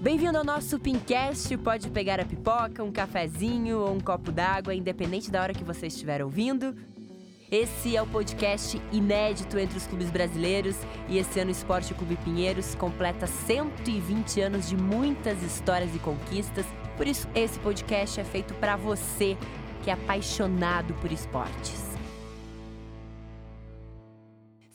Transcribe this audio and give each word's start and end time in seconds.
Bem-vindo 0.00 0.38
ao 0.38 0.44
nosso 0.44 0.78
Pincast. 0.78 1.56
Pode 1.56 1.90
pegar 1.90 2.20
a 2.20 2.24
pipoca, 2.24 2.84
um 2.84 2.92
cafezinho 2.92 3.80
ou 3.80 3.94
um 3.94 3.98
copo 3.98 4.30
d'água, 4.30 4.72
independente 4.72 5.28
da 5.28 5.42
hora 5.42 5.52
que 5.52 5.64
você 5.64 5.88
estiver 5.88 6.22
ouvindo. 6.22 6.72
Esse 7.50 7.96
é 7.96 8.00
o 8.00 8.06
podcast 8.06 8.80
inédito 8.92 9.58
entre 9.58 9.76
os 9.76 9.88
clubes 9.88 10.08
brasileiros 10.08 10.76
e 11.08 11.18
esse 11.18 11.40
ano 11.40 11.48
o 11.48 11.52
Esporte 11.52 11.94
Clube 11.94 12.16
Pinheiros 12.24 12.76
completa 12.76 13.26
120 13.26 14.40
anos 14.40 14.68
de 14.68 14.76
muitas 14.76 15.42
histórias 15.42 15.92
e 15.92 15.98
conquistas. 15.98 16.64
Por 16.96 17.08
isso, 17.08 17.26
esse 17.34 17.58
podcast 17.58 18.20
é 18.20 18.24
feito 18.24 18.54
para 18.54 18.76
você 18.76 19.36
que 19.82 19.90
é 19.90 19.94
apaixonado 19.94 20.94
por 20.94 21.10
esportes. 21.10 21.87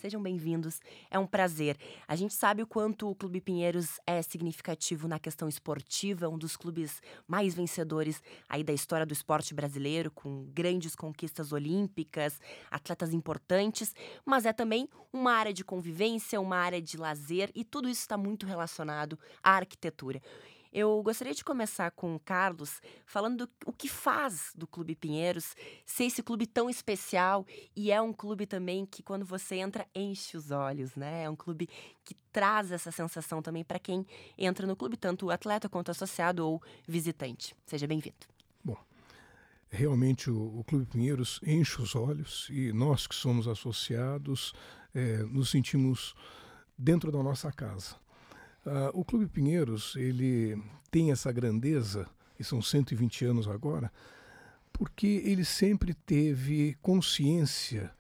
Sejam 0.04 0.22
bem-vindos. 0.22 0.82
É 1.10 1.18
um 1.18 1.26
prazer. 1.26 1.78
A 2.06 2.14
gente 2.14 2.34
sabe 2.34 2.62
o 2.62 2.68
quanto 2.68 3.10
o 3.10 3.16
Clube 3.16 3.40
Pinheiros 3.40 4.02
é 4.06 4.22
significativo 4.22 5.08
na 5.08 5.18
questão 5.18 5.48
esportiva, 5.48 6.28
um 6.28 6.38
dos 6.38 6.58
clubes 6.58 7.02
mais 7.26 7.54
vencedores 7.54 8.22
aí 8.50 8.66
da 8.66 8.74
história 8.74 9.06
do 9.06 9.14
esporte 9.14 9.54
brasileiro, 9.54 10.12
com 10.12 10.46
grandes 10.54 10.94
conquistas 10.94 11.54
olímpicas, 11.54 12.38
atletas 12.70 13.14
importantes, 13.14 13.96
mas 14.26 14.46
é 14.46 14.52
também 14.52 14.90
uma 15.14 15.32
área 15.32 15.54
de 15.54 15.64
convivência, 15.64 16.42
uma 16.42 16.58
área 16.58 16.82
de 16.82 16.98
lazer 16.98 17.50
e 17.56 17.64
tudo 17.64 17.88
isso 17.88 18.02
está 18.02 18.18
muito 18.18 18.46
relacionado 18.46 19.18
à 19.42 19.52
arquitetura. 19.52 20.22
Eu 20.74 21.04
gostaria 21.04 21.36
de 21.36 21.44
começar 21.44 21.92
com 21.92 22.16
o 22.16 22.20
Carlos 22.20 22.82
falando 23.06 23.46
do, 23.46 23.52
o 23.68 23.72
que 23.72 23.88
faz 23.88 24.52
do 24.56 24.66
Clube 24.66 24.96
Pinheiros 24.96 25.56
ser 25.86 26.06
esse 26.06 26.24
clube 26.24 26.48
tão 26.48 26.68
especial 26.68 27.46
e 27.76 27.92
é 27.92 28.02
um 28.02 28.12
clube 28.12 28.48
também 28.48 28.84
que 28.84 29.04
quando 29.04 29.24
você 29.24 29.58
entra 29.58 29.88
enche 29.94 30.36
os 30.36 30.50
olhos, 30.50 30.96
né? 30.96 31.26
É 31.26 31.30
um 31.30 31.36
clube 31.36 31.70
que 32.04 32.16
traz 32.32 32.72
essa 32.72 32.92
sensação 32.92 33.40
também 33.40 33.64
para 33.64 33.78
quem 33.78 34.04
entra 34.36 34.66
no 34.66 34.76
clube, 34.76 34.98
tanto 34.98 35.28
o 35.28 35.30
atleta 35.30 35.70
quanto 35.70 35.90
o 35.90 35.92
associado 35.92 36.44
ou 36.44 36.60
visitante. 36.88 37.56
Seja 37.68 37.86
bem-vindo. 37.86 38.26
Bom, 38.64 38.78
realmente 39.70 40.32
o, 40.32 40.58
o, 40.58 40.64
Clube 40.64 40.88
Pinheiros 40.88 41.40
enche 41.46 41.80
os 41.84 41.94
olhos 41.94 42.48
e 42.50 42.74
nós 42.74 43.06
que 43.06 43.14
somos 43.14 43.48
associados 43.48 44.56
é, 44.96 45.18
nos 45.18 45.52
sentimos 45.52 46.16
dentro 46.76 47.12
da 47.12 47.22
nossa 47.22 47.52
casa. 47.52 48.02
Uh, 48.66 48.90
o 48.94 49.04
Clube 49.04 49.28
Pinheiros 49.28 49.96
ele 49.96 50.58
tem 50.90 51.12
essa 51.12 51.32
grandeza, 51.32 52.08
e 52.40 52.44
são 52.44 52.62
120 52.62 53.26
anos 53.26 53.48
agora, 53.48 53.92
porque 54.72 55.22
ele 55.26 55.44
sempre 55.44 55.94
teve 55.94 56.76
consciência 56.82 57.92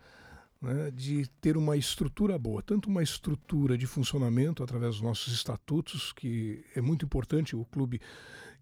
né, 0.61 0.89
de 0.92 1.28
ter 1.42 1.58
uma 1.58 1.75
estrutura 1.75 2.39
boa, 2.39 2.61
tanto 2.61 2.89
uma 2.89 3.03
estrutura 3.03 3.78
de 3.78 3.86
funcionamento 3.86 4.64
através 4.64 4.95
dos 4.95 5.02
nossos 5.02 5.33
estatutos, 5.33 6.14
que 6.14 6.64
é 6.73 6.80
muito 6.81 7.03
importante, 7.03 7.55
o 7.55 7.66
clube 7.66 8.00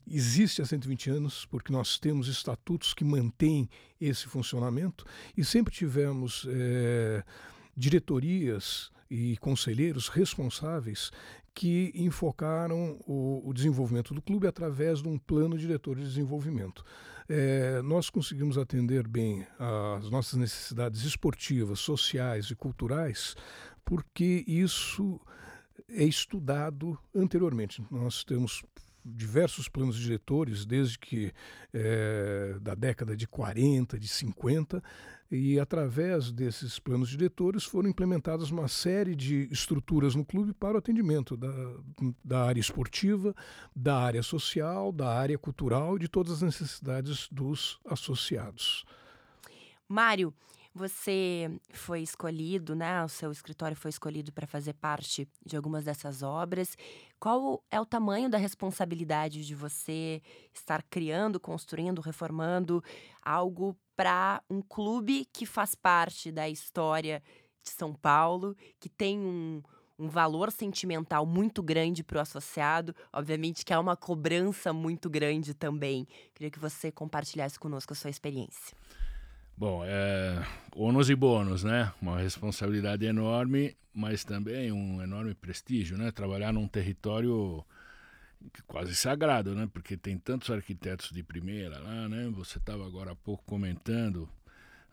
existe 0.08 0.62
há 0.62 0.66
120 0.66 1.12
anos, 1.12 1.46
porque 1.46 1.72
nós 1.72 2.00
temos 2.00 2.28
estatutos 2.28 2.94
que 2.94 3.04
mantêm 3.04 3.70
esse 4.00 4.26
funcionamento, 4.26 5.06
e 5.38 5.46
sempre 5.46 5.74
tivemos 5.74 6.48
é, 6.50 7.24
diretorias 7.78 8.92
e 9.10 9.38
conselheiros 9.38 10.08
responsáveis 10.08 11.12
que 11.54 11.92
enfocaram 11.96 12.98
o, 13.06 13.42
o, 13.50 13.54
desenvolvimento 13.54 14.14
do 14.14 14.22
clube 14.22 14.48
através 14.48 15.02
de 15.02 15.08
um 15.08 15.18
plano 15.18 15.58
diretor 15.58 15.98
de 15.98 16.04
desenvolvimento. 16.04 16.84
É, 17.28 17.82
nós 17.82 18.10
conseguimos 18.10 18.58
atender 18.58 19.08
bem 19.08 19.46
as 19.98 20.10
nossas 20.10 20.40
necessidades 20.40 21.04
esportivas, 21.04 21.80
sociais 21.80 22.46
e 22.48 22.56
culturais, 22.56 23.36
porque 23.84 24.44
isso 24.48 25.20
é 25.90 26.04
estudado 26.04 26.98
anteriormente. 27.14 27.84
Nós 27.92 28.24
temos 28.24 28.64
diversos 29.04 29.68
planos 29.68 29.98
diretores, 29.98 30.66
desde 30.66 30.98
que 30.98 31.34
é, 31.74 32.58
da 32.62 32.76
década 32.76 33.16
de 33.16 33.28
40, 33.28 33.98
de 34.00 34.08
50, 34.08 34.82
e 35.32 35.60
através 35.60 36.32
desses 36.32 36.78
planos 36.78 37.10
diretores 37.10 37.64
foram 37.64 37.90
implementadas 37.90 38.52
uma 38.52 38.68
série 38.68 39.16
de 39.16 39.48
estruturas 39.50 40.14
no 40.14 40.26
clube 40.26 40.54
para 40.54 40.76
o 40.76 40.78
atendimento 40.78 41.38
da, 41.38 41.48
da 42.24 42.44
área 42.44 42.60
esportiva, 42.60 43.34
da 43.74 43.98
área 43.98 44.22
social, 44.22 44.92
da 44.92 45.08
área 45.08 45.38
cultural 45.38 45.96
e 45.96 46.00
de 46.00 46.10
todas 46.10 46.34
as 46.34 46.42
necessidades 46.42 47.30
dos 47.32 47.80
associados. 47.86 48.84
Mário, 49.88 50.34
você 50.74 51.52
foi 51.74 52.02
escolhido, 52.02 52.74
né? 52.76 53.04
O 53.04 53.10
seu 53.10 53.32
escritório 53.32 53.76
foi 53.76 53.90
escolhido 53.90 54.32
para 54.32 54.48
fazer 54.48 54.74
parte 54.74 55.28
de 55.46 55.58
algumas 55.58 55.84
dessas 55.84 56.24
obras. 56.24 56.78
Qual 57.22 57.64
é 57.70 57.80
o 57.80 57.86
tamanho 57.86 58.28
da 58.28 58.40
responsabilidade 58.40 59.46
de 59.46 59.54
você 59.54 60.24
estar 60.52 60.82
criando, 60.82 61.40
construindo, 61.40 62.02
reformando 62.02 62.84
algo 63.22 63.78
para 63.96 64.42
um 64.50 64.60
clube 64.60 65.28
que 65.32 65.46
faz 65.46 65.76
parte 65.76 66.32
da 66.32 66.50
história 66.50 67.22
de 67.64 67.70
São 67.70 67.94
Paulo, 67.94 68.58
que 68.80 68.90
tem 68.90 69.20
um, 69.20 69.62
um 70.00 70.10
valor 70.10 70.52
sentimental 70.52 71.24
muito 71.24 71.62
grande 71.62 72.04
para 72.04 72.18
o 72.18 72.22
associado, 72.22 72.96
obviamente 73.14 73.64
que 73.64 73.72
há 73.72 73.80
uma 73.80 73.96
cobrança 73.96 74.74
muito 74.74 75.08
grande 75.08 75.54
também. 75.54 76.08
Queria 76.34 76.50
que 76.50 76.58
você 76.58 76.92
compartilhasse 76.92 77.60
conosco 77.60 77.94
a 77.94 77.96
sua 77.96 78.10
experiência. 78.10 78.76
Bom, 79.62 79.84
é 79.86 80.44
ônus 80.76 81.08
e 81.12 81.16
bônus, 81.16 81.64
né? 81.64 81.94
Uma 82.02 82.18
responsabilidade 82.18 83.06
enorme, 83.06 83.78
mas 83.94 84.24
também 84.24 84.72
um 84.72 85.04
enorme 85.04 85.36
prestígio, 85.36 86.00
né? 86.00 86.10
Trabalhar 86.10 86.52
num 86.52 86.68
território 86.68 87.64
quase 88.66 88.96
sagrado, 88.96 89.54
né? 89.54 89.70
Porque 89.72 89.96
tem 89.96 90.18
tantos 90.18 90.50
arquitetos 90.50 91.12
de 91.12 91.22
primeira 91.22 91.78
lá, 91.78 92.10
né? 92.10 92.28
Você 92.34 92.58
estava 92.58 92.88
agora 92.88 93.12
há 93.12 93.16
pouco 93.16 93.44
comentando 93.46 94.28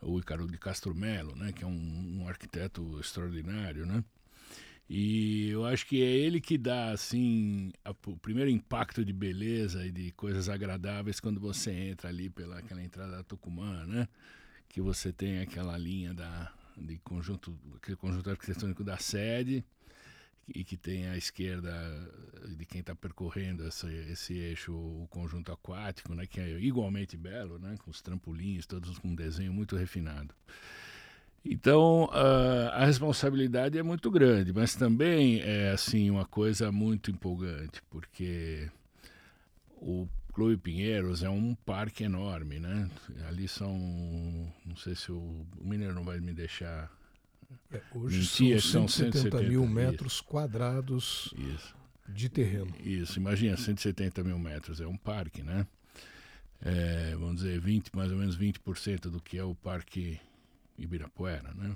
o 0.03 0.19
Icaro 0.19 0.45
de 0.45 0.59
Castro 0.59 0.93
Melo, 0.93 1.35
né? 1.35 1.51
Que 1.51 1.63
é 1.63 1.67
um, 1.67 2.19
um 2.21 2.27
arquiteto 2.27 2.99
extraordinário, 2.99 3.87
né? 3.87 4.03
E 4.87 5.49
eu 5.49 5.65
acho 5.65 5.83
que 5.87 6.03
é 6.03 6.11
ele 6.11 6.39
que 6.39 6.59
dá 6.59 6.91
assim 6.91 7.71
a, 7.83 7.89
o 7.89 8.17
primeiro 8.17 8.51
impacto 8.51 9.03
de 9.03 9.13
beleza 9.13 9.83
e 9.83 9.91
de 9.91 10.11
coisas 10.11 10.47
agradáveis 10.47 11.19
quando 11.19 11.39
você 11.39 11.71
entra 11.71 12.07
ali 12.07 12.29
pela 12.29 12.59
aquela 12.59 12.83
entrada 12.83 13.13
da 13.13 13.23
Tucumã, 13.23 13.87
né? 13.87 14.07
Que 14.69 14.79
você 14.79 15.11
tem 15.11 15.39
aquela 15.39 15.77
linha 15.77 16.13
da, 16.13 16.53
de 16.77 16.97
conjunto, 16.99 17.57
aquele 17.75 17.97
conjunto 17.97 18.29
arquitetônico 18.29 18.83
da 18.83 18.97
sede 18.97 19.65
e 20.47 20.63
que 20.63 20.77
tem 20.77 21.07
à 21.07 21.17
esquerda 21.17 21.71
de 22.57 22.65
quem 22.65 22.81
está 22.81 22.95
percorrendo 22.95 23.67
essa, 23.67 23.91
esse 23.91 24.33
eixo 24.33 24.73
o 24.73 25.07
conjunto 25.09 25.51
aquático, 25.51 26.13
né, 26.13 26.25
que 26.25 26.39
é 26.39 26.59
igualmente 26.59 27.17
belo, 27.17 27.59
né, 27.59 27.75
com 27.83 27.91
os 27.91 28.01
trampolins, 28.01 28.65
todos 28.65 28.97
com 28.99 29.09
um 29.09 29.15
desenho 29.15 29.51
muito 29.51 29.75
refinado. 29.75 30.33
Então 31.43 32.05
uh, 32.05 32.69
a 32.73 32.85
responsabilidade 32.85 33.77
é 33.77 33.83
muito 33.83 34.11
grande, 34.11 34.53
mas 34.53 34.75
também 34.75 35.39
é 35.41 35.71
assim 35.71 36.09
uma 36.09 36.25
coisa 36.25 36.71
muito 36.71 37.09
empolgante, 37.09 37.81
porque 37.89 38.69
o 39.77 40.07
Clube 40.33 40.57
Pinheiros 40.57 41.23
é 41.23 41.29
um 41.29 41.55
parque 41.55 42.03
enorme, 42.03 42.59
né? 42.59 42.89
Ali 43.27 43.47
são, 43.47 43.73
não 44.65 44.75
sei 44.75 44.95
se 44.95 45.11
o, 45.11 45.45
o 45.57 45.67
Mineiro 45.67 45.93
não 45.93 46.03
vai 46.03 46.19
me 46.19 46.33
deixar 46.33 46.91
é, 47.71 47.81
hoje 47.93 48.19
mentir, 48.19 48.61
são 48.61 48.87
170, 48.87 49.17
170 49.29 49.49
mil 49.49 49.67
metros 49.67 50.13
isso. 50.13 50.23
quadrados 50.23 51.33
isso. 51.37 51.75
de 52.07 52.29
terreno. 52.29 52.73
Isso, 52.79 53.19
imagina, 53.19 53.57
170 53.57 54.23
mil 54.23 54.39
metros, 54.39 54.79
é 54.79 54.87
um 54.87 54.97
parque, 54.97 55.41
né? 55.41 55.65
É, 56.61 57.15
vamos 57.15 57.37
dizer, 57.37 57.59
20, 57.59 57.95
mais 57.95 58.11
ou 58.11 58.17
menos 58.17 58.37
20% 58.37 59.09
do 59.09 59.21
que 59.21 59.37
é 59.37 59.43
o 59.43 59.55
Parque 59.55 60.19
Ibirapuera, 60.77 61.53
né? 61.53 61.75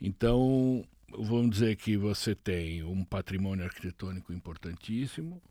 Então, 0.00 0.84
vamos 1.10 1.50
dizer 1.50 1.76
que 1.76 1.96
você 1.96 2.34
tem 2.34 2.82
um 2.82 3.04
patrimônio 3.04 3.64
arquitetônico 3.64 4.32
importantíssimo, 4.32 5.42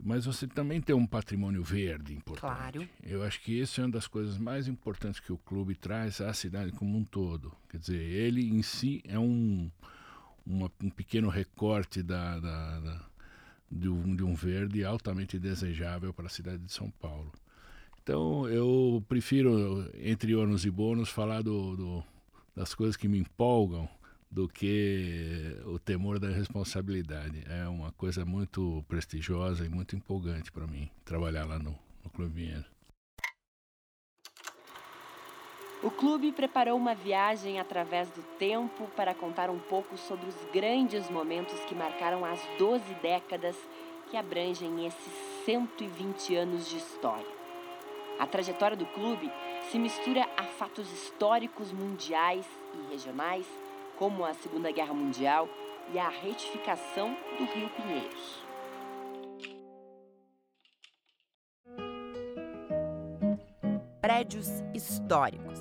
mas 0.00 0.24
você 0.24 0.46
também 0.46 0.80
tem 0.80 0.94
um 0.94 1.06
patrimônio 1.06 1.62
verde 1.62 2.14
importante. 2.14 2.40
Claro. 2.40 2.88
Eu 3.02 3.22
acho 3.22 3.40
que 3.40 3.58
isso 3.58 3.80
é 3.80 3.84
uma 3.84 3.90
das 3.90 4.06
coisas 4.06 4.38
mais 4.38 4.68
importantes 4.68 5.20
que 5.20 5.32
o 5.32 5.38
clube 5.38 5.74
traz 5.74 6.20
à 6.20 6.32
cidade 6.32 6.72
como 6.72 6.96
um 6.96 7.04
todo. 7.04 7.52
Quer 7.68 7.78
dizer, 7.78 8.00
ele 8.00 8.48
em 8.48 8.62
si 8.62 9.02
é 9.06 9.18
um, 9.18 9.70
uma, 10.46 10.70
um 10.82 10.90
pequeno 10.90 11.28
recorte 11.28 12.02
da, 12.02 12.38
da, 12.38 12.80
da 12.80 13.00
de, 13.70 13.88
um, 13.88 14.14
de 14.14 14.22
um 14.22 14.34
verde 14.34 14.84
altamente 14.84 15.38
desejável 15.38 16.12
para 16.12 16.26
a 16.26 16.30
cidade 16.30 16.62
de 16.62 16.72
São 16.72 16.90
Paulo. 16.90 17.32
Então, 18.02 18.48
eu 18.48 19.04
prefiro, 19.08 19.88
entre 19.94 20.34
ônus 20.34 20.64
e 20.64 20.70
bônus, 20.70 21.08
falar 21.08 21.42
do, 21.42 21.76
do, 21.76 22.04
das 22.54 22.74
coisas 22.74 22.96
que 22.96 23.06
me 23.06 23.18
empolgam 23.18 23.88
do 24.32 24.48
que 24.48 25.58
o 25.66 25.78
temor 25.78 26.18
da 26.18 26.28
responsabilidade. 26.28 27.44
É 27.46 27.68
uma 27.68 27.92
coisa 27.92 28.24
muito 28.24 28.82
prestigiosa 28.88 29.66
e 29.66 29.68
muito 29.68 29.94
empolgante 29.94 30.50
para 30.50 30.66
mim 30.66 30.90
trabalhar 31.04 31.44
lá 31.44 31.58
no, 31.58 31.78
no 32.02 32.10
Clube 32.10 32.32
Vinheiro. 32.32 32.64
O 35.82 35.90
clube 35.90 36.32
preparou 36.32 36.78
uma 36.78 36.94
viagem 36.94 37.60
através 37.60 38.08
do 38.08 38.22
tempo 38.38 38.88
para 38.96 39.12
contar 39.14 39.50
um 39.50 39.58
pouco 39.58 39.98
sobre 39.98 40.26
os 40.26 40.36
grandes 40.50 41.10
momentos 41.10 41.58
que 41.66 41.74
marcaram 41.74 42.24
as 42.24 42.40
12 42.58 42.94
décadas 43.02 43.56
que 44.10 44.16
abrangem 44.16 44.86
esses 44.86 45.12
120 45.44 46.36
anos 46.36 46.70
de 46.70 46.78
história. 46.78 47.42
A 48.18 48.26
trajetória 48.26 48.76
do 48.76 48.86
clube 48.86 49.30
se 49.70 49.78
mistura 49.78 50.26
a 50.36 50.44
fatos 50.44 50.90
históricos 50.90 51.72
mundiais 51.72 52.46
e 52.74 52.92
regionais, 52.92 53.46
como 54.02 54.24
a 54.24 54.34
Segunda 54.34 54.72
Guerra 54.72 54.92
Mundial 54.92 55.48
e 55.94 55.96
a 55.96 56.08
retificação 56.08 57.16
do 57.38 57.44
Rio 57.44 57.68
Pinheiros. 57.68 58.44
Prédios 64.00 64.48
históricos. 64.74 65.60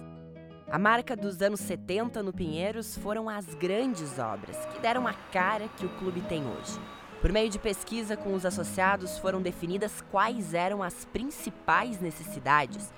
A 0.72 0.80
marca 0.80 1.16
dos 1.16 1.40
anos 1.44 1.60
70 1.60 2.24
no 2.24 2.34
Pinheiros 2.34 2.98
foram 2.98 3.30
as 3.30 3.46
grandes 3.54 4.18
obras 4.18 4.58
que 4.74 4.80
deram 4.80 5.06
a 5.06 5.14
cara 5.14 5.68
que 5.78 5.86
o 5.86 5.96
clube 6.00 6.22
tem 6.22 6.42
hoje. 6.48 6.80
Por 7.22 7.32
meio 7.32 7.52
de 7.52 7.60
pesquisa 7.60 8.18
com 8.18 8.34
os 8.34 8.44
associados, 8.44 9.20
foram 9.20 9.40
definidas 9.40 10.02
quais 10.10 10.56
eram 10.56 10.82
as 10.82 11.06
principais 11.06 12.02
necessidades, 12.02 12.92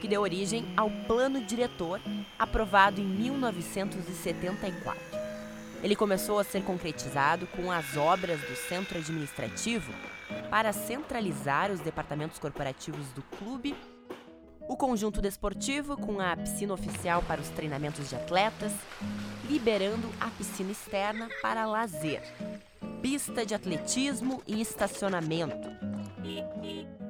que 0.00 0.08
deu 0.08 0.22
origem 0.22 0.64
ao 0.76 0.90
plano 1.06 1.40
diretor 1.40 2.00
aprovado 2.38 3.00
em 3.00 3.04
1974. 3.04 5.00
Ele 5.82 5.94
começou 5.94 6.38
a 6.38 6.44
ser 6.44 6.62
concretizado 6.64 7.46
com 7.48 7.70
as 7.70 7.96
obras 7.96 8.40
do 8.40 8.56
centro 8.56 8.98
administrativo 8.98 9.92
para 10.50 10.72
centralizar 10.72 11.70
os 11.70 11.80
departamentos 11.80 12.38
corporativos 12.38 13.06
do 13.08 13.22
clube, 13.36 13.74
o 14.66 14.76
conjunto 14.76 15.20
desportivo 15.20 15.96
com 15.96 16.20
a 16.20 16.34
piscina 16.36 16.72
oficial 16.72 17.22
para 17.22 17.40
os 17.40 17.50
treinamentos 17.50 18.08
de 18.08 18.16
atletas, 18.16 18.72
liberando 19.48 20.08
a 20.18 20.30
piscina 20.30 20.72
externa 20.72 21.28
para 21.42 21.66
lazer, 21.66 22.22
pista 23.02 23.44
de 23.44 23.54
atletismo 23.54 24.42
e 24.46 24.62
estacionamento. 24.62 25.68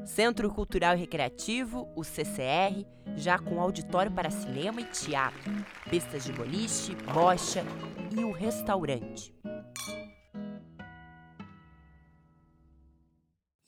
Centro 0.07 0.53
Cultural 0.53 0.95
e 0.95 1.01
Recreativo, 1.01 1.91
o 1.97 2.05
CCR, 2.05 2.87
já 3.17 3.39
com 3.39 3.61
auditório 3.61 4.13
para 4.13 4.31
cinema 4.31 4.83
e 4.83 4.85
teatro, 4.85 5.51
pistas 5.89 6.25
de 6.25 6.33
boliche, 6.33 6.95
bocha 6.95 7.65
e 8.13 8.23
o 8.23 8.31
restaurante. 8.31 9.35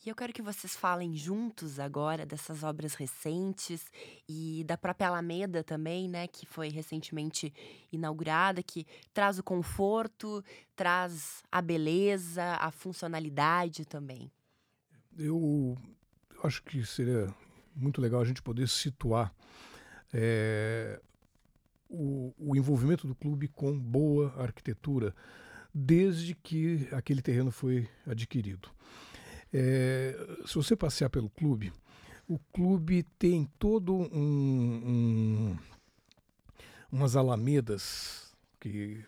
E 0.04 0.08
eu 0.08 0.14
quero 0.14 0.32
que 0.32 0.42
vocês 0.42 0.76
falem 0.76 1.16
juntos 1.16 1.80
agora 1.80 2.24
dessas 2.24 2.62
obras 2.62 2.94
recentes 2.94 3.90
e 4.28 4.62
da 4.64 4.76
própria 4.76 5.08
Alameda 5.08 5.64
também, 5.64 6.06
né, 6.06 6.28
que 6.28 6.46
foi 6.46 6.68
recentemente 6.68 7.52
inaugurada, 7.90 8.62
que 8.62 8.86
traz 9.12 9.38
o 9.38 9.42
conforto, 9.42 10.44
traz 10.76 11.42
a 11.50 11.60
beleza, 11.60 12.44
a 12.60 12.70
funcionalidade 12.70 13.84
também. 13.84 14.30
Eu 15.18 15.76
acho 16.46 16.62
que 16.62 16.84
seria 16.84 17.28
muito 17.74 18.00
legal 18.00 18.20
a 18.20 18.24
gente 18.24 18.42
poder 18.42 18.68
situar 18.68 19.32
é, 20.12 21.00
o, 21.88 22.32
o 22.38 22.56
envolvimento 22.56 23.06
do 23.06 23.14
clube 23.14 23.48
com 23.48 23.78
boa 23.78 24.34
arquitetura 24.38 25.14
desde 25.74 26.34
que 26.34 26.88
aquele 26.92 27.20
terreno 27.20 27.50
foi 27.50 27.88
adquirido. 28.06 28.70
É, 29.52 30.16
se 30.46 30.54
você 30.54 30.74
passear 30.74 31.10
pelo 31.10 31.28
clube, 31.28 31.72
o 32.26 32.38
clube 32.52 33.04
tem 33.18 33.48
todo 33.58 33.94
um, 33.94 34.06
um 34.16 35.58
umas 36.90 37.14
alamedas 37.14 38.34
que 38.58 39.04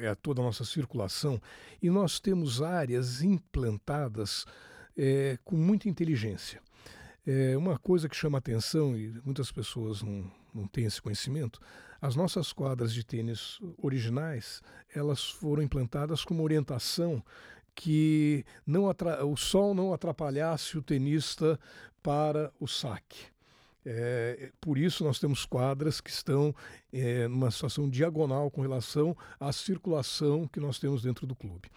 é 0.00 0.14
toda 0.14 0.40
a 0.40 0.44
nossa 0.44 0.64
circulação 0.64 1.40
e 1.80 1.90
nós 1.90 2.18
temos 2.18 2.62
áreas 2.62 3.22
implantadas 3.22 4.44
é, 4.96 5.38
com 5.44 5.56
muita 5.56 5.88
inteligência. 5.88 6.60
É 7.30 7.54
uma 7.58 7.78
coisa 7.78 8.08
que 8.08 8.16
chama 8.16 8.38
atenção 8.38 8.96
e 8.96 9.12
muitas 9.22 9.52
pessoas 9.52 10.00
não, 10.00 10.32
não 10.54 10.66
têm 10.66 10.86
esse 10.86 11.02
conhecimento. 11.02 11.60
As 12.00 12.16
nossas 12.16 12.54
quadras 12.54 12.90
de 12.90 13.04
tênis 13.04 13.58
originais, 13.76 14.62
elas 14.94 15.28
foram 15.28 15.62
implantadas 15.62 16.24
com 16.24 16.32
uma 16.32 16.42
orientação 16.42 17.22
que 17.74 18.46
não 18.66 18.84
o 19.30 19.36
sol 19.36 19.74
não 19.74 19.92
atrapalhasse 19.92 20.78
o 20.78 20.82
tenista 20.82 21.60
para 22.02 22.50
o 22.58 22.66
saque. 22.66 23.26
É, 23.90 24.50
por 24.60 24.76
isso 24.76 25.02
nós 25.02 25.18
temos 25.18 25.46
quadras 25.46 25.98
que 25.98 26.10
estão 26.10 26.54
é, 26.92 27.26
numa 27.26 27.50
situação 27.50 27.88
diagonal 27.88 28.50
com 28.50 28.60
relação 28.60 29.16
à 29.40 29.50
circulação 29.50 30.46
que 30.46 30.60
nós 30.60 30.78
temos 30.78 31.00
dentro 31.00 31.26
do 31.26 31.34
clube. 31.34 31.70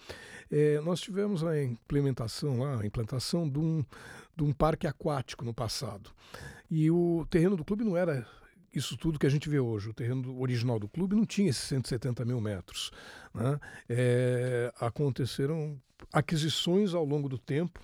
É, 0.52 0.82
nós 0.82 1.00
tivemos 1.00 1.42
a 1.42 1.64
implementação 1.64 2.60
lá, 2.60 2.82
a 2.82 2.86
implantação 2.86 3.48
de 3.48 3.58
um, 3.58 3.86
de 4.36 4.44
um 4.44 4.52
parque 4.52 4.86
aquático 4.86 5.46
no 5.46 5.54
passado. 5.54 6.12
E 6.70 6.92
o 6.92 7.26
terreno 7.30 7.56
do 7.56 7.64
clube 7.64 7.86
não 7.86 7.96
era 7.96 8.28
isso 8.74 8.98
tudo 8.98 9.18
que 9.18 9.26
a 9.26 9.30
gente 9.30 9.48
vê 9.48 9.62
hoje. 9.62 9.88
O 9.88 9.94
terreno 9.94 10.38
original 10.38 10.78
do 10.78 10.90
clube 10.90 11.16
não 11.16 11.26
tinha 11.26 11.50
esses 11.50 11.64
170 11.64 12.26
mil 12.26 12.42
metros. 12.42 12.92
Né? 13.34 13.58
É, 13.88 14.74
aconteceram 14.82 15.80
aquisições 16.12 16.94
ao 16.94 17.06
longo 17.06 17.30
do 17.30 17.38
tempo, 17.38 17.80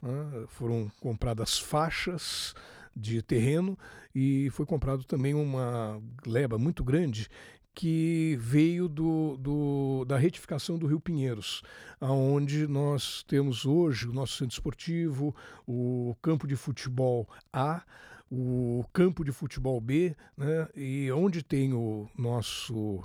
né? 0.00 0.46
foram 0.46 0.88
compradas 1.00 1.58
faixas 1.58 2.54
de 2.94 3.22
terreno 3.22 3.78
e 4.14 4.50
foi 4.50 4.66
comprado 4.66 5.04
também 5.04 5.34
uma 5.34 6.00
gleba 6.22 6.58
muito 6.58 6.84
grande 6.84 7.28
que 7.74 8.36
veio 8.38 8.88
do, 8.88 9.36
do, 9.38 10.04
da 10.04 10.16
retificação 10.16 10.78
do 10.78 10.86
Rio 10.86 11.00
Pinheiros, 11.00 11.62
aonde 12.00 12.66
nós 12.66 13.22
temos 13.26 13.64
hoje 13.64 14.08
o 14.08 14.12
nosso 14.12 14.36
centro 14.36 14.54
esportivo, 14.54 15.34
o 15.66 16.14
campo 16.20 16.46
de 16.46 16.54
futebol 16.54 17.26
A, 17.52 17.82
o 18.30 18.84
campo 18.92 19.24
de 19.24 19.32
futebol 19.32 19.80
B, 19.80 20.14
né? 20.36 20.68
e 20.74 21.10
onde 21.12 21.42
tem 21.42 21.72
o 21.72 22.08
nosso 22.16 23.02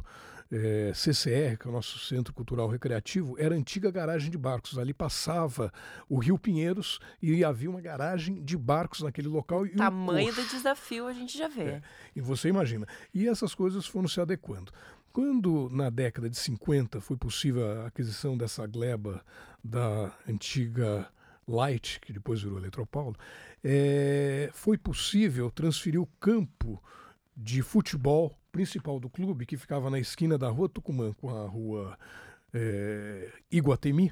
é, 0.52 0.92
CCR, 0.94 1.58
que 1.58 1.68
é 1.68 1.70
o 1.70 1.74
nosso 1.74 2.00
Centro 2.00 2.34
Cultural 2.34 2.68
Recreativo, 2.68 3.36
era 3.38 3.56
antiga 3.56 3.92
garagem 3.92 4.30
de 4.32 4.38
barcos. 4.38 4.78
Ali 4.78 4.94
passava 4.94 5.72
o 6.10 6.18
Rio 6.18 6.38
Pinheiros 6.38 7.00
e 7.22 7.44
havia 7.44 7.70
uma 7.70 7.82
garagem 7.82 8.44
de 8.44 8.58
barcos 8.58 9.02
naquele 9.02 9.28
local. 9.28 9.64
O 9.64 9.76
tamanho 9.76 10.32
um 10.32 10.36
do 10.36 10.48
desafio 10.48 11.08
a 11.08 11.14
gente 11.14 11.38
já 11.38 11.48
vê. 11.48 11.64
É, 11.64 11.82
e 12.16 12.22
você 12.22 12.50
imagina. 12.50 12.88
E 13.14 13.28
essas 13.28 13.54
coisas 13.54 13.86
foram 13.86 14.08
se 14.08 14.20
adequando. 14.22 14.72
Quando, 15.12 15.68
na 15.72 15.90
década 15.90 16.30
de 16.30 16.38
50, 16.38 17.02
foi 17.02 17.18
possível 17.18 17.82
a 17.82 17.88
aquisição 17.88 18.38
dessa 18.38 18.66
gleba 18.68 19.24
da 19.64 20.16
antiga 20.30 21.10
Light, 21.48 22.00
que 22.02 22.14
depois 22.14 22.42
virou 22.42 22.60
Eletropaulo, 22.60 23.16
é, 23.64 24.50
foi 24.54 24.78
possível 24.78 25.50
transferir 25.50 26.00
o 26.00 26.06
campo 26.20 26.82
de 27.36 27.62
futebol 27.62 28.38
principal 28.58 29.00
do 29.00 29.08
clube, 29.08 29.46
que 29.46 29.56
ficava 29.56 29.88
na 29.88 30.00
esquina 30.00 30.36
da 30.36 30.50
rua 30.50 30.68
Tucumã 30.68 31.14
com 31.14 31.30
a 31.30 31.48
rua 31.48 31.96
é, 32.52 33.32
Iguatemi, 33.52 34.12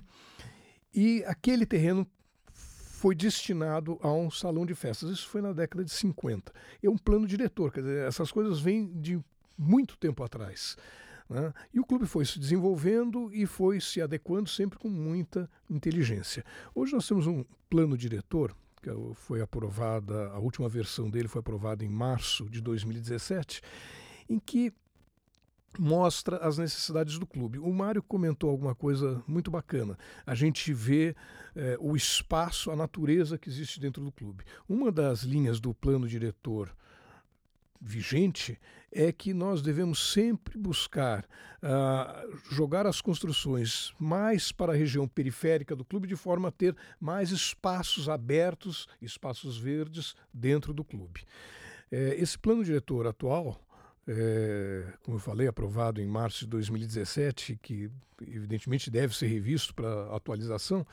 e 0.94 1.24
aquele 1.26 1.66
terreno 1.66 2.06
foi 2.54 3.16
destinado 3.16 3.98
a 4.04 4.14
um 4.14 4.30
salão 4.30 4.64
de 4.64 4.76
festas. 4.76 5.10
Isso 5.10 5.28
foi 5.28 5.42
na 5.42 5.52
década 5.52 5.84
de 5.84 5.90
50. 5.90 6.54
É 6.84 6.88
um 6.88 6.96
plano 6.96 7.26
diretor, 7.26 7.72
quer 7.72 7.82
dizer, 7.82 8.08
essas 8.08 8.32
coisas 8.32 8.60
vêm 8.60 8.94
de 9.02 9.20
muito 9.58 9.98
tempo 9.98 10.24
atrás. 10.24 10.78
Né? 11.28 11.52
E 11.74 11.80
o 11.80 11.84
clube 11.84 12.06
foi 12.06 12.24
se 12.24 12.38
desenvolvendo 12.38 13.34
e 13.34 13.48
foi 13.48 13.82
se 13.82 14.00
adequando 14.00 14.48
sempre 14.48 14.78
com 14.78 14.90
muita 14.90 15.50
inteligência. 15.68 16.46
Hoje 16.76 16.94
nós 16.94 17.08
temos 17.08 17.26
um 17.26 17.44
plano 17.68 17.98
diretor 17.98 18.56
que 18.80 18.92
foi 19.16 19.42
aprovada, 19.42 20.30
a 20.30 20.38
última 20.38 20.70
versão 20.70 21.10
dele 21.10 21.28
foi 21.28 21.40
aprovada 21.40 21.84
em 21.84 21.90
março 21.90 22.48
de 22.48 22.62
2017, 22.62 23.64
em 24.30 24.40
que 24.40 24.74
mostra 25.78 26.38
as 26.38 26.58
necessidades 26.58 27.20
do 27.20 27.28
clube. 27.28 27.60
O 27.60 27.72
Mário 27.74 28.02
comentou 28.02 28.50
alguma 28.50 28.74
coisa 28.74 29.22
muito 29.28 29.52
bacana. 29.52 29.98
A 30.26 30.34
gente 30.34 30.74
vê 30.74 31.16
eh, 31.56 31.78
o 31.80 31.96
espaço, 31.96 32.72
a 32.72 32.76
natureza 32.76 33.38
que 33.38 33.50
existe 33.50 33.80
dentro 33.80 34.04
do 34.04 34.12
clube. 34.12 34.46
Uma 34.70 34.92
das 34.92 35.24
linhas 35.24 35.60
do 35.60 35.74
plano 35.74 36.08
diretor 36.08 36.74
vigente 37.82 38.60
é 38.92 39.12
que 39.12 39.34
nós 39.34 39.62
devemos 39.62 40.12
sempre 40.12 40.58
buscar 40.58 41.26
uh, 41.62 42.38
jogar 42.50 42.88
as 42.88 43.02
construções 43.02 43.94
mais 44.00 44.52
para 44.52 44.72
a 44.72 44.76
região 44.76 45.08
periférica 45.08 45.76
do 45.76 45.84
clube, 45.84 46.08
de 46.08 46.16
forma 46.16 46.48
a 46.48 46.52
ter 46.52 46.76
mais 47.00 47.32
espaços 47.32 48.08
abertos, 48.08 48.88
espaços 49.02 49.58
verdes 49.58 50.16
dentro 50.34 50.74
do 50.74 50.84
clube. 50.84 51.26
É, 51.92 52.16
esse 52.18 52.40
plano 52.40 52.64
diretor 52.64 53.06
atual 53.06 53.62
é, 54.08 54.94
como 55.04 55.18
eu 55.18 55.22
falei, 55.22 55.48
aprovado 55.48 56.00
em 56.02 56.06
março 56.06 56.46
de 56.46 56.48
2017, 56.52 57.60
que 57.62 57.90
evidentemente 58.22 58.90
deve 58.90 59.16
ser 59.16 59.28
revisto 59.28 59.74
para 59.74 60.16
atualização, 60.16 60.86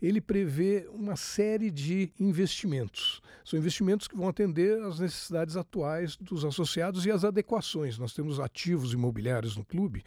ele 0.00 0.20
prevê 0.20 0.88
uma 0.92 1.16
série 1.16 1.70
de 1.70 2.12
investimentos. 2.18 3.20
São 3.44 3.58
investimentos 3.58 4.06
que 4.06 4.16
vão 4.16 4.28
atender 4.28 4.80
às 4.82 4.98
necessidades 4.98 5.56
atuais 5.56 6.16
dos 6.16 6.44
associados 6.44 7.04
e 7.04 7.10
às 7.10 7.24
adequações. 7.24 7.98
Nós 7.98 8.14
temos 8.14 8.40
ativos 8.40 8.92
imobiliários 8.92 9.56
no 9.56 9.64
clube 9.64 10.04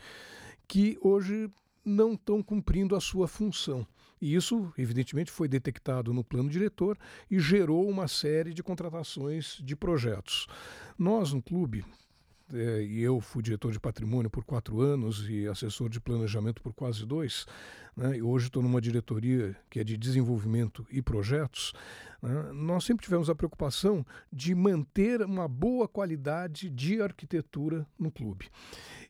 que 0.68 0.98
hoje 1.02 1.50
não 1.84 2.14
estão 2.14 2.42
cumprindo 2.42 2.96
a 2.96 3.02
sua 3.02 3.28
função. 3.28 3.86
E 4.20 4.34
isso, 4.34 4.74
evidentemente, 4.78 5.30
foi 5.30 5.48
detectado 5.48 6.14
no 6.14 6.24
plano 6.24 6.50
diretor 6.50 6.98
e 7.30 7.38
gerou 7.38 7.88
uma 7.88 8.08
série 8.08 8.54
de 8.54 8.64
contratações 8.64 9.60
de 9.62 9.76
projetos. 9.76 10.48
Nós, 10.98 11.32
no 11.34 11.44
clube, 11.44 11.86
é, 12.54 12.84
e 12.84 13.02
eu 13.02 13.20
fui 13.20 13.42
diretor 13.42 13.72
de 13.72 13.80
patrimônio 13.80 14.30
por 14.30 14.44
quatro 14.44 14.80
anos 14.80 15.28
e 15.28 15.48
assessor 15.48 15.90
de 15.90 16.00
planejamento 16.00 16.62
por 16.62 16.74
quase 16.74 17.06
dois. 17.06 17.46
Né, 17.96 18.18
e 18.18 18.22
hoje 18.22 18.48
estou 18.48 18.62
numa 18.62 18.82
diretoria 18.82 19.56
que 19.70 19.80
é 19.80 19.84
de 19.84 19.98
desenvolvimento 19.98 20.86
e 20.92 21.02
projetos. 21.02 21.74
Né, 22.22 22.52
nós 22.54 22.84
sempre 22.84 23.04
tivemos 23.04 23.30
a 23.30 23.36
preocupação 23.36 24.06
de 24.32 24.54
manter 24.54 25.22
uma 25.22 25.48
boa 25.48 25.88
qualidade 25.88 26.70
de 26.70 27.02
arquitetura 27.02 27.88
no 27.98 28.12
clube. 28.12 28.50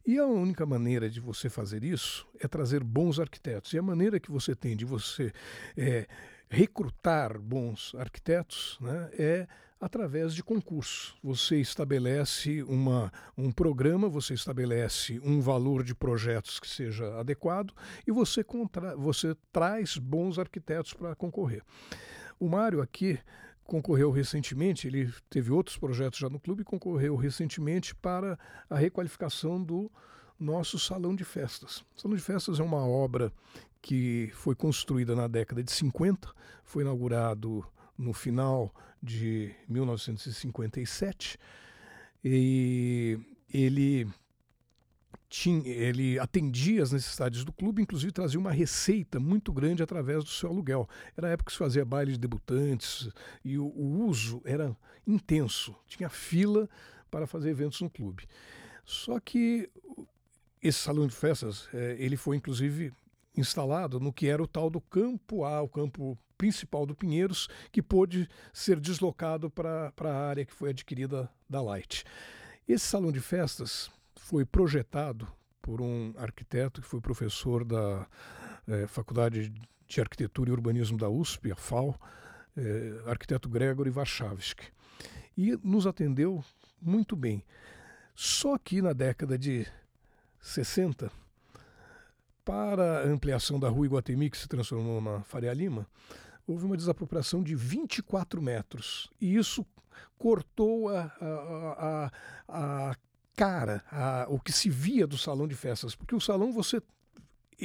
E 0.05 0.17
a 0.17 0.25
única 0.25 0.65
maneira 0.65 1.09
de 1.09 1.19
você 1.19 1.49
fazer 1.49 1.83
isso 1.83 2.27
é 2.39 2.47
trazer 2.47 2.83
bons 2.83 3.19
arquitetos. 3.19 3.73
E 3.73 3.77
a 3.77 3.81
maneira 3.81 4.19
que 4.19 4.31
você 4.31 4.55
tem 4.55 4.77
de 4.77 4.85
você 4.85 5.33
é, 5.75 6.07
recrutar 6.47 7.39
bons 7.39 7.93
arquitetos 7.95 8.77
né, 8.79 9.09
é 9.13 9.47
através 9.79 10.34
de 10.34 10.44
concursos. 10.44 11.15
Você 11.24 11.60
estabelece 11.60 12.63
uma, 12.63 13.12
um 13.38 13.51
programa, 13.51 14.08
você 14.08 14.34
estabelece 14.34 15.20
um 15.24 15.41
valor 15.41 15.84
de 15.84 15.94
projetos 15.94 16.60
que 16.60 16.67
seja 16.67 17.20
adequado 17.20 17.74
e 18.08 18.12
você, 18.12 18.44
contra, 18.44 18.96
você 18.96 19.36
traz 19.51 19.98
bons 19.98 20.39
arquitetos 20.39 20.94
para 20.94 21.15
concorrer. 21.15 21.62
O 22.39 22.48
Mário 22.50 22.82
aqui 22.82 23.20
concorreu 23.63 24.12
recentemente, 24.12 24.88
ele 24.88 25.12
teve 25.29 25.51
outros 25.51 25.77
projetos 25.77 26.20
já 26.20 26.29
no 26.29 26.39
clube, 26.39 26.63
concorreu 26.63 27.15
recentemente 27.15 27.96
para 27.96 28.38
a 28.70 28.77
requalificação 28.77 29.62
do 29.62 29.91
nosso 30.39 30.77
salão 30.77 31.15
de 31.15 31.24
festas. 31.24 31.84
O 31.96 32.01
salão 32.01 32.15
de 32.15 32.24
festas 32.24 32.60
é 32.60 32.63
uma 32.63 32.86
obra 32.86 33.32
que 33.82 34.32
foi 34.34 34.55
construída 34.55 35.15
na 35.15 35.27
década 35.27 35.63
de 35.63 35.72
50, 35.72 36.29
foi 36.63 36.84
inaugurado 36.84 37.65
no 37.97 38.13
final 38.13 38.73
de 39.01 39.53
1957 39.67 41.37
e 42.23 43.19
ele 43.53 44.07
tinha, 45.29 45.67
ele 45.67 46.17
atendia 46.19 46.81
as 46.81 46.91
necessidades 46.91 47.43
do 47.43 47.51
clube, 47.51 47.81
inclusive 47.81 48.11
trazia 48.11 48.39
uma 48.39 48.51
receita 48.51 49.19
muito 49.19 49.51
grande 49.51 49.83
através 49.83 50.23
do 50.23 50.29
seu 50.29 50.49
aluguel. 50.49 50.87
Era 51.15 51.27
a 51.27 51.31
época 51.31 51.47
que 51.47 51.51
se 51.51 51.57
fazia 51.57 51.85
baile 51.85 52.13
de 52.13 52.19
debutantes 52.19 53.09
e 53.43 53.57
o, 53.57 53.65
o 53.65 54.05
uso 54.05 54.41
era 54.45 54.75
intenso, 55.05 55.75
tinha 55.87 56.09
fila 56.09 56.69
para 57.11 57.27
fazer 57.27 57.49
eventos 57.49 57.81
no 57.81 57.89
clube. 57.89 58.25
Só 58.83 59.19
que 59.19 59.69
esse 60.61 60.79
salão 60.79 61.05
de 61.05 61.15
festas, 61.15 61.69
é, 61.73 61.95
ele 61.99 62.17
foi 62.17 62.37
inclusive 62.37 62.91
instalado 63.37 63.99
no 63.99 64.13
que 64.13 64.27
era 64.27 64.41
o 64.41 64.47
tal 64.47 64.69
do 64.69 64.81
campo 64.81 65.43
A, 65.43 65.61
o 65.61 65.67
campo 65.67 66.17
principal 66.37 66.85
do 66.85 66.95
Pinheiros, 66.95 67.47
que 67.71 67.81
pôde 67.81 68.29
ser 68.53 68.79
deslocado 68.79 69.49
para 69.49 69.93
a 69.99 70.27
área 70.27 70.45
que 70.45 70.53
foi 70.53 70.69
adquirida 70.69 71.29
da 71.49 71.61
Light. 71.61 72.03
Esse 72.67 72.85
salão 72.85 73.11
de 73.11 73.19
festas 73.19 73.91
foi 74.15 74.45
projetado 74.45 75.27
por 75.61 75.81
um 75.81 76.13
arquiteto 76.17 76.81
que 76.81 76.87
foi 76.87 77.01
professor 77.01 77.63
da 77.63 78.07
é, 78.67 78.87
Faculdade 78.87 79.53
de 79.87 80.01
Arquitetura 80.01 80.49
e 80.49 80.53
Urbanismo 80.53 80.97
da 80.97 81.09
USP, 81.09 81.51
a 81.51 81.55
FAO, 81.55 81.99
é, 82.57 83.09
arquiteto 83.09 83.49
Gregory 83.49 83.89
Warszawski. 83.89 84.65
E 85.37 85.57
nos 85.63 85.85
atendeu 85.85 86.43
muito 86.81 87.15
bem. 87.15 87.43
Só 88.15 88.57
que 88.57 88.81
na 88.81 88.93
década 88.93 89.37
de 89.37 89.67
60, 90.39 91.11
para 92.45 93.01
a 93.01 93.07
ampliação 93.07 93.59
da 93.59 93.67
rua 93.67 93.87
Iguatemi, 93.87 94.29
que 94.29 94.37
se 94.37 94.47
transformou 94.47 95.01
na 95.01 95.21
Faria 95.23 95.53
Lima, 95.53 95.87
houve 96.47 96.65
uma 96.65 96.77
desapropriação 96.77 97.43
de 97.43 97.55
24 97.55 98.41
metros. 98.41 99.09
E 99.19 99.35
isso 99.35 99.65
cortou 100.17 100.89
a, 100.89 101.11
a, 101.19 102.11
a, 102.47 102.89
a 102.89 102.95
cara, 103.35 103.83
a, 103.91 104.25
o 104.29 104.39
que 104.39 104.51
se 104.51 104.69
via 104.69 105.07
do 105.07 105.17
salão 105.17 105.47
de 105.47 105.55
festas. 105.55 105.95
Porque 105.95 106.15
o 106.15 106.21
salão 106.21 106.51
você 106.51 106.81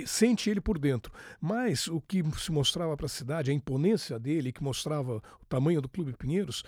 sente 0.07 0.49
ele 0.49 0.61
por 0.61 0.79
dentro. 0.79 1.13
Mas 1.41 1.87
o 1.87 2.01
que 2.01 2.23
se 2.39 2.53
mostrava 2.53 2.97
para 2.97 3.07
a 3.07 3.09
cidade, 3.09 3.51
a 3.51 3.55
imponência 3.55 4.19
dele, 4.19 4.53
que 4.53 4.63
mostrava 4.63 5.17
o 5.17 5.45
tamanho 5.49 5.83
do 5.83 5.89
Clube 5.89 6.17
Pinheiros, 6.17 6.63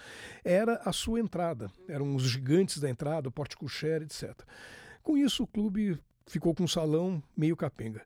era 0.44 0.80
a 0.84 0.92
sua 0.92 1.20
entrada. 1.20 1.70
Eram 1.88 2.14
os 2.14 2.24
gigantes 2.24 2.78
da 2.78 2.90
entrada, 2.90 3.28
o 3.28 3.32
porte 3.32 3.56
cocher, 3.56 4.02
etc. 4.02 4.34
Com 5.02 5.16
isso, 5.16 5.44
o 5.44 5.46
clube 5.46 5.98
ficou 6.26 6.54
com 6.54 6.64
um 6.64 6.68
salão 6.68 7.22
meio 7.36 7.56
capenga. 7.56 8.04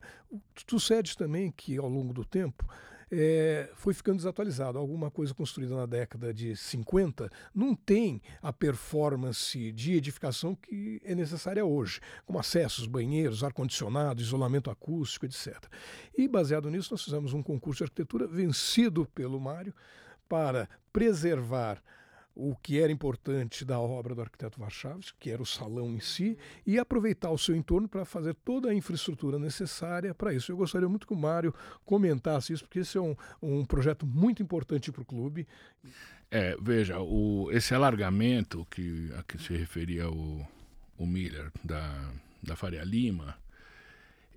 Sucede 0.69 1.17
também 1.17 1.51
que, 1.51 1.77
ao 1.77 1.87
longo 1.87 2.13
do 2.13 2.25
tempo, 2.25 2.67
é, 3.11 3.69
foi 3.75 3.93
ficando 3.93 4.17
desatualizado. 4.17 4.77
Alguma 4.77 5.09
coisa 5.09 5.33
construída 5.33 5.75
na 5.75 5.85
década 5.85 6.33
de 6.33 6.55
50 6.55 7.29
não 7.53 7.75
tem 7.75 8.21
a 8.41 8.51
performance 8.51 9.71
de 9.71 9.93
edificação 9.93 10.55
que 10.55 11.01
é 11.03 11.15
necessária 11.15 11.65
hoje, 11.65 11.99
como 12.25 12.39
acessos, 12.39 12.85
banheiros, 12.85 13.43
ar-condicionado, 13.43 14.21
isolamento 14.21 14.69
acústico, 14.69 15.25
etc. 15.25 15.55
E, 16.17 16.27
baseado 16.27 16.69
nisso, 16.69 16.89
nós 16.91 17.03
fizemos 17.03 17.33
um 17.33 17.41
concurso 17.41 17.79
de 17.79 17.83
arquitetura 17.85 18.27
vencido 18.27 19.05
pelo 19.13 19.39
Mário 19.39 19.73
para 20.27 20.69
preservar 20.91 21.81
o 22.37 22.55
que 22.55 22.79
era 22.79 22.91
importante 22.91 23.65
da 23.65 23.79
obra 23.79 24.13
do 24.13 24.21
arquiteto 24.21 24.61
Warchavski, 24.61 25.17
que 25.19 25.31
era 25.31 25.41
o 25.41 25.45
salão 25.45 25.91
em 25.91 25.99
si, 25.99 26.37
e 26.65 26.77
aproveitar 26.77 27.31
o 27.31 27.37
seu 27.37 27.55
entorno 27.55 27.89
para 27.89 28.05
fazer 28.05 28.35
toda 28.35 28.69
a 28.69 28.73
infraestrutura 28.73 29.39
necessária 29.39 30.13
para 30.13 30.33
isso. 30.33 30.51
Eu 30.51 30.57
gostaria 30.57 30.87
muito 30.87 31.07
que 31.07 31.13
o 31.13 31.17
Mário 31.17 31.53
comentasse 31.83 32.53
isso, 32.53 32.63
porque 32.63 32.79
esse 32.79 32.97
é 32.97 33.01
um, 33.01 33.15
um 33.41 33.65
projeto 33.65 34.05
muito 34.05 34.43
importante 34.43 34.91
para 34.91 35.01
o 35.01 35.05
clube. 35.05 35.47
É, 36.29 36.55
veja, 36.61 36.99
o, 36.99 37.49
esse 37.51 37.73
alargamento 37.73 38.67
que, 38.69 39.11
a 39.17 39.23
que 39.23 39.41
se 39.41 39.57
referia 39.57 40.07
o, 40.07 40.45
o 40.97 41.07
Miller 41.07 41.51
da, 41.63 42.11
da 42.43 42.55
Faria 42.55 42.83
Lima, 42.83 43.35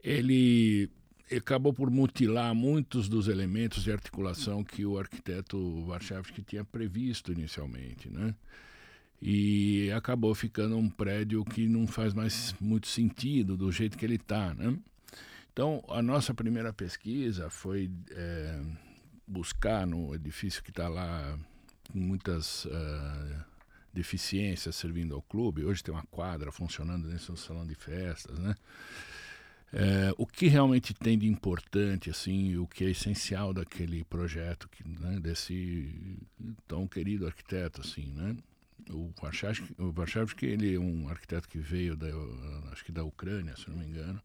ele 0.02 0.90
acabou 1.36 1.72
por 1.72 1.90
mutilar 1.90 2.54
muitos 2.54 3.08
dos 3.08 3.28
elementos 3.28 3.82
de 3.82 3.92
articulação 3.92 4.64
que 4.64 4.84
o 4.84 4.98
arquiteto 4.98 5.56
Warszawski 5.86 6.42
tinha 6.42 6.64
previsto 6.64 7.32
inicialmente, 7.32 8.10
né? 8.10 8.34
E 9.22 9.90
acabou 9.92 10.34
ficando 10.34 10.76
um 10.76 10.88
prédio 10.88 11.44
que 11.44 11.68
não 11.68 11.86
faz 11.86 12.14
mais 12.14 12.54
muito 12.60 12.88
sentido 12.88 13.56
do 13.56 13.70
jeito 13.70 13.98
que 13.98 14.04
ele 14.04 14.16
está, 14.16 14.54
né? 14.54 14.76
Então, 15.52 15.84
a 15.88 16.00
nossa 16.00 16.32
primeira 16.32 16.72
pesquisa 16.72 17.50
foi 17.50 17.90
é, 18.10 18.60
buscar 19.26 19.86
no 19.86 20.14
edifício 20.14 20.62
que 20.62 20.70
está 20.70 20.88
lá 20.88 21.38
com 21.92 21.98
muitas 21.98 22.64
uh, 22.64 23.44
deficiências 23.92 24.76
servindo 24.76 25.14
ao 25.14 25.22
clube. 25.22 25.64
Hoje 25.64 25.82
tem 25.82 25.92
uma 25.94 26.06
quadra 26.10 26.50
funcionando 26.50 27.08
dentro 27.08 27.32
do 27.32 27.38
salão 27.38 27.66
de 27.66 27.74
festas, 27.74 28.38
né? 28.38 28.54
É, 29.72 30.12
o 30.18 30.26
que 30.26 30.48
realmente 30.48 30.92
tem 30.92 31.16
de 31.16 31.28
importante, 31.28 32.10
assim, 32.10 32.56
o 32.56 32.66
que 32.66 32.84
é 32.84 32.90
essencial 32.90 33.52
daquele 33.52 34.02
projeto, 34.04 34.68
que, 34.68 34.86
né, 34.86 35.20
desse 35.20 36.18
tão 36.66 36.88
querido 36.88 37.26
arquiteto, 37.26 37.80
assim, 37.80 38.06
né? 38.12 38.36
O 38.88 39.12
Warszawski, 39.22 39.72
o 39.78 39.94
ele 40.44 40.74
é 40.74 40.78
um 40.78 41.08
arquiteto 41.08 41.48
que 41.48 41.58
veio 41.58 41.96
da, 41.96 42.08
acho 42.72 42.84
que 42.84 42.90
da 42.90 43.04
Ucrânia, 43.04 43.56
se 43.56 43.70
não 43.70 43.76
me 43.76 43.84
engano, 43.84 44.20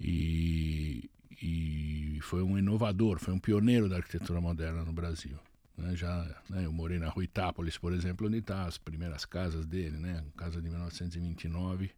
e, 0.00 1.10
e 1.42 2.18
foi 2.22 2.42
um 2.42 2.58
inovador, 2.58 3.18
foi 3.18 3.34
um 3.34 3.38
pioneiro 3.38 3.88
da 3.88 3.96
arquitetura 3.96 4.40
moderna 4.40 4.84
no 4.84 4.92
Brasil. 4.92 5.38
Né, 5.76 5.94
já 5.96 6.24
né, 6.48 6.64
eu 6.64 6.72
morei 6.72 6.98
na 6.98 7.08
rua 7.08 7.24
Itápolis, 7.24 7.76
por 7.76 7.92
exemplo, 7.92 8.26
onde 8.26 8.38
estão 8.38 8.56
tá 8.56 8.66
as 8.66 8.78
primeiras 8.78 9.26
casas 9.26 9.66
dele, 9.66 9.98
né, 9.98 10.24
casa 10.36 10.62
de 10.62 10.70
1929, 10.70 11.86
a 11.86 11.90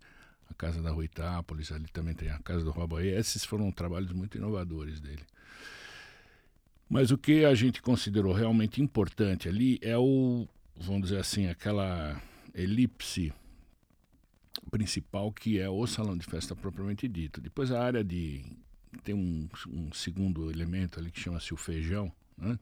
casa 0.57 0.83
da 0.83 0.91
Rua 0.91 1.05
Itápolis, 1.05 1.71
ali 1.71 1.87
também 1.89 2.15
tem 2.15 2.31
a 2.31 2.39
casa 2.39 2.65
do 2.65 2.71
Roboê. 2.71 3.17
Esses 3.17 3.45
foram 3.45 3.71
trabalhos 3.71 4.13
muito 4.13 4.37
inovadores 4.37 5.01
dele. 5.01 5.23
Mas 6.89 7.11
o 7.11 7.19
que 7.19 7.45
a 7.45 7.55
gente 7.55 7.83
considerou 7.83 8.33
realmente 8.33 8.81
importante 8.81 9.49
ali 9.49 9.79
é 9.83 9.99
o, 9.99 10.47
vamos 10.77 11.03
dizer 11.03 11.19
assim, 11.19 11.47
aquela 11.47 12.21
elipse 12.55 13.33
principal 14.71 15.33
que 15.33 15.59
é 15.59 15.69
o 15.69 15.87
salão 15.87 16.17
de 16.17 16.25
festa 16.25 16.55
propriamente 16.55 17.09
dito. 17.09 17.41
Depois 17.41 17.71
a 17.71 17.83
área 17.83 18.05
de 18.05 18.45
tem 19.05 19.15
um, 19.15 19.49
um 19.69 19.93
segundo 19.93 20.51
elemento 20.51 20.99
ali 20.99 21.11
que 21.11 21.21
chama-se 21.21 21.53
o 21.53 21.57
feijão, 21.57 22.11
né? 22.37 22.59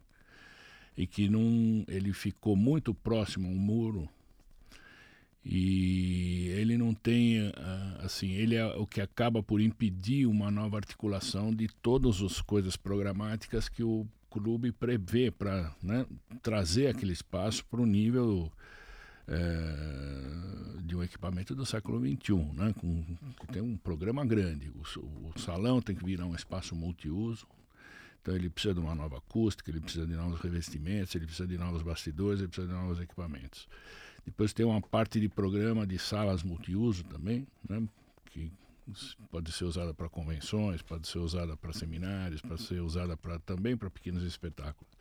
E 0.97 1.07
que 1.07 1.29
não 1.29 1.85
ele 1.89 2.13
ficou 2.13 2.57
muito 2.57 2.95
próximo 2.95 3.49
ao 3.49 3.55
muro 3.55 4.09
e 5.45 6.49
ele 6.57 6.79
não 6.79 6.95
tem 6.95 7.53
ah, 7.57 8.01
assim 8.03 8.33
ele 8.33 8.55
é 8.55 8.65
o 8.65 8.87
que 8.87 9.01
acaba 9.01 9.43
por 9.43 9.61
impedir 9.61 10.27
uma 10.27 10.51
nova 10.51 10.79
articulação 10.79 11.55
de 11.55 11.69
todas 11.83 12.23
as 12.23 12.41
coisas 12.41 12.77
programáticas 12.77 13.69
que 13.69 13.83
o 13.83 14.07
clube 14.31 14.73
prevê 14.73 15.31
para 15.31 15.73
né, 15.83 16.05
trazer 16.43 16.89
aquele 16.89 17.13
espaço 17.13 17.65
para 17.67 17.81
o 17.81 17.87
nível 17.87 18.51
é, 19.29 20.83
de 20.83 20.97
um 20.97 21.03
equipamento 21.03 21.55
do 21.55 21.65
século 21.65 22.01
XXI, 22.01 22.35
né, 22.53 22.75
com, 22.79 23.05
tem 23.53 23.63
um 23.63 23.77
programa 23.77 24.25
grande. 24.25 24.71
O, 24.71 25.29
o 25.29 25.39
salão 25.39 25.81
tem 25.81 25.95
que 25.95 26.05
virar 26.05 26.27
um 26.27 26.35
espaço 26.35 26.75
multiuso, 26.75 27.47
Então 28.21 28.35
ele 28.35 28.51
precisa 28.51 28.75
de 28.75 28.81
uma 28.81 28.95
nova 28.95 29.19
acústica, 29.19 29.71
ele 29.71 29.81
precisa 29.81 30.07
de 30.07 30.15
novos 30.15 30.41
revestimentos, 30.41 31.15
ele 31.15 31.27
precisa 31.27 31.47
de 31.47 31.57
novos 31.57 31.83
bastidores, 31.83 32.41
ele 32.41 32.49
precisa 32.49 32.67
de 32.67 32.75
novos 32.75 33.01
equipamentos. 33.01 33.69
Depois 34.25 34.53
tem 34.53 34.65
uma 34.65 34.81
parte 34.81 35.21
de 35.21 35.29
programa 35.29 35.87
de 35.87 35.99
salas 35.99 36.43
multiuso 36.43 37.05
também, 37.05 37.47
né, 37.69 37.87
que 38.27 38.51
pode 39.31 39.53
ser 39.53 39.65
usada 39.65 39.95
para 39.95 40.09
convenções, 40.09 40.83
pode 40.83 41.07
ser 41.09 41.19
usada 41.19 41.57
para 41.57 41.73
seminários, 41.73 42.41
pode 42.41 42.63
ser 42.63 42.81
usada 42.81 43.17
pra, 43.17 43.39
também 43.39 43.77
para 43.77 43.91
pequenos 43.91 44.23
espetáculos. 44.23 44.93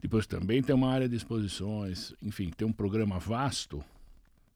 Depois 0.00 0.26
também 0.26 0.62
tem 0.62 0.74
uma 0.74 0.90
área 0.90 1.08
de 1.08 1.16
exposições, 1.16 2.14
enfim, 2.22 2.50
tem 2.50 2.66
um 2.66 2.72
programa 2.72 3.18
vasto 3.18 3.84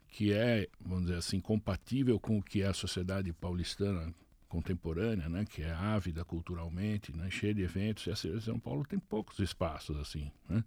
que 0.09 0.33
é, 0.33 0.69
vamos 0.81 1.05
dizer 1.07 1.17
assim, 1.17 1.41
compatível 1.41 2.19
com 2.19 2.39
o 2.39 2.43
que 2.43 2.63
é 2.63 2.67
a 2.67 2.75
sociedade 2.75 3.33
paulistana 3.33 4.13
contemporânea, 4.49 5.29
né, 5.29 5.45
que 5.49 5.63
é 5.63 5.71
ávida 5.71 6.25
culturalmente, 6.25 7.17
né, 7.17 7.31
cheia 7.31 7.55
de 7.55 7.63
eventos, 7.63 8.07
e 8.07 8.11
a 8.11 8.15
de 8.15 8.43
São 8.43 8.59
Paulo 8.59 8.85
tem 8.85 8.99
poucos 8.99 9.39
espaços 9.39 9.97
assim, 9.97 10.31
né? 10.49 10.65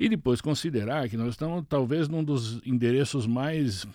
E 0.00 0.08
depois 0.08 0.40
considerar 0.40 1.10
que 1.10 1.16
nós 1.18 1.34
estamos 1.34 1.62
talvez 1.68 2.08
num 2.08 2.24
dos 2.24 2.66
endereços 2.66 3.26
mais 3.26 3.86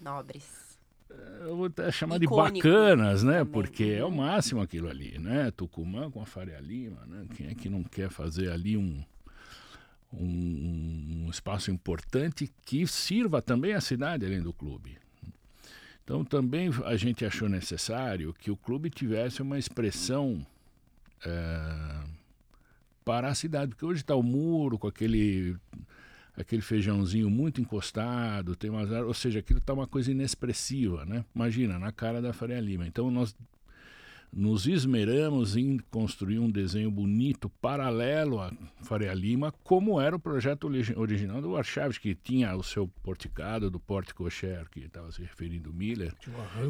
nobres. 0.00 0.78
Eh, 1.10 1.38
eu 1.40 1.56
vou 1.56 1.66
até 1.66 1.90
chamar 1.90 2.22
Icônico 2.22 2.68
de 2.68 2.72
bacanas, 2.72 3.24
né? 3.24 3.38
Também. 3.38 3.52
Porque 3.52 3.82
é 3.82 4.04
o 4.04 4.06
uhum. 4.06 4.14
máximo 4.14 4.62
aquilo 4.62 4.88
ali, 4.88 5.18
né? 5.18 5.50
Tucumã 5.50 6.08
com 6.08 6.22
a 6.22 6.24
Faria 6.24 6.60
Lima, 6.60 7.04
né? 7.04 7.26
Quem 7.34 7.48
é 7.48 7.54
que 7.56 7.68
não 7.68 7.82
quer 7.82 8.10
fazer 8.10 8.52
ali 8.52 8.76
um, 8.76 9.02
um, 10.14 11.24
um 11.24 11.28
espaço 11.28 11.72
importante 11.72 12.48
que 12.64 12.86
sirva 12.86 13.42
também 13.42 13.72
a 13.72 13.80
cidade 13.80 14.24
além 14.24 14.40
do 14.40 14.52
clube? 14.52 14.98
Então 16.04 16.24
também 16.24 16.70
a 16.84 16.94
gente 16.94 17.24
achou 17.24 17.48
necessário 17.48 18.32
que 18.34 18.52
o 18.52 18.56
clube 18.56 18.88
tivesse 18.88 19.42
uma 19.42 19.58
expressão 19.58 20.46
é, 21.26 22.04
para 23.10 23.26
a 23.26 23.34
cidade, 23.34 23.70
porque 23.70 23.84
hoje 23.84 24.02
está 24.02 24.14
o 24.14 24.22
muro 24.22 24.78
com 24.78 24.86
aquele 24.86 25.56
aquele 26.36 26.62
feijãozinho 26.62 27.28
muito 27.28 27.60
encostado, 27.60 28.54
tem 28.54 28.70
umas, 28.70 28.88
ou 28.88 29.12
seja, 29.12 29.40
aquilo 29.40 29.58
está 29.58 29.74
uma 29.74 29.88
coisa 29.88 30.12
inexpressiva, 30.12 31.04
né? 31.04 31.24
Imagina, 31.34 31.76
na 31.76 31.90
cara 31.90 32.22
da 32.22 32.32
Faria 32.32 32.60
Lima. 32.60 32.86
Então 32.86 33.10
nós 33.10 33.34
nos 34.32 34.68
esmeramos 34.68 35.56
em 35.56 35.76
construir 35.90 36.38
um 36.38 36.48
desenho 36.48 36.88
bonito 36.88 37.50
paralelo 37.60 38.40
à 38.40 38.52
Faria 38.82 39.12
Lima, 39.12 39.52
como 39.64 40.00
era 40.00 40.14
o 40.14 40.20
projeto 40.20 40.70
original 40.96 41.42
do 41.42 41.50
Warchavs, 41.50 41.98
que 41.98 42.14
tinha 42.14 42.54
o 42.54 42.62
seu 42.62 42.86
porticado 43.02 43.68
do 43.68 43.80
Porte 43.80 44.14
Cocher, 44.14 44.68
que 44.70 44.82
estava 44.84 45.10
se 45.10 45.20
referindo 45.20 45.74
Miller, 45.74 46.14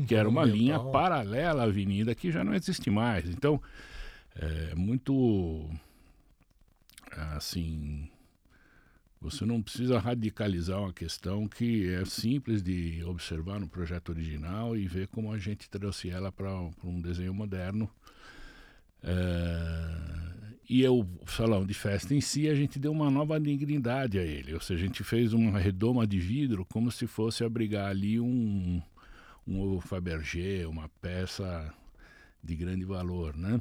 que 0.08 0.14
era 0.14 0.26
uma 0.26 0.46
linha 0.46 0.80
paralela 0.80 1.64
à 1.64 1.66
avenida 1.66 2.14
que 2.14 2.32
já 2.32 2.42
não 2.42 2.54
existe 2.54 2.88
mais. 2.88 3.28
Então, 3.28 3.60
é 4.34 4.74
muito 4.74 5.68
assim, 7.10 8.08
você 9.20 9.44
não 9.44 9.60
precisa 9.60 9.98
radicalizar 9.98 10.80
uma 10.80 10.92
questão 10.92 11.46
que 11.46 11.92
é 11.92 12.04
simples 12.04 12.62
de 12.62 13.04
observar 13.04 13.60
no 13.60 13.68
projeto 13.68 14.08
original 14.08 14.76
e 14.76 14.88
ver 14.88 15.08
como 15.08 15.32
a 15.32 15.38
gente 15.38 15.68
trouxe 15.68 16.08
ela 16.08 16.32
para 16.32 16.50
um 16.82 17.00
desenho 17.00 17.34
moderno. 17.34 17.90
É, 19.02 20.20
e 20.68 20.86
o 20.86 21.04
salão 21.26 21.66
de 21.66 21.74
festa 21.74 22.14
em 22.14 22.20
si, 22.20 22.48
a 22.48 22.54
gente 22.54 22.78
deu 22.78 22.92
uma 22.92 23.10
nova 23.10 23.38
dignidade 23.38 24.18
a 24.18 24.22
ele. 24.22 24.54
Ou 24.54 24.60
seja, 24.60 24.84
a 24.84 24.86
gente 24.86 25.04
fez 25.04 25.32
uma 25.32 25.58
redoma 25.58 26.06
de 26.06 26.18
vidro 26.18 26.64
como 26.64 26.90
se 26.90 27.06
fosse 27.06 27.44
abrigar 27.44 27.90
ali 27.90 28.18
um, 28.20 28.80
um 29.46 29.60
ovo 29.60 29.80
Fabergé, 29.80 30.66
uma 30.66 30.88
peça 31.00 31.74
de 32.42 32.56
grande 32.56 32.84
valor, 32.84 33.36
né? 33.36 33.60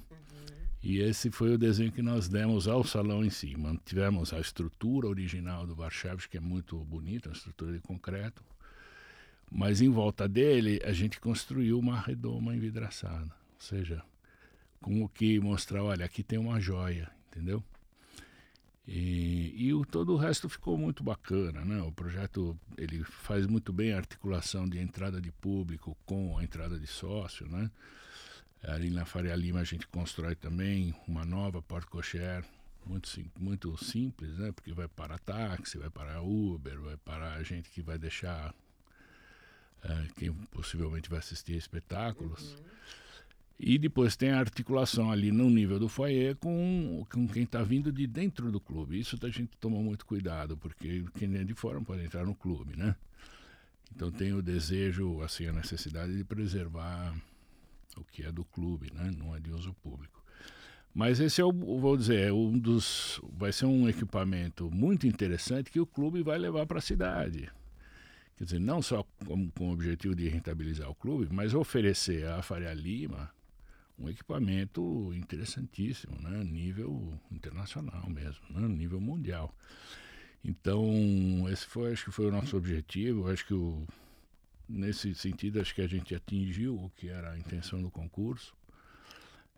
E 0.81 0.99
esse 0.99 1.29
foi 1.29 1.53
o 1.53 1.57
desenho 1.57 1.91
que 1.91 2.01
nós 2.01 2.29
demos 2.29 2.67
ao 2.67 2.83
salão 2.83 3.23
em 3.23 3.29
si. 3.29 3.55
Mantivemos 3.57 4.33
a 4.33 4.39
estrutura 4.39 5.07
original 5.07 5.67
do 5.67 5.75
Warchavs, 5.75 6.25
que 6.25 6.37
é 6.37 6.39
muito 6.39 6.77
bonita, 6.85 7.29
uma 7.29 7.35
estrutura 7.35 7.73
de 7.73 7.79
concreto. 7.79 8.43
Mas 9.51 9.81
em 9.81 9.89
volta 9.89 10.27
dele, 10.27 10.79
a 10.85 10.93
gente 10.93 11.19
construiu 11.19 11.77
uma 11.77 11.99
redoma 11.99 12.55
envidraçada. 12.55 13.35
Ou 13.55 13.61
seja, 13.61 14.01
como 14.81 15.09
que 15.09 15.39
mostrar, 15.39 15.83
olha, 15.83 16.05
aqui 16.05 16.23
tem 16.23 16.39
uma 16.39 16.59
joia, 16.61 17.11
entendeu? 17.27 17.61
E, 18.87 19.53
e 19.55 19.73
o, 19.73 19.85
todo 19.85 20.13
o 20.13 20.17
resto 20.17 20.49
ficou 20.49 20.77
muito 20.77 21.03
bacana, 21.03 21.63
né? 21.63 21.81
O 21.83 21.91
projeto 21.91 22.57
ele 22.77 23.03
faz 23.03 23.45
muito 23.45 23.71
bem 23.71 23.93
a 23.93 23.97
articulação 23.97 24.67
de 24.67 24.79
entrada 24.79 25.21
de 25.21 25.31
público 25.31 25.95
com 26.05 26.37
a 26.37 26.43
entrada 26.43 26.79
de 26.79 26.87
sócio, 26.87 27.47
né? 27.47 27.69
Ali 28.63 28.89
na 28.89 29.05
Faria 29.05 29.35
Lima 29.35 29.61
a 29.61 29.63
gente 29.63 29.87
constrói 29.87 30.35
também 30.35 30.93
uma 31.07 31.23
nova 31.25 31.61
porta-cocher, 31.61 32.43
muito, 32.85 33.09
muito 33.39 33.83
simples, 33.83 34.37
né? 34.37 34.51
Porque 34.51 34.73
vai 34.73 34.87
para 34.87 35.17
táxi, 35.17 35.77
vai 35.77 35.89
para 35.89 36.21
Uber, 36.21 36.79
vai 36.79 36.97
para 36.97 37.35
a 37.35 37.43
gente 37.43 37.69
que 37.69 37.81
vai 37.81 37.97
deixar 37.97 38.53
é, 39.83 40.07
quem 40.17 40.33
possivelmente 40.51 41.09
vai 41.09 41.19
assistir 41.19 41.55
espetáculos. 41.55 42.53
Uhum. 42.53 42.63
E 43.59 43.77
depois 43.77 44.15
tem 44.15 44.31
a 44.31 44.39
articulação 44.39 45.11
ali 45.11 45.31
no 45.31 45.49
nível 45.49 45.77
do 45.79 45.89
foyer 45.89 46.35
com, 46.37 47.05
com 47.11 47.27
quem 47.27 47.43
está 47.43 47.61
vindo 47.61 47.91
de 47.91 48.07
dentro 48.07 48.49
do 48.51 48.59
clube. 48.59 48.97
Isso 48.97 49.17
a 49.21 49.29
gente 49.29 49.51
toma 49.59 49.77
muito 49.79 50.05
cuidado, 50.05 50.55
porque 50.55 51.03
quem 51.17 51.35
é 51.35 51.43
de 51.43 51.53
fora 51.53 51.75
não 51.75 51.83
pode 51.83 52.03
entrar 52.03 52.25
no 52.25 52.33
clube, 52.33 52.77
né? 52.77 52.95
Então 53.93 54.09
tem 54.11 54.33
o 54.33 54.41
desejo, 54.41 55.21
assim, 55.21 55.47
a 55.47 55.51
necessidade 55.51 56.15
de 56.15 56.23
preservar 56.23 57.13
o 57.97 58.03
que 58.03 58.23
é 58.23 58.31
do 58.31 58.45
clube, 58.45 58.91
né? 58.93 59.11
não 59.17 59.35
é 59.35 59.39
de 59.39 59.51
uso 59.51 59.73
público. 59.75 60.23
Mas 60.93 61.19
esse 61.19 61.39
é 61.39 61.45
o, 61.45 61.51
vou 61.51 61.95
dizer, 61.95 62.27
é 62.27 62.33
um 62.33 62.57
dos, 62.57 63.21
vai 63.31 63.51
ser 63.51 63.65
um 63.65 63.87
equipamento 63.87 64.69
muito 64.71 65.05
interessante 65.05 65.71
que 65.71 65.79
o 65.79 65.85
clube 65.85 66.23
vai 66.23 66.37
levar 66.37 66.65
para 66.65 66.79
a 66.79 66.81
cidade. 66.81 67.49
Quer 68.37 68.43
dizer, 68.45 68.59
não 68.59 68.81
só 68.81 69.03
com, 69.25 69.49
com 69.51 69.69
o 69.69 69.73
objetivo 69.73 70.15
de 70.15 70.27
rentabilizar 70.27 70.89
o 70.89 70.95
clube, 70.95 71.27
mas 71.31 71.53
oferecer 71.53 72.25
à 72.25 72.41
Faria 72.41 72.73
Lima 72.73 73.29
um 73.99 74.09
equipamento 74.09 75.13
interessantíssimo, 75.13 76.17
né? 76.21 76.43
nível 76.43 77.19
internacional 77.31 78.09
mesmo, 78.09 78.41
né? 78.49 78.67
nível 78.67 78.99
mundial. 78.99 79.53
Então, 80.43 81.45
esse 81.51 81.65
foi, 81.65 81.91
acho 81.91 82.05
que 82.05 82.11
foi 82.11 82.27
o 82.27 82.31
nosso 82.31 82.55
objetivo. 82.55 83.29
Acho 83.29 83.45
que 83.45 83.53
o, 83.53 83.85
nesse 84.69 85.15
sentido, 85.15 85.59
acho 85.59 85.73
que 85.73 85.81
a 85.81 85.87
gente 85.87 86.13
atingiu 86.13 86.75
o 86.75 86.89
que 86.91 87.09
era 87.09 87.31
a 87.31 87.37
intenção 87.37 87.81
do 87.81 87.89
concurso. 87.89 88.53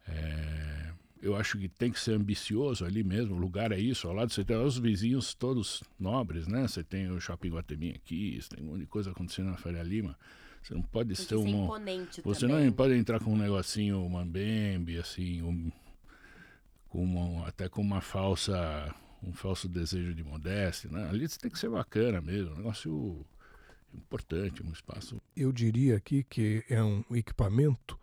É, 0.08 0.93
eu 1.21 1.36
acho 1.36 1.58
que 1.58 1.67
tem 1.67 1.91
que 1.91 2.00
ser 2.00 2.13
ambicioso 2.13 2.86
ali 2.86 3.04
mesmo. 3.04 3.36
O 3.36 3.39
lugar 3.39 3.71
é 3.71 3.80
isso. 3.80 4.08
Ao 4.08 4.13
lado 4.13 4.32
você 4.32 4.43
tem 4.43 4.56
os 4.58 4.78
vizinhos 4.78 5.34
todos 5.34 5.84
nobres, 6.00 6.47
né? 6.47 6.67
Você 6.67 6.84
tem 6.84 7.12
o 7.12 7.19
Shopping 7.19 7.50
Guatemi 7.50 7.91
aqui, 7.91 8.41
você 8.41 8.56
tem 8.56 8.65
um 8.65 8.69
monte 8.69 8.80
de 8.80 8.88
coisa 8.88 9.12
acontecendo 9.12 9.52
na 9.52 9.58
Faria 9.58 9.84
Lima. 9.84 10.17
Você 10.63 10.74
não 10.74 10.82
pode 10.82 11.15
ser 11.15 11.36
um. 11.36 11.67
Você 12.24 12.47
também. 12.47 12.65
não 12.65 12.74
pode 12.74 12.93
entrar 12.95 13.19
com 13.19 13.34
um 13.34 13.38
negocinho 13.38 14.08
mambembe, 14.10 14.97
assim, 14.97 15.41
um, 15.41 15.71
com 16.88 17.04
uma, 17.04 17.47
até 17.47 17.67
com 17.67 17.82
uma 17.82 18.00
falsa. 18.02 18.93
um 19.24 19.34
falso 19.34 19.67
desejo 19.67 20.13
de 20.13 20.24
modéstia. 20.24 20.89
Né? 20.89 21.08
Ali 21.10 21.28
você 21.28 21.39
tem 21.39 21.52
que 21.52 21.60
ser 21.60 21.69
bacana 21.69 22.21
mesmo. 22.21 22.54
Um 22.54 22.58
negócio 22.58 23.26
importante, 23.93 24.63
um 24.63 24.71
espaço. 24.71 25.21
Eu 25.36 25.51
diria 25.51 25.97
aqui 25.97 26.23
que 26.23 26.63
é 26.69 26.82
um 26.84 27.04
equipamento 27.12 27.99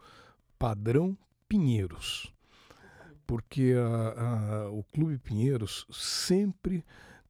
padrão 0.58 1.16
Pinheiros, 1.48 2.32
porque 3.26 3.74
a, 3.74 4.22
a, 4.22 4.70
o 4.70 4.84
Clube 4.92 5.18
Pinheiros 5.18 5.86
sempre 5.90 6.84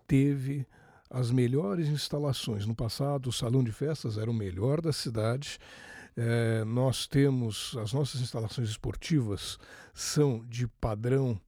teve 0.07 0.67
as 1.11 1.31
melhores 1.31 1.89
instalações. 1.89 2.67
No 2.67 2.75
passado, 2.75 3.29
o 3.29 3.33
salão 3.33 3.63
de 3.63 3.73
festas 3.73 4.19
era 4.19 4.31
o 4.31 4.35
melhor 4.35 4.81
da 4.81 4.93
cidade. 4.93 5.59
É, 6.17 6.65
nós 6.65 7.07
temos 7.07 7.77
as 7.79 7.93
nossas 7.93 8.21
instalações 8.21 8.69
esportivas 8.71 9.59
são 9.95 10.45
de 10.47 10.67
padrão 10.67 11.41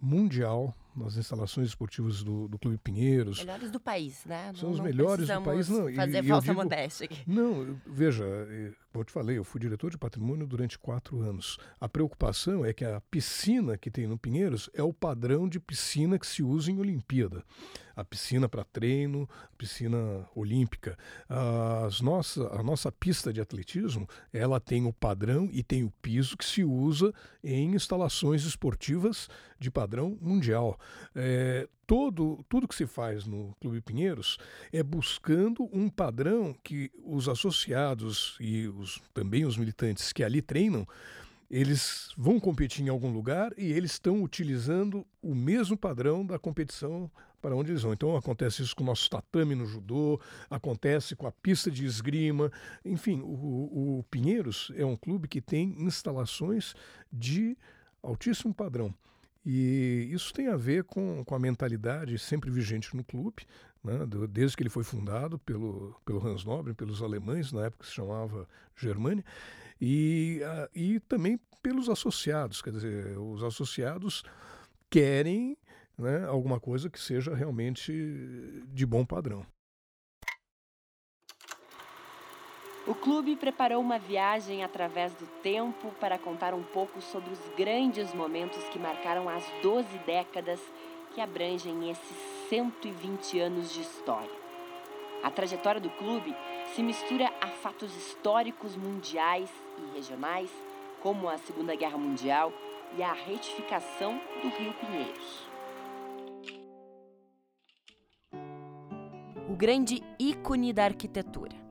mundial, 0.00 0.74
nas 0.96 1.16
instalações 1.16 1.68
esportivas 1.68 2.22
do, 2.22 2.48
do 2.48 2.58
Clube 2.58 2.78
Pinheiros. 2.78 3.38
Melhores 3.38 3.70
do 3.70 3.78
país, 3.78 4.24
né? 4.24 4.52
São 4.54 4.70
não, 4.70 4.76
os 4.76 4.80
melhores 4.80 5.28
do 5.28 5.42
país. 5.42 5.68
Não, 5.68 5.94
fazer 5.94 6.24
e, 6.24 6.28
falsa 6.28 6.54
modéstia 6.54 7.04
aqui. 7.04 7.22
Não, 7.26 7.78
veja, 7.86 8.24
eu 9.00 9.04
te 9.04 9.12
falei, 9.12 9.38
eu 9.38 9.44
fui 9.44 9.60
diretor 9.60 9.90
de 9.90 9.98
patrimônio 9.98 10.46
durante 10.46 10.78
quatro 10.78 11.20
anos. 11.20 11.58
A 11.80 11.88
preocupação 11.88 12.64
é 12.64 12.72
que 12.72 12.84
a 12.84 13.00
piscina 13.10 13.76
que 13.76 13.90
tem 13.90 14.06
no 14.06 14.18
Pinheiros 14.18 14.70
é 14.74 14.82
o 14.82 14.92
padrão 14.92 15.48
de 15.48 15.60
piscina 15.60 16.18
que 16.18 16.26
se 16.26 16.42
usa 16.42 16.70
em 16.70 16.78
Olimpíada 16.78 17.44
a 17.96 18.04
piscina 18.04 18.46
para 18.46 18.62
treino, 18.62 19.26
piscina 19.56 20.28
olímpica. 20.34 20.98
As 21.28 22.02
nossa, 22.02 22.46
a 22.48 22.62
nossa 22.62 22.92
pista 22.92 23.32
de 23.32 23.40
atletismo, 23.40 24.06
ela 24.30 24.60
tem 24.60 24.84
o 24.84 24.92
padrão 24.92 25.48
e 25.50 25.62
tem 25.62 25.82
o 25.82 25.90
piso 26.02 26.36
que 26.36 26.44
se 26.44 26.62
usa 26.62 27.12
em 27.42 27.74
instalações 27.74 28.44
esportivas 28.44 29.28
de 29.58 29.70
padrão 29.70 30.18
mundial. 30.20 30.78
É, 31.14 31.66
todo, 31.86 32.44
tudo 32.48 32.68
que 32.68 32.74
se 32.74 32.86
faz 32.86 33.26
no 33.26 33.54
Clube 33.60 33.80
Pinheiros 33.80 34.38
é 34.72 34.82
buscando 34.82 35.68
um 35.72 35.88
padrão 35.88 36.54
que 36.62 36.90
os 37.04 37.28
associados 37.28 38.36
e 38.40 38.66
os, 38.68 39.00
também 39.14 39.44
os 39.44 39.56
militantes 39.56 40.12
que 40.12 40.24
ali 40.24 40.42
treinam 40.42 40.86
eles 41.50 42.10
vão 42.16 42.40
competir 42.40 42.84
em 42.84 42.88
algum 42.88 43.12
lugar 43.12 43.52
e 43.56 43.72
eles 43.72 43.92
estão 43.92 44.22
utilizando 44.22 45.06
o 45.22 45.34
mesmo 45.34 45.76
padrão 45.76 46.26
da 46.26 46.38
competição 46.38 47.10
para 47.40 47.54
onde 47.54 47.70
eles 47.70 47.82
vão. 47.82 47.92
Então 47.92 48.16
acontece 48.16 48.62
isso 48.62 48.74
com 48.74 48.82
o 48.82 48.86
nosso 48.86 49.08
tatame 49.08 49.54
no 49.54 49.66
judô, 49.66 50.20
acontece 50.50 51.14
com 51.14 51.26
a 51.26 51.32
pista 51.32 51.70
de 51.70 51.84
esgrima, 51.84 52.50
enfim, 52.84 53.20
o, 53.22 53.98
o 53.98 54.04
Pinheiros 54.10 54.72
é 54.74 54.84
um 54.84 54.96
clube 54.96 55.28
que 55.28 55.40
tem 55.40 55.76
instalações 55.78 56.74
de 57.12 57.56
altíssimo 58.02 58.52
padrão. 58.52 58.92
E 59.48 60.08
isso 60.10 60.34
tem 60.34 60.48
a 60.48 60.56
ver 60.56 60.82
com, 60.82 61.24
com 61.24 61.34
a 61.36 61.38
mentalidade 61.38 62.18
sempre 62.18 62.50
vigente 62.50 62.96
no 62.96 63.04
clube, 63.04 63.46
né, 63.84 64.00
desde 64.28 64.56
que 64.56 64.64
ele 64.64 64.70
foi 64.70 64.82
fundado 64.82 65.38
pelo, 65.38 65.94
pelo 66.04 66.26
Hans 66.26 66.44
Nobre, 66.44 66.74
pelos 66.74 67.00
alemães, 67.00 67.52
na 67.52 67.66
época 67.66 67.86
se 67.86 67.92
chamava 67.92 68.48
Germânia, 68.76 69.24
e, 69.80 70.40
uh, 70.42 70.68
e 70.74 70.98
também 70.98 71.38
pelos 71.62 71.88
associados. 71.88 72.60
Quer 72.60 72.72
dizer, 72.72 73.18
os 73.18 73.44
associados 73.44 74.24
querem 74.90 75.56
né, 75.96 76.24
alguma 76.26 76.58
coisa 76.58 76.90
que 76.90 76.98
seja 77.00 77.32
realmente 77.32 77.92
de 78.72 78.84
bom 78.84 79.06
padrão. 79.06 79.46
O 82.86 82.94
clube 82.94 83.34
preparou 83.34 83.80
uma 83.80 83.98
viagem 83.98 84.62
através 84.62 85.12
do 85.14 85.26
tempo 85.42 85.90
para 85.98 86.16
contar 86.16 86.54
um 86.54 86.62
pouco 86.62 87.00
sobre 87.00 87.32
os 87.32 87.40
grandes 87.56 88.14
momentos 88.14 88.62
que 88.68 88.78
marcaram 88.78 89.28
as 89.28 89.44
12 89.60 89.98
décadas 90.06 90.60
que 91.12 91.20
abrangem 91.20 91.90
esses 91.90 92.16
120 92.48 93.40
anos 93.40 93.72
de 93.72 93.80
história. 93.80 94.30
A 95.20 95.28
trajetória 95.32 95.80
do 95.80 95.90
clube 95.90 96.32
se 96.76 96.82
mistura 96.82 97.28
a 97.40 97.48
fatos 97.48 97.92
históricos 97.96 98.76
mundiais 98.76 99.50
e 99.78 99.96
regionais, 99.96 100.50
como 101.02 101.28
a 101.28 101.38
Segunda 101.38 101.74
Guerra 101.74 101.98
Mundial 101.98 102.52
e 102.96 103.02
a 103.02 103.12
retificação 103.12 104.20
do 104.40 104.48
Rio 104.48 104.72
Pinheiros. 104.74 105.48
O 109.50 109.56
grande 109.56 110.04
ícone 110.20 110.72
da 110.72 110.84
arquitetura. 110.84 111.65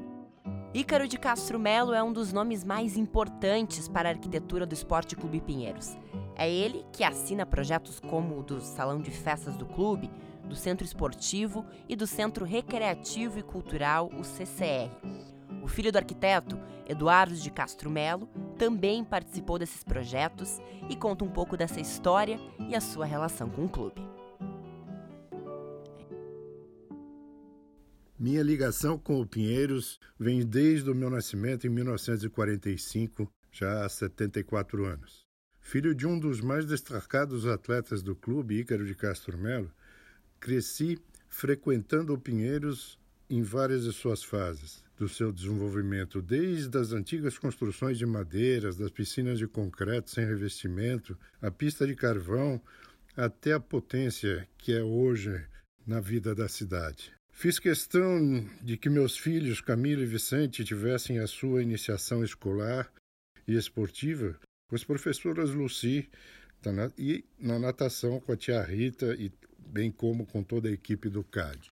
Ícaro 0.76 1.08
de 1.08 1.18
Castro 1.18 1.58
Melo 1.58 1.94
é 1.94 2.04
um 2.04 2.12
dos 2.12 2.34
nomes 2.34 2.66
mais 2.66 2.98
importantes 2.98 3.88
para 3.88 4.10
a 4.10 4.12
arquitetura 4.12 4.66
do 4.66 4.74
Esporte 4.74 5.16
Clube 5.16 5.40
Pinheiros. 5.40 5.98
É 6.36 6.52
ele 6.52 6.86
que 6.92 7.02
assina 7.02 7.46
projetos 7.46 7.98
como 7.98 8.38
o 8.38 8.44
do 8.44 8.60
Salão 8.60 9.00
de 9.00 9.10
Festas 9.10 9.56
do 9.56 9.66
Clube, 9.66 10.12
do 10.44 10.54
Centro 10.54 10.86
Esportivo 10.86 11.66
e 11.88 11.96
do 11.96 12.06
Centro 12.06 12.44
Recreativo 12.44 13.40
e 13.40 13.42
Cultural, 13.42 14.12
o 14.20 14.24
CCR. 14.26 14.92
O 15.64 15.68
filho 15.70 15.94
do 15.94 15.98
arquiteto, 15.98 16.60
Eduardo 16.86 17.36
de 17.36 17.50
Castro 17.50 17.90
Melo, 17.90 18.28
também 18.58 19.02
participou 19.02 19.58
desses 19.58 19.82
projetos 19.82 20.60
e 20.90 20.96
conta 20.98 21.24
um 21.24 21.30
pouco 21.30 21.56
dessa 21.56 21.80
história 21.80 22.38
e 22.68 22.76
a 22.76 22.82
sua 22.82 23.06
relação 23.06 23.50
com 23.50 23.64
o 23.64 23.70
clube. 23.70 24.15
Minha 28.18 28.42
ligação 28.42 28.98
com 28.98 29.20
o 29.20 29.28
Pinheiros 29.28 30.00
vem 30.18 30.46
desde 30.46 30.90
o 30.90 30.96
meu 30.96 31.10
nascimento 31.10 31.68
em 31.68 31.70
1945, 31.70 33.30
já 33.52 33.84
há 33.84 33.90
74 33.90 34.86
anos. 34.86 35.26
Filho 35.60 35.94
de 35.94 36.08
um 36.08 36.18
dos 36.18 36.40
mais 36.40 36.66
destacados 36.66 37.46
atletas 37.46 38.02
do 38.02 38.16
clube, 38.16 38.60
Ícaro 38.60 38.86
de 38.86 38.96
Castro 38.96 39.38
Melo, 39.38 39.70
Cresci 40.40 40.98
frequentando 41.28 42.14
o 42.14 42.18
Pinheiros 42.18 42.98
em 43.30 43.42
várias 43.42 43.84
de 43.84 43.92
suas 43.92 44.24
fases 44.24 44.82
do 44.98 45.10
seu 45.10 45.30
desenvolvimento, 45.34 46.22
desde 46.22 46.78
as 46.78 46.94
antigas 46.94 47.38
construções 47.38 47.98
de 47.98 48.06
madeiras, 48.06 48.78
das 48.78 48.92
piscinas 48.92 49.38
de 49.38 49.46
concreto 49.46 50.10
sem 50.10 50.26
revestimento, 50.26 51.18
a 51.42 51.52
pista 51.52 51.86
de 51.86 51.96
carvão, 51.96 52.62
até 53.18 53.52
a 53.52 53.60
potência 53.60 54.48
que 54.58 54.72
é 54.72 54.82
hoje 54.82 55.46
na 55.86 56.00
vida 56.00 56.34
da 56.34 56.48
cidade. 56.48 57.15
Fiz 57.38 57.60
questão 57.60 58.48
de 58.62 58.78
que 58.78 58.90
meus 58.90 59.18
filhos, 59.18 59.60
Camilo 59.60 60.02
e 60.02 60.06
Vicente, 60.06 60.64
tivessem 60.64 61.20
a 61.20 61.28
sua 61.28 61.62
iniciação 61.62 62.24
escolar 62.24 62.90
e 63.46 63.58
esportiva 63.58 64.40
com 64.70 64.76
as 64.76 64.86
professoras 64.86 65.50
Luci 65.50 66.10
e 66.98 67.26
na 67.38 67.60
natação 67.60 68.22
com 68.22 68.32
a 68.32 68.38
tia 68.38 68.64
Rita 68.64 69.14
e 69.16 69.34
bem 69.60 69.92
como 69.92 70.26
com 70.26 70.42
toda 70.42 70.70
a 70.70 70.72
equipe 70.72 71.10
do 71.10 71.26
CAD. 71.26 71.70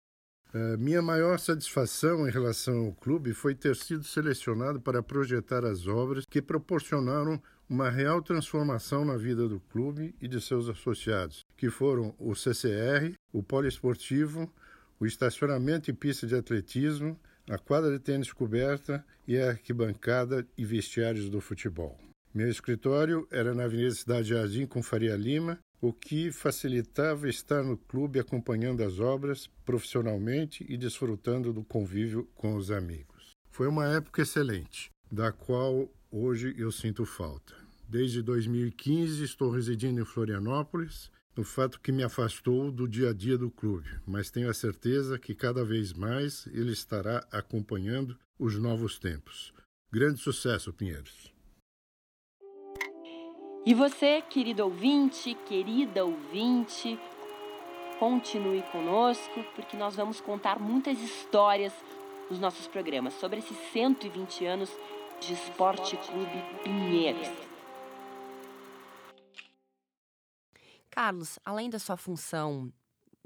Uh, 0.53 0.77
minha 0.77 1.01
maior 1.01 1.37
satisfação 1.37 2.25
em 2.25 2.31
relação 2.31 2.85
ao 2.85 2.93
clube 2.93 3.33
foi 3.33 3.53
ter 3.53 3.75
sido 3.75 4.05
selecionado 4.05 4.79
para 4.79 5.03
projetar 5.03 5.65
as 5.65 5.87
obras 5.87 6.23
que 6.27 6.41
proporcionaram 6.41 7.39
uma 7.69 7.89
real 7.89 8.21
transformação 8.21 9.03
na 9.03 9.17
vida 9.17 9.47
do 9.47 9.59
clube 9.59 10.15
e 10.21 10.27
de 10.27 10.39
seus 10.39 10.69
associados, 10.69 11.45
que 11.57 11.69
foram 11.69 12.15
o 12.17 12.33
CCR, 12.33 13.13
o 13.33 13.43
poliesportivo, 13.43 14.51
o 14.99 15.05
estacionamento 15.05 15.89
e 15.89 15.93
pista 15.93 16.27
de 16.27 16.35
atletismo, 16.35 17.19
a 17.49 17.57
quadra 17.57 17.91
de 17.91 17.99
tênis 17.99 18.31
coberta 18.31 19.03
e 19.27 19.37
a 19.37 19.49
arquibancada 19.49 20.45
e 20.57 20.65
vestiários 20.65 21.29
do 21.29 21.39
futebol. 21.39 21.97
Meu 22.33 22.49
escritório 22.49 23.27
era 23.31 23.55
na 23.55 23.63
Avenida 23.63 23.91
Cidade 23.91 24.29
Jardim 24.29 24.67
com 24.67 24.83
Faria 24.83 25.15
Lima 25.15 25.59
o 25.81 25.93
que 25.93 26.31
facilitava 26.31 27.29
estar 27.29 27.63
no 27.63 27.77
clube 27.77 28.19
acompanhando 28.19 28.83
as 28.83 28.99
obras 28.99 29.49
profissionalmente 29.65 30.65
e 30.67 30.77
desfrutando 30.77 31.53
do 31.53 31.63
convívio 31.63 32.29
com 32.35 32.55
os 32.55 32.69
amigos. 32.69 33.31
Foi 33.49 33.67
uma 33.67 33.87
época 33.87 34.21
excelente, 34.21 34.89
da 35.11 35.31
qual 35.31 35.89
hoje 36.11 36.53
eu 36.57 36.71
sinto 36.71 37.05
falta. 37.05 37.55
Desde 37.87 38.21
2015 38.21 39.23
estou 39.23 39.49
residindo 39.49 40.01
em 40.01 40.05
Florianópolis, 40.05 41.09
no 41.39 41.45
fato 41.45 41.79
que 41.79 41.89
me 41.89 42.03
afastou 42.03 42.69
do 42.69 42.85
dia 42.85 43.11
a 43.11 43.13
dia 43.13 43.37
do 43.37 43.49
clube, 43.49 43.87
mas 44.05 44.29
tenho 44.29 44.49
a 44.49 44.53
certeza 44.53 45.17
que 45.17 45.33
cada 45.33 45.63
vez 45.63 45.93
mais 45.93 46.45
ele 46.47 46.73
estará 46.73 47.25
acompanhando 47.31 48.19
os 48.37 48.59
novos 48.59 48.99
tempos. 48.99 49.53
Grande 49.89 50.19
sucesso, 50.19 50.73
Pinheiros! 50.73 51.33
E 53.65 53.73
você, 53.73 54.21
querido 54.21 54.65
ouvinte, 54.65 55.33
querida 55.47 56.03
ouvinte, 56.03 56.99
continue 57.97 58.61
conosco, 58.63 59.41
porque 59.55 59.77
nós 59.77 59.95
vamos 59.95 60.19
contar 60.19 60.59
muitas 60.59 60.99
histórias 60.99 61.73
nos 62.29 62.37
nossos 62.37 62.67
programas 62.67 63.13
sobre 63.13 63.39
esses 63.39 63.57
120 63.71 64.45
anos 64.45 64.69
de 65.21 65.31
Esporte 65.31 65.95
Clube 65.95 66.43
Pinheiros. 66.65 67.48
Carlos, 70.89 71.39
além 71.45 71.69
da 71.69 71.79
sua 71.79 71.97
função 71.97 72.71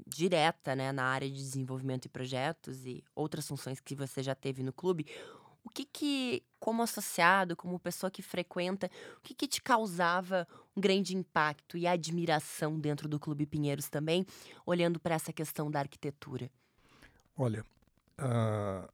direta 0.06 0.74
né, 0.74 0.92
na 0.92 1.04
área 1.04 1.28
de 1.28 1.36
desenvolvimento 1.36 2.06
e 2.06 2.08
projetos 2.08 2.84
e 2.84 3.02
outras 3.14 3.46
funções 3.46 3.80
que 3.80 3.94
você 3.94 4.22
já 4.22 4.34
teve 4.34 4.62
no 4.62 4.72
clube, 4.72 5.06
o 5.64 5.70
que 5.70 5.84
que, 5.84 6.42
como 6.60 6.82
associado, 6.82 7.56
como 7.56 7.78
pessoa 7.78 8.10
que 8.10 8.20
frequenta, 8.20 8.90
o 9.16 9.20
que 9.22 9.34
que 9.34 9.48
te 9.48 9.62
causava 9.62 10.46
um 10.76 10.80
grande 10.80 11.16
impacto 11.16 11.78
e 11.78 11.86
admiração 11.86 12.78
dentro 12.78 13.08
do 13.08 13.18
Clube 13.18 13.46
Pinheiros 13.46 13.88
também, 13.88 14.26
olhando 14.66 15.00
para 15.00 15.14
essa 15.14 15.32
questão 15.32 15.70
da 15.70 15.80
arquitetura? 15.80 16.50
Olha, 17.36 17.64
uh, 18.20 18.88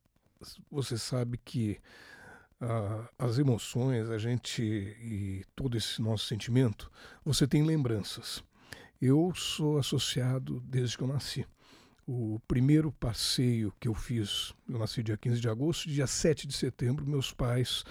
você 0.70 0.96
sabe 0.96 1.38
que 1.38 1.80
uh, 2.60 3.08
as 3.18 3.38
emoções, 3.38 4.08
a 4.08 4.16
gente 4.16 4.62
e 4.62 5.44
todo 5.56 5.76
esse 5.76 6.00
nosso 6.00 6.26
sentimento, 6.26 6.90
você 7.24 7.48
tem 7.48 7.64
lembranças. 7.64 8.44
Eu 9.00 9.32
sou 9.34 9.78
associado 9.78 10.60
desde 10.60 10.96
que 10.96 11.02
eu 11.02 11.08
nasci. 11.08 11.46
O 12.06 12.40
primeiro 12.46 12.92
passeio 12.92 13.72
que 13.80 13.88
eu 13.88 13.94
fiz, 13.94 14.52
eu 14.68 14.78
nasci 14.78 15.02
dia 15.02 15.16
15 15.16 15.40
de 15.40 15.48
agosto, 15.48 15.88
dia 15.88 16.06
7 16.06 16.46
de 16.46 16.52
setembro, 16.52 17.06
meus 17.06 17.32
pais 17.32 17.84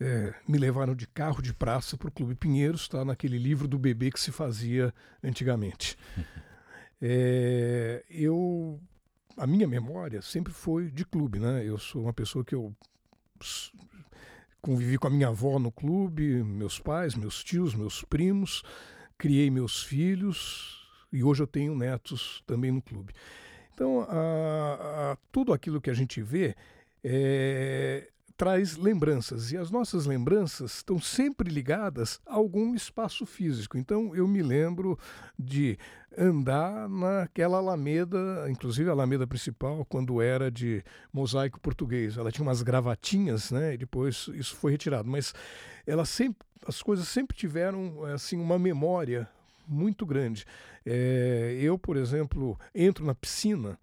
é, 0.00 0.32
me 0.46 0.58
levaram 0.58 0.94
de 0.94 1.06
carro 1.06 1.42
de 1.42 1.52
praça 1.52 1.96
para 1.96 2.08
o 2.08 2.12
Clube 2.12 2.34
Pinheiros, 2.34 2.82
está 2.82 3.04
naquele 3.04 3.36
livro 3.36 3.66
do 3.66 3.78
bebê 3.78 4.10
que 4.10 4.20
se 4.20 4.32
fazia 4.32 4.94
antigamente. 5.22 5.96
É, 7.00 8.04
eu, 8.10 8.80
a 9.36 9.46
minha 9.46 9.68
memória 9.68 10.20
sempre 10.20 10.52
foi 10.52 10.90
de 10.90 11.04
clube, 11.04 11.38
né? 11.38 11.64
Eu 11.64 11.78
sou 11.78 12.02
uma 12.02 12.12
pessoa 12.12 12.44
que 12.44 12.56
eu 12.56 12.74
convivi 14.60 14.98
com 14.98 15.06
a 15.06 15.10
minha 15.10 15.28
avó 15.28 15.60
no 15.60 15.70
clube, 15.70 16.42
meus 16.42 16.80
pais, 16.80 17.14
meus 17.14 17.44
tios, 17.44 17.72
meus 17.72 18.02
primos, 18.02 18.64
criei 19.18 19.50
meus 19.50 19.82
filhos 19.82 20.88
e 21.12 21.24
hoje 21.24 21.42
eu 21.42 21.46
tenho 21.46 21.74
netos 21.74 22.42
também 22.46 22.70
no 22.70 22.80
clube. 22.80 23.12
Então, 23.74 24.06
a, 24.08 25.12
a, 25.12 25.16
tudo 25.30 25.52
aquilo 25.52 25.80
que 25.80 25.90
a 25.90 25.94
gente 25.94 26.22
vê 26.22 26.54
é, 27.02 28.08
traz 28.38 28.76
lembranças 28.76 29.50
e 29.50 29.56
as 29.56 29.68
nossas 29.68 30.06
lembranças 30.06 30.76
estão 30.76 31.00
sempre 31.00 31.50
ligadas 31.50 32.20
a 32.24 32.36
algum 32.36 32.72
espaço 32.72 33.26
físico. 33.26 33.76
Então 33.76 34.14
eu 34.14 34.28
me 34.28 34.42
lembro 34.42 34.96
de 35.36 35.76
andar 36.16 36.88
naquela 36.88 37.58
alameda, 37.58 38.46
inclusive 38.48 38.88
a 38.88 38.92
alameda 38.92 39.26
principal, 39.26 39.84
quando 39.84 40.22
era 40.22 40.52
de 40.52 40.84
mosaico 41.12 41.60
português. 41.60 42.16
Ela 42.16 42.30
tinha 42.30 42.46
umas 42.46 42.62
gravatinhas, 42.62 43.50
né? 43.50 43.74
E 43.74 43.76
depois 43.76 44.28
isso 44.32 44.54
foi 44.54 44.70
retirado. 44.70 45.10
Mas 45.10 45.34
ela 45.88 46.04
sempre, 46.04 46.46
as 46.66 46.82
coisas 46.82 47.08
sempre 47.08 47.34
tiveram 47.34 48.04
assim 48.04 48.38
uma 48.38 48.58
memória 48.58 49.28
muito 49.66 50.04
grande. 50.04 50.44
É, 50.84 51.56
eu, 51.60 51.78
por 51.78 51.96
exemplo, 51.96 52.58
entro 52.74 53.04
na 53.04 53.14
piscina 53.14 53.78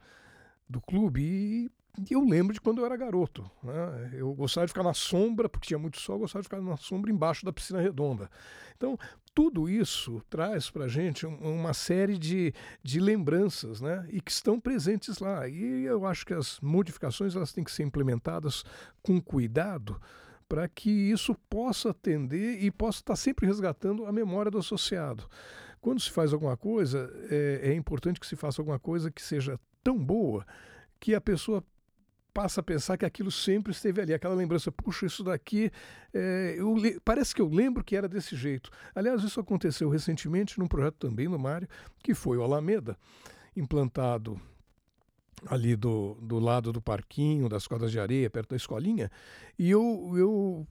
do 0.70 0.80
clube 0.80 1.22
e 1.22 1.72
eu 2.14 2.24
lembro 2.24 2.54
de 2.54 2.62
quando 2.62 2.80
eu 2.80 2.86
era 2.86 2.96
garoto. 2.96 3.50
Né? 3.64 4.12
Eu 4.14 4.34
gostava 4.34 4.68
de 4.68 4.72
ficar 4.72 4.84
na 4.84 4.94
sombra, 4.94 5.50
porque 5.50 5.68
tinha 5.68 5.80
muito 5.80 6.00
sol, 6.00 6.16
eu 6.16 6.20
gostava 6.20 6.44
de 6.44 6.48
ficar 6.48 6.62
na 6.62 6.78
sombra 6.78 7.12
embaixo 7.12 7.44
da 7.44 7.54
piscina 7.54 7.82
redonda. 7.82 8.30
Então, 8.78 8.98
tudo 9.34 9.68
isso 9.70 10.22
traz 10.30 10.70
para 10.70 10.86
a 10.86 10.88
gente 10.88 11.26
uma 11.26 11.74
série 11.74 12.18
de, 12.18 12.54
de 12.84 13.00
lembranças 13.00 13.82
né? 13.82 14.08
e 14.12 14.22
que 14.22 14.32
estão 14.32 14.60
presentes 14.60 15.20
lá. 15.20 15.48
E 15.48 15.86
eu 15.86 16.06
acho 16.06 16.26
que 16.26 16.34
as 16.34 16.60
modificações 16.60 17.36
elas 17.36 17.52
têm 17.52 17.64
que 17.64 17.72
ser 17.72 17.84
implementadas 17.84 18.64
com 19.02 19.20
cuidado 19.20 20.00
para 20.56 20.70
que 20.70 20.90
isso 20.90 21.36
possa 21.50 21.90
atender 21.90 22.64
e 22.64 22.72
possa 22.72 23.00
estar 23.00 23.18
sempre 23.18 23.46
resgatando 23.46 24.06
a 24.06 24.12
memória 24.12 24.50
do 24.50 24.58
associado. 24.58 25.28
Quando 25.82 26.00
se 26.00 26.10
faz 26.10 26.32
alguma 26.32 26.56
coisa, 26.56 27.12
é, 27.30 27.72
é 27.72 27.74
importante 27.74 28.22
que 28.22 28.26
se 28.26 28.38
faça 28.38 28.62
alguma 28.62 28.80
coisa 28.80 29.12
que 29.12 29.22
seja 29.22 29.60
tão 29.84 29.98
boa 29.98 30.48
que 30.98 31.14
a 31.14 31.20
pessoa 31.20 31.62
passa 32.34 32.62
a 32.62 32.64
pensar 32.64 32.96
que 32.98 33.04
aquilo 33.04 33.30
sempre 33.30 33.74
esteve 33.74 34.00
ali, 34.00 34.14
aquela 34.14 34.34
lembrança, 34.34 34.72
puxa, 34.72 35.06
isso 35.06 35.26
daqui, 35.26 35.70
é, 36.14 36.56
eu, 36.58 36.74
parece 37.04 37.36
que 37.36 37.42
eu 37.42 37.50
lembro 37.50 37.84
que 37.84 37.94
era 37.94 38.08
desse 38.08 38.34
jeito. 38.34 38.70
Aliás, 38.96 39.24
isso 39.24 39.42
aconteceu 39.42 39.90
recentemente 39.90 40.58
num 40.58 40.68
projeto 40.68 40.96
também 40.96 41.28
no 41.28 41.38
Mário, 41.38 41.68
que 42.02 42.14
foi 42.14 42.38
o 42.38 42.44
Alameda, 42.44 42.98
implantado 43.58 44.40
ali 45.48 45.76
do, 45.76 46.18
do 46.22 46.40
lado 46.40 46.72
do 46.72 46.82
parquinho, 46.82 47.50
das 47.50 47.68
quadras 47.68 47.92
de 47.92 48.00
areia, 48.00 48.30
perto 48.30 48.50
da 48.50 48.56
escolinha, 48.56 49.12
e 49.58 49.70
eu, 49.70 50.14
eu 50.16 50.68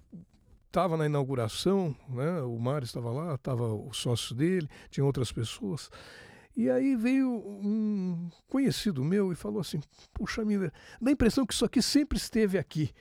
estava 0.67 0.97
na 0.97 1.07
inauguração, 1.07 1.95
né, 2.09 2.43
o 2.43 2.59
Mário 2.59 2.85
estava 2.85 3.11
lá, 3.11 3.35
estava 3.35 3.73
o 3.73 3.93
sócio 3.93 4.35
dele, 4.35 4.69
tinha 4.91 5.05
outras 5.05 5.31
pessoas, 5.31 5.91
e 6.57 6.71
aí 6.71 6.95
veio 6.95 7.31
um 7.31 8.31
conhecido 8.49 9.05
meu 9.05 9.33
e 9.33 9.35
falou 9.35 9.61
assim: 9.61 9.81
Puxa 10.13 10.45
vida, 10.45 10.73
dá 11.01 11.11
a 11.11 11.13
impressão 11.13 11.45
que 11.45 11.53
isso 11.53 11.65
aqui 11.65 11.83
sempre 11.83 12.17
esteve 12.17 12.59
aqui. 12.59 12.93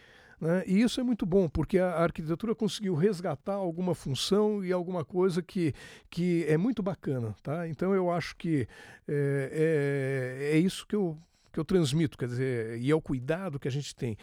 Né? 0.41 0.63
E 0.65 0.81
isso 0.81 0.99
é 0.99 1.03
muito 1.03 1.25
bom, 1.25 1.47
porque 1.47 1.77
a 1.77 1.99
arquitetura 1.99 2.55
conseguiu 2.55 2.95
resgatar 2.95 3.53
alguma 3.53 3.93
função 3.93 4.65
e 4.65 4.73
alguma 4.73 5.05
coisa 5.05 5.41
que, 5.41 5.73
que 6.09 6.45
é 6.47 6.57
muito 6.57 6.81
bacana. 6.81 7.35
Tá? 7.43 7.67
Então 7.67 7.93
eu 7.93 8.11
acho 8.11 8.35
que 8.35 8.67
é, 9.07 10.49
é, 10.51 10.57
é 10.57 10.57
isso 10.57 10.85
que 10.87 10.95
eu, 10.95 11.17
que 11.53 11.59
eu 11.59 11.63
transmito, 11.63 12.17
quer 12.17 12.27
dizer, 12.27 12.79
e 12.79 12.89
é 12.89 12.95
o 12.95 13.01
cuidado 13.01 13.59
que 13.59 13.67
a 13.67 13.71
gente 13.71 13.95
tem. 13.95 14.17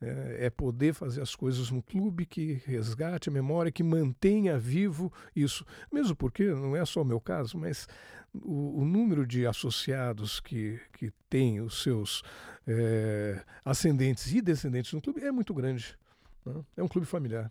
É, 0.00 0.46
é 0.46 0.50
poder 0.50 0.92
fazer 0.92 1.22
as 1.22 1.34
coisas 1.34 1.70
no 1.70 1.82
clube 1.82 2.26
que 2.26 2.60
resgate 2.66 3.30
a 3.30 3.32
memória, 3.32 3.72
que 3.72 3.82
mantenha 3.82 4.58
vivo 4.58 5.12
isso. 5.34 5.64
Mesmo 5.90 6.14
porque 6.14 6.44
não 6.44 6.76
é 6.76 6.84
só 6.84 7.02
o 7.02 7.04
meu 7.04 7.18
caso, 7.18 7.58
mas 7.58 7.88
o, 8.34 8.82
o 8.82 8.84
número 8.84 9.26
de 9.26 9.46
associados 9.46 10.38
que, 10.38 10.78
que 10.92 11.10
tem 11.30 11.60
os 11.60 11.82
seus 11.82 12.22
é, 12.66 13.42
ascendentes 13.64 14.32
e 14.32 14.40
descendentes 14.40 14.92
no 14.92 15.00
clube 15.00 15.22
é 15.22 15.32
muito 15.32 15.54
grande. 15.54 15.96
Né? 16.44 16.54
É 16.76 16.82
um 16.82 16.88
clube 16.88 17.06
familiar. 17.06 17.50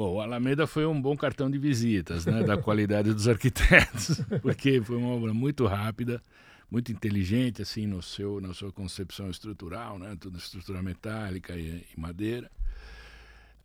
Bom, 0.00 0.14
o 0.14 0.20
Alameda 0.20 0.66
foi 0.66 0.86
um 0.86 1.00
bom 1.00 1.14
cartão 1.14 1.50
de 1.50 1.58
visitas, 1.58 2.24
né, 2.24 2.42
da 2.42 2.56
qualidade 2.56 3.12
dos 3.12 3.28
arquitetos, 3.28 4.22
porque 4.40 4.80
foi 4.80 4.96
uma 4.96 5.10
obra 5.10 5.34
muito 5.34 5.66
rápida, 5.66 6.22
muito 6.70 6.92
inteligente, 6.92 7.62
assim, 7.62 7.86
no 7.86 8.02
seu, 8.02 8.40
na 8.40 8.54
sua 8.54 8.72
concepção 8.72 9.28
estrutural, 9.30 9.98
né, 9.98 10.16
tudo 10.20 10.38
estrutura 10.38 10.82
metálica 10.82 11.56
e, 11.56 11.84
e 11.96 12.00
madeira. 12.00 12.50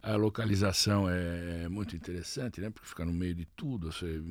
A 0.01 0.15
localização 0.15 1.09
é 1.09 1.67
muito 1.67 1.95
interessante, 1.95 2.61
né? 2.61 2.69
Porque 2.69 2.87
fica 2.87 3.03
no 3.03 3.11
meio 3.11 3.33
de 3.33 3.45
tudo. 3.55 3.91
Você, 3.91 4.21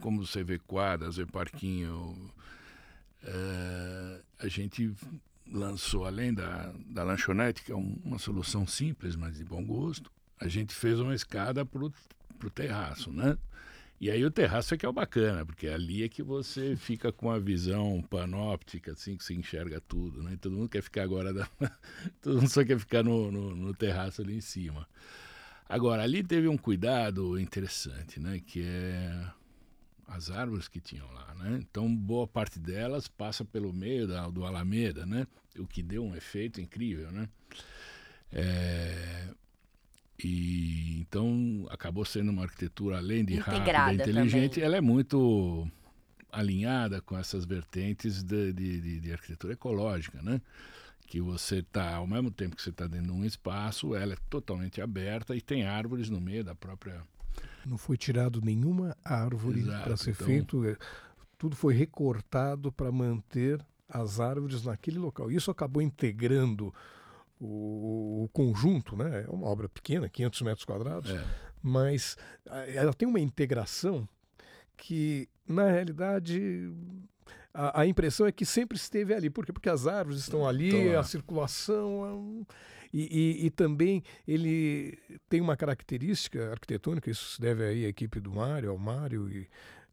como 0.00 0.24
você 0.24 0.44
vê 0.44 0.60
quadras, 0.60 1.16
vê 1.16 1.26
parquinho. 1.26 2.32
É, 3.24 4.20
a 4.38 4.46
gente 4.46 4.94
lançou, 5.50 6.04
além 6.04 6.32
da, 6.32 6.72
da 6.86 7.02
lanchonete, 7.02 7.64
que 7.64 7.72
é 7.72 7.74
um, 7.74 7.98
uma 8.04 8.18
solução 8.18 8.64
simples, 8.64 9.16
mas 9.16 9.36
de 9.36 9.44
bom 9.44 9.64
gosto, 9.64 10.08
a 10.38 10.46
gente 10.46 10.72
fez 10.72 11.00
uma 11.00 11.16
escada 11.16 11.66
para 11.66 11.84
o 11.84 12.50
terraço, 12.54 13.10
né? 13.10 13.36
E 14.00 14.10
aí 14.10 14.24
o 14.24 14.30
terraço 14.30 14.74
é 14.74 14.76
que 14.76 14.86
é 14.86 14.88
o 14.88 14.92
bacana, 14.92 15.44
porque 15.44 15.66
ali 15.66 16.04
é 16.04 16.08
que 16.08 16.22
você 16.22 16.76
fica 16.78 17.10
com 17.10 17.30
a 17.30 17.38
visão 17.38 18.00
panóptica, 18.02 18.92
assim, 18.92 19.16
que 19.16 19.24
você 19.24 19.34
enxerga 19.34 19.80
tudo, 19.80 20.22
né? 20.22 20.36
todo 20.40 20.56
mundo 20.56 20.68
quer 20.68 20.82
ficar 20.82 21.02
agora, 21.02 21.32
da... 21.32 21.48
todo 22.22 22.36
mundo 22.36 22.48
só 22.48 22.64
quer 22.64 22.78
ficar 22.78 23.02
no, 23.02 23.30
no, 23.32 23.56
no, 23.56 23.74
terraço 23.74 24.22
ali 24.22 24.36
em 24.36 24.40
cima. 24.40 24.86
Agora, 25.68 26.02
ali 26.02 26.22
teve 26.22 26.48
um 26.48 26.56
cuidado 26.56 27.38
interessante, 27.38 28.18
né? 28.18 28.40
Que 28.40 28.62
é 28.62 29.30
as 30.06 30.30
árvores 30.30 30.66
que 30.66 30.80
tinham 30.80 31.06
lá, 31.12 31.34
né? 31.34 31.58
Então, 31.60 31.94
boa 31.94 32.26
parte 32.26 32.58
delas 32.58 33.06
passa 33.06 33.44
pelo 33.44 33.70
meio 33.72 34.08
da, 34.08 34.26
do 34.28 34.46
Alameda, 34.46 35.04
né? 35.04 35.26
O 35.58 35.66
que 35.66 35.82
deu 35.82 36.02
um 36.02 36.16
efeito 36.16 36.60
incrível, 36.60 37.12
né? 37.12 37.28
É, 38.32 39.28
e 40.22 41.00
então 41.00 41.66
acabou 41.70 42.04
sendo 42.04 42.30
uma 42.30 42.42
arquitetura 42.42 42.98
além 42.98 43.24
de 43.24 43.34
Integrada 43.36 43.78
rápida, 43.78 44.02
inteligente, 44.02 44.54
também. 44.54 44.66
ela 44.66 44.76
é 44.76 44.80
muito 44.80 45.68
alinhada 46.30 47.00
com 47.00 47.16
essas 47.16 47.44
vertentes 47.44 48.22
de, 48.22 48.52
de, 48.52 48.80
de, 48.80 49.00
de 49.00 49.12
arquitetura 49.12 49.52
ecológica, 49.52 50.20
né? 50.22 50.40
Que 51.06 51.20
você 51.20 51.60
está, 51.60 51.94
ao 51.94 52.06
mesmo 52.06 52.30
tempo 52.30 52.54
que 52.54 52.62
você 52.62 52.68
está 52.70 52.86
dentro 52.86 53.06
de 53.06 53.12
um 53.12 53.24
espaço, 53.24 53.94
ela 53.94 54.12
é 54.12 54.16
totalmente 54.28 54.80
aberta 54.80 55.34
e 55.34 55.40
tem 55.40 55.64
árvores 55.64 56.10
no 56.10 56.20
meio 56.20 56.44
da 56.44 56.54
própria. 56.54 57.00
Não 57.64 57.78
foi 57.78 57.96
tirado 57.96 58.42
nenhuma 58.42 58.96
árvore 59.04 59.62
para 59.62 59.96
ser 59.96 60.10
então... 60.10 60.26
feito, 60.26 60.64
é, 60.66 60.76
tudo 61.38 61.56
foi 61.56 61.74
recortado 61.74 62.70
para 62.70 62.92
manter 62.92 63.64
as 63.88 64.20
árvores 64.20 64.64
naquele 64.64 64.98
local. 64.98 65.30
Isso 65.30 65.50
acabou 65.50 65.80
integrando 65.80 66.74
o, 67.40 68.24
o, 68.24 68.28
conjunto, 68.32 68.96
né? 68.96 69.24
É 69.26 69.30
uma 69.30 69.46
obra 69.46 69.68
pequena, 69.68 70.08
500 70.08 70.42
metros 70.42 70.64
quadrados, 70.64 71.10
é. 71.10 71.24
mas 71.62 72.16
ela 72.74 72.92
tem 72.92 73.08
uma 73.08 73.20
integração 73.20 74.08
que, 74.76 75.28
na 75.46 75.70
realidade, 75.70 76.72
a, 77.52 77.80
a, 77.80 77.86
impressão 77.86 78.26
é 78.26 78.32
que 78.32 78.46
sempre 78.46 78.76
esteve 78.76 79.12
ali. 79.12 79.28
Por 79.28 79.44
quê? 79.44 79.52
Porque 79.52 79.68
as 79.68 79.86
árvores 79.86 80.20
estão 80.20 80.46
ali, 80.46 80.94
a 80.94 81.02
circulação. 81.02 82.46
E, 82.92 83.02
e, 83.42 83.46
e, 83.46 83.50
também 83.50 84.02
ele 84.26 84.98
tem 85.28 85.42
uma 85.42 85.56
característica 85.56 86.52
arquitetônica, 86.52 87.10
isso 87.10 87.34
se 87.34 87.40
deve 87.40 87.62
aí 87.62 87.84
à 87.84 87.88
equipe 87.88 88.18
do 88.18 88.32
Mário, 88.32 88.70
ao 88.70 88.78
Mário 88.78 89.28
e 89.30 89.46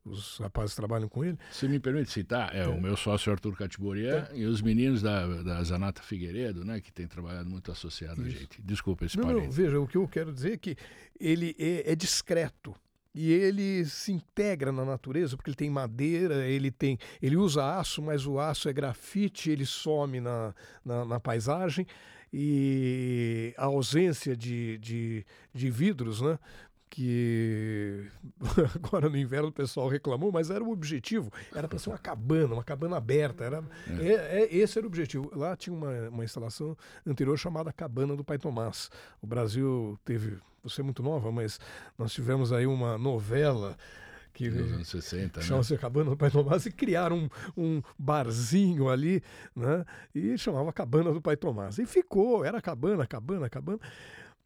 os 0.05 0.37
rapazes 0.37 0.75
trabalham 0.75 1.09
com 1.09 1.25
ele. 1.25 1.37
Se 1.51 1.67
me 1.67 1.79
permite 1.79 2.11
citar, 2.11 2.55
é, 2.55 2.59
é. 2.59 2.67
o 2.67 2.79
meu 2.79 2.95
sócio 2.95 3.31
Arthur 3.31 3.55
Catiboria 3.57 4.29
é. 4.31 4.37
e 4.37 4.45
os 4.45 4.61
meninos 4.61 5.01
da, 5.01 5.25
da 5.41 5.63
Zanata 5.63 6.01
Figueiredo, 6.03 6.63
né, 6.63 6.79
que 6.79 6.91
tem 6.91 7.07
trabalhado 7.07 7.49
muito 7.49 7.71
associado 7.71 8.21
Isso. 8.27 8.37
a 8.37 8.39
gente. 8.41 8.61
Desculpa 8.61 9.05
esse 9.05 9.17
não, 9.17 9.33
não, 9.33 9.51
veja, 9.51 9.79
o 9.79 9.87
que 9.87 9.97
eu 9.97 10.07
quero 10.07 10.31
dizer 10.31 10.53
é 10.53 10.57
que 10.57 10.77
ele 11.19 11.55
é, 11.57 11.91
é 11.91 11.95
discreto 11.95 12.75
e 13.15 13.31
ele 13.31 13.85
se 13.85 14.11
integra 14.11 14.71
na 14.71 14.83
natureza 14.83 15.35
porque 15.37 15.49
ele 15.49 15.55
tem 15.55 15.69
madeira, 15.69 16.45
ele 16.45 16.69
tem, 16.69 16.99
ele 17.21 17.37
usa 17.37 17.79
aço, 17.79 18.01
mas 18.01 18.27
o 18.27 18.39
aço 18.39 18.67
é 18.67 18.73
grafite, 18.73 19.49
ele 19.49 19.65
some 19.65 20.19
na, 20.19 20.53
na, 20.83 21.05
na 21.05 21.19
paisagem 21.19 21.87
e 22.31 23.53
a 23.57 23.65
ausência 23.65 24.35
de, 24.35 24.77
de, 24.79 25.25
de 25.53 25.69
vidros, 25.71 26.19
né? 26.19 26.37
Que 26.95 28.09
agora 28.73 29.09
no 29.09 29.17
inverno 29.17 29.49
o 29.49 29.51
pessoal 29.51 29.89
reclamou, 29.89 30.31
mas 30.31 30.49
era 30.49 30.63
o 30.63 30.71
objetivo, 30.71 31.29
era 31.53 31.67
para 31.67 31.77
ser 31.77 31.89
uma 31.89 31.97
cabana, 31.97 32.53
uma 32.53 32.63
cabana 32.63 32.95
aberta, 32.95 33.43
era, 33.43 33.61
é. 33.99 34.07
É, 34.07 34.43
é, 34.43 34.55
esse 34.55 34.77
era 34.77 34.87
o 34.87 34.89
objetivo. 34.89 35.29
Lá 35.35 35.57
tinha 35.57 35.75
uma, 35.75 35.91
uma 36.07 36.23
instalação 36.23 36.77
anterior 37.05 37.37
chamada 37.37 37.73
Cabana 37.73 38.15
do 38.15 38.23
Pai 38.23 38.37
Tomás. 38.37 38.89
O 39.21 39.27
Brasil 39.27 39.99
teve, 40.05 40.37
você 40.63 40.79
é 40.79 40.83
muito 40.85 41.03
nova, 41.03 41.33
mas 41.33 41.59
nós 41.97 42.13
tivemos 42.13 42.53
aí 42.53 42.65
uma 42.65 42.97
novela 42.97 43.75
que 44.33 44.49
nos 44.49 44.71
anos 44.71 44.87
60, 44.87 45.41
chama-se 45.41 45.73
né? 45.73 45.79
Cabana 45.79 46.11
do 46.11 46.17
Pai 46.17 46.31
Tomás 46.31 46.65
e 46.65 46.71
criaram 46.71 47.29
um, 47.57 47.63
um 47.77 47.81
barzinho 47.99 48.87
ali, 48.87 49.21
né? 49.53 49.83
E 50.13 50.37
chamava 50.37 50.71
Cabana 50.71 51.11
do 51.11 51.21
Pai 51.21 51.35
Tomás. 51.35 51.77
E 51.77 51.85
ficou, 51.85 52.45
era 52.45 52.61
cabana, 52.61 53.05
cabana, 53.05 53.49
cabana. 53.49 53.79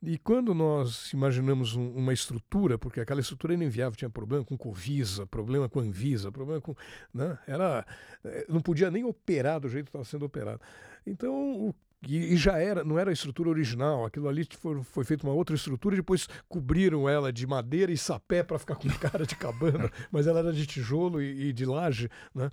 E 0.01 0.17
quando 0.17 0.53
nós 0.53 1.11
imaginamos 1.11 1.75
um, 1.75 1.91
uma 1.91 2.13
estrutura, 2.13 2.77
porque 2.77 3.01
aquela 3.01 3.19
estrutura 3.19 3.53
era 3.53 3.63
inviável, 3.63 3.97
tinha 3.97 4.09
problema 4.09 4.45
com 4.45 4.57
Covisa, 4.57 5.27
problema 5.27 5.67
com 5.67 5.79
Anvisa, 5.79 6.31
problema 6.31 6.61
com. 6.61 6.73
Né? 7.13 7.37
Era, 7.45 7.85
eh, 8.23 8.45
não 8.47 8.61
podia 8.61 8.89
nem 8.89 9.03
operar 9.03 9.59
do 9.59 9.67
jeito 9.67 9.85
que 9.85 9.89
estava 9.89 10.05
sendo 10.05 10.23
operado. 10.25 10.61
Então, 11.05 11.67
o, 11.67 11.75
e, 12.07 12.33
e, 12.33 12.37
já 12.37 12.57
era, 12.57 12.81
não 12.81 12.97
era 12.97 13.09
a 13.09 13.13
estrutura 13.13 13.49
original, 13.49 14.05
aquilo 14.05 14.29
ali 14.29 14.47
foi, 14.57 14.81
foi 14.83 15.03
feita 15.03 15.27
uma 15.27 15.33
outra 15.33 15.53
estrutura, 15.53 15.97
depois 15.97 16.29
cobriram 16.47 17.09
ela 17.09 17.31
de 17.31 17.45
madeira 17.45 17.91
e 17.91 17.97
sapé 17.97 18.41
para 18.41 18.57
ficar 18.57 18.75
com 18.75 18.87
cara 18.99 19.25
de 19.25 19.35
cabana, 19.35 19.91
mas 20.09 20.27
ela 20.27 20.39
era 20.39 20.53
de 20.53 20.65
tijolo 20.65 21.21
e, 21.21 21.49
e 21.49 21.53
de 21.53 21.65
laje. 21.65 22.09
Né? 22.33 22.49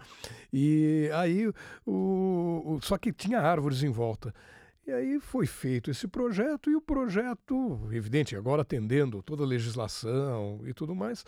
E 0.52 1.08
aí, 1.14 1.46
o, 1.86 2.62
o, 2.66 2.78
só 2.82 2.98
que 2.98 3.12
tinha 3.12 3.40
árvores 3.40 3.84
em 3.84 3.90
volta. 3.90 4.34
E 4.86 4.92
aí 4.92 5.18
foi 5.18 5.46
feito 5.46 5.90
esse 5.90 6.06
projeto, 6.06 6.70
e 6.70 6.76
o 6.76 6.80
projeto, 6.80 7.88
evidente, 7.90 8.36
agora 8.36 8.62
atendendo 8.62 9.20
toda 9.20 9.42
a 9.42 9.46
legislação 9.46 10.60
e 10.64 10.72
tudo 10.72 10.94
mais, 10.94 11.24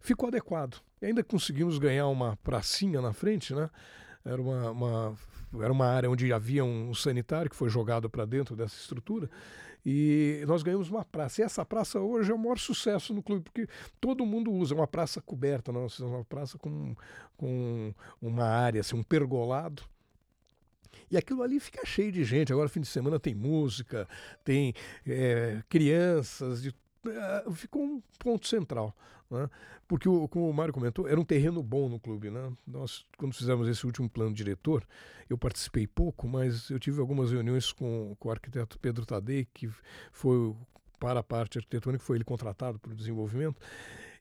ficou 0.00 0.28
adequado. 0.28 0.80
E 1.00 1.06
ainda 1.06 1.22
conseguimos 1.22 1.78
ganhar 1.78 2.06
uma 2.06 2.36
pracinha 2.36 3.02
na 3.02 3.12
frente, 3.12 3.54
né? 3.54 3.68
Era 4.24 4.40
uma, 4.40 4.70
uma 4.70 5.16
era 5.60 5.70
uma 5.70 5.86
área 5.86 6.10
onde 6.10 6.32
havia 6.32 6.64
um 6.64 6.94
sanitário 6.94 7.50
que 7.50 7.56
foi 7.56 7.68
jogado 7.68 8.08
para 8.08 8.24
dentro 8.24 8.56
dessa 8.56 8.76
estrutura. 8.76 9.28
E 9.84 10.42
nós 10.46 10.62
ganhamos 10.62 10.88
uma 10.88 11.04
praça. 11.04 11.42
E 11.42 11.44
essa 11.44 11.66
praça 11.66 12.00
hoje 12.00 12.30
é 12.30 12.34
o 12.34 12.38
maior 12.38 12.58
sucesso 12.58 13.12
no 13.12 13.22
clube, 13.22 13.42
porque 13.42 13.68
todo 14.00 14.24
mundo 14.24 14.50
usa. 14.50 14.74
É 14.74 14.76
uma 14.76 14.86
praça 14.86 15.20
coberta, 15.20 15.70
nós 15.70 15.92
fizemos 15.92 16.14
uma 16.14 16.24
praça 16.24 16.56
com, 16.56 16.94
com 17.36 17.92
uma 18.22 18.44
área, 18.44 18.80
assim, 18.80 18.96
um 18.96 19.02
pergolado 19.02 19.82
e 21.12 21.16
aquilo 21.18 21.42
ali 21.42 21.60
fica 21.60 21.84
cheio 21.84 22.10
de 22.10 22.24
gente. 22.24 22.52
Agora, 22.52 22.70
fim 22.70 22.80
de 22.80 22.86
semana, 22.86 23.20
tem 23.20 23.34
música, 23.34 24.08
tem 24.42 24.72
é, 25.06 25.62
crianças, 25.68 26.62
de, 26.62 26.74
é, 27.06 27.44
ficou 27.52 27.82
um 27.82 28.02
ponto 28.18 28.46
central. 28.48 28.96
Né? 29.30 29.48
Porque, 29.86 30.08
o, 30.08 30.26
como 30.26 30.48
o 30.48 30.54
Mário 30.54 30.72
comentou, 30.72 31.06
era 31.06 31.20
um 31.20 31.24
terreno 31.24 31.62
bom 31.62 31.86
no 31.86 32.00
clube. 32.00 32.30
Né? 32.30 32.50
Nós, 32.66 33.04
quando 33.18 33.34
fizemos 33.34 33.68
esse 33.68 33.84
último 33.84 34.08
plano 34.08 34.32
diretor, 34.32 34.86
eu 35.28 35.36
participei 35.36 35.86
pouco, 35.86 36.26
mas 36.26 36.70
eu 36.70 36.78
tive 36.78 36.98
algumas 36.98 37.30
reuniões 37.30 37.72
com, 37.72 38.16
com 38.18 38.28
o 38.28 38.32
arquiteto 38.32 38.78
Pedro 38.78 39.04
Tadei, 39.04 39.46
que 39.52 39.68
foi 40.10 40.56
para 40.98 41.20
a 41.20 41.22
parte 41.22 41.58
arquitetônica, 41.58 42.02
foi 42.02 42.16
ele 42.16 42.24
contratado 42.24 42.78
para 42.78 42.92
o 42.92 42.94
desenvolvimento. 42.94 43.60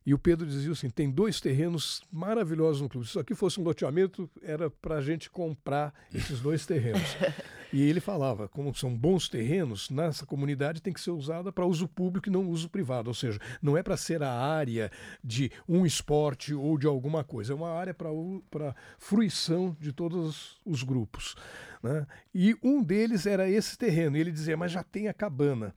E 0.06 0.14
o 0.14 0.20
Pedro 0.20 0.48
dizia 0.48 0.72
assim: 0.72 0.90
tem 0.90 1.10
dois 1.10 1.40
terrenos 1.40 2.02
maravilhosos 2.12 2.82
no 2.82 2.90
clube. 2.90 3.06
Se 3.06 3.12
isso 3.12 3.20
aqui 3.20 3.36
fosse 3.36 3.60
um 3.60 3.64
loteamento, 3.64 4.30
era 4.42 4.70
para 4.70 4.96
a 4.96 5.02
gente 5.02 5.30
comprar 5.30 5.94
esses 6.14 6.40
dois 6.40 6.66
terrenos. 6.66 7.16
e 7.72 7.82
ele 7.84 8.00
falava: 8.00 8.48
como 8.48 8.74
são 8.74 8.96
bons 8.96 9.30
terrenos, 9.30 9.92
nessa 9.92 10.26
comunidade 10.26 10.82
tem 10.82 10.92
que 10.92 11.00
ser 11.00 11.12
usada 11.12 11.52
para 11.52 11.68
uso 11.68 11.88
público 11.88 12.30
e 12.30 12.32
não 12.32 12.50
uso 12.50 12.68
privado. 12.68 13.10
Ou 13.10 13.14
seja, 13.14 13.40
não 13.62 13.78
é 13.78 13.84
para 13.84 13.96
ser 13.96 14.24
a 14.24 14.32
área 14.32 14.92
de 15.24 15.52
um 15.70 15.86
esporte 15.86 16.54
ou 16.54 16.80
de 16.80 16.88
alguma 16.88 17.24
coisa, 17.24 17.54
é 17.54 17.56
uma 17.56 17.72
área 17.72 17.94
para 17.94 18.76
fruição 18.98 19.78
de 19.80 19.94
todos 19.94 20.60
os 20.66 20.82
grupos. 20.82 21.36
Né? 21.84 22.08
E 22.34 22.56
um 22.64 22.82
deles 22.82 23.28
era 23.28 23.48
esse 23.48 23.78
terreno. 23.78 24.18
E 24.18 24.20
ele 24.20 24.32
dizia: 24.32 24.58
mas 24.58 24.72
já 24.72 24.84
tem 24.84 25.08
a 25.08 25.14
cabana. 25.14 25.76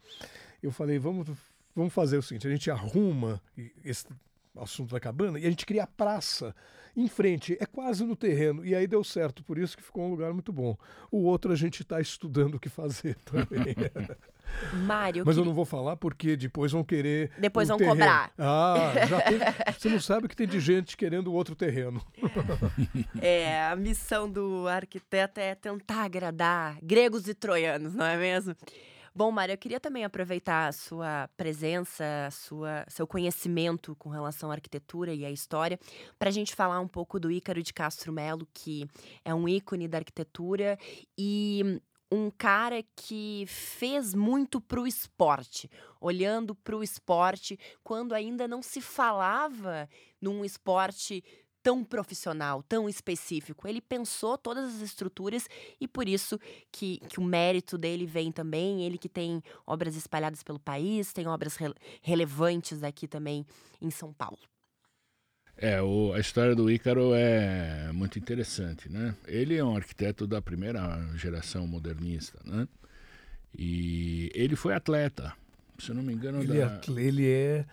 Eu 0.63 0.73
falei: 0.73 0.99
vamos 0.99 1.29
vamos 1.75 1.93
fazer 1.93 2.19
o 2.19 2.23
seguinte: 2.23 2.47
a 2.47 2.51
gente 2.51 2.71
arruma 2.71 3.41
esse 3.85 4.07
assunto 4.57 4.93
da 4.93 5.01
cabana 5.01 5.39
e 5.39 5.47
a 5.47 5.51
gente 5.51 5.67
cria 5.67 5.85
a 5.85 5.87
praça 5.87 6.55
em 6.97 7.09
frente, 7.09 7.57
é 7.61 7.67
quase 7.67 8.05
no 8.05 8.15
terreno. 8.15 8.65
E 8.65 8.75
aí 8.75 8.87
deu 8.87 9.03
certo, 9.03 9.43
por 9.43 9.59
isso 9.59 9.77
que 9.77 9.83
ficou 9.83 10.05
um 10.05 10.11
lugar 10.11 10.33
muito 10.33 10.53
bom. 10.53 10.77
O 11.11 11.25
outro 11.25 11.53
a 11.53 11.57
gente 11.57 11.83
está 11.83 12.01
estudando 12.01 12.55
o 12.55 12.61
que 12.61 12.69
fazer 12.69 13.17
também. 13.27 13.75
Mário. 14.87 15.25
Mas 15.27 15.37
eu 15.37 15.45
não 15.45 15.55
vou 15.55 15.65
falar 15.65 15.97
porque 15.97 16.37
depois 16.37 16.71
vão 16.71 16.85
querer. 16.85 17.33
Depois 17.39 17.69
um 17.69 17.73
vão 17.73 17.79
terreno. 17.79 17.97
cobrar. 17.97 18.33
Ah, 18.39 18.93
já 19.09 19.21
tem. 19.23 19.39
Você 19.77 19.89
não 19.89 20.01
sabe 20.01 20.29
que 20.29 20.37
tem 20.37 20.47
de 20.47 20.61
gente 20.61 20.97
querendo 20.97 21.33
outro 21.33 21.57
terreno. 21.57 22.01
É, 23.21 23.65
a 23.65 23.75
missão 23.75 24.31
do 24.31 24.69
arquiteto 24.69 25.41
é 25.41 25.55
tentar 25.57 26.05
agradar 26.05 26.79
gregos 26.81 27.27
e 27.27 27.35
troianos, 27.35 27.95
não 27.95 28.05
é 28.07 28.17
mesmo? 28.17 28.55
Bom, 29.17 29.31
Mário, 29.31 29.53
eu 29.53 29.59
queria 29.59 29.79
também 29.79 30.05
aproveitar 30.05 30.67
a 30.67 30.73
sua 30.73 31.29
presença, 31.37 32.05
a 32.27 32.33
sua, 32.33 32.85
seu 32.89 33.07
conhecimento 33.07 33.95
com 33.95 34.09
relação 34.09 34.51
à 34.51 34.55
arquitetura 34.55 35.15
e 35.15 35.25
à 35.25 35.31
história, 35.31 35.79
para 36.19 36.31
a 36.31 36.33
gente 36.33 36.53
falar 36.53 36.81
um 36.81 36.89
pouco 36.89 37.21
do 37.21 37.31
Ícaro 37.31 37.63
de 37.63 37.73
Castro 37.73 38.13
Melo, 38.13 38.45
que 38.53 38.89
é 39.25 39.33
um 39.33 39.49
ícone 39.49 39.87
da 39.87 39.99
arquitetura 39.99 40.77
e 41.17 41.81
um 42.11 42.29
cara 42.29 42.83
que 42.97 43.45
fez 43.47 44.15
muito 44.15 44.61
para 44.61 44.81
o 44.81 44.87
esporte, 44.87 45.71
olhando 46.01 46.53
para 46.53 46.77
o 46.77 46.83
esporte 46.83 47.57
quando 47.85 48.15
ainda 48.15 48.49
não 48.49 48.63
se 48.63 48.81
falava 48.81 49.89
num 50.21 50.45
esporte 50.45 51.23
tão 51.65 51.83
profissional, 51.83 52.63
tão 52.63 52.89
específico. 52.89 53.67
Ele 53.67 53.81
pensou 53.81 54.37
todas 54.37 54.77
as 54.77 54.83
estruturas 54.83 55.49
e 55.81 55.89
por 55.89 56.07
isso 56.07 56.39
que, 56.71 56.99
que 57.09 57.19
o 57.19 57.25
mérito 57.25 57.79
dele 57.79 58.05
vem 58.05 58.31
também. 58.31 58.85
Ele 58.85 58.99
que 58.99 59.09
tem 59.09 59.43
obras 59.67 59.97
espalhadas 59.97 60.43
pelo 60.43 60.61
país, 60.61 61.13
tem 61.13 61.27
obras 61.27 61.57
re 61.57 61.73
relevantes 62.03 62.83
aqui 62.83 63.09
também 63.09 63.47
em 63.81 63.91
São 63.91 64.13
Paulo. 64.13 64.39
É, 65.57 65.81
o, 65.81 66.13
a 66.13 66.21
história 66.21 66.55
do 66.55 66.71
Ícaro 66.71 67.15
é 67.15 67.91
muito 67.93 68.19
interessante, 68.19 68.91
né? 68.91 69.15
Ele 69.27 69.57
é 69.57 69.65
um 69.65 69.75
arquiteto 69.75 70.27
da 70.27 70.43
primeira 70.43 71.01
geração 71.17 71.67
modernista, 71.67 72.39
né? 72.45 72.69
E 73.57 74.31
ele 74.35 74.57
foi 74.57 74.75
atleta, 74.75 75.33
se 75.79 75.91
eu 75.91 75.95
não 75.95 76.03
me 76.03 76.13
engano. 76.13 76.43
Ele, 76.43 76.59
da... 76.59 76.67
é, 76.67 77.01
ele 77.01 77.31
é, 77.31 77.65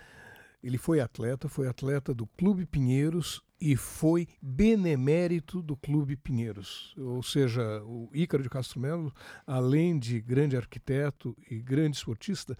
ele 0.64 0.78
foi 0.78 1.00
atleta, 1.00 1.50
foi 1.50 1.68
atleta 1.68 2.14
do 2.14 2.28
Clube 2.28 2.66
Pinheiros 2.66 3.42
e 3.60 3.76
foi 3.76 4.28
benemérito 4.42 5.62
do 5.62 5.76
Clube 5.76 6.16
Pinheiros. 6.16 6.96
Ou 6.98 7.22
seja, 7.22 7.84
o 7.84 8.10
Ícaro 8.14 8.44
de 8.44 8.50
Castro 8.50 8.80
Melo, 8.80 9.14
além 9.46 9.98
de 9.98 10.20
grande 10.20 10.58
arquiteto 10.58 11.36
e 11.50 11.60
grande 11.60 11.98
esportista, 11.98 12.58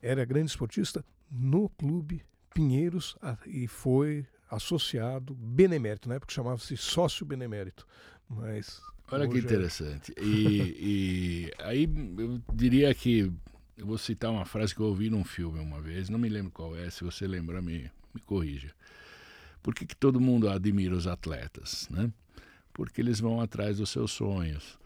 era 0.00 0.24
grande 0.24 0.50
esportista 0.50 1.04
no 1.30 1.68
Clube 1.70 2.24
Pinheiros 2.54 3.16
e 3.46 3.66
foi 3.66 4.26
associado 4.50 5.34
benemérito, 5.34 6.08
na 6.08 6.14
época 6.16 6.32
chamava-se 6.32 6.76
sócio 6.76 7.24
benemérito. 7.24 7.86
Mas 8.28 8.80
Olha 9.10 9.28
que 9.28 9.36
é 9.36 9.40
interessante. 9.40 10.12
É... 10.16 10.22
E, 10.22 10.76
e 10.80 11.52
aí 11.60 11.88
eu 12.18 12.42
diria 12.52 12.94
que 12.94 13.32
eu 13.78 13.86
vou 13.86 13.96
citar 13.96 14.30
uma 14.30 14.44
frase 14.44 14.74
que 14.74 14.80
eu 14.80 14.86
ouvi 14.86 15.08
num 15.08 15.24
filme 15.24 15.60
uma 15.60 15.80
vez, 15.80 16.08
não 16.08 16.18
me 16.18 16.28
lembro 16.28 16.50
qual 16.50 16.76
é, 16.76 16.90
se 16.90 17.04
você 17.04 17.26
lembra, 17.28 17.62
me, 17.62 17.90
me 18.12 18.20
corrija. 18.20 18.74
Por 19.62 19.72
que, 19.72 19.86
que 19.86 19.94
todo 19.94 20.20
mundo 20.20 20.48
admira 20.48 20.94
os 20.94 21.06
atletas? 21.06 21.88
Né? 21.88 22.12
Porque 22.72 23.00
eles 23.00 23.20
vão 23.20 23.40
atrás 23.40 23.78
dos 23.78 23.90
seus 23.90 24.10
sonhos. 24.10 24.76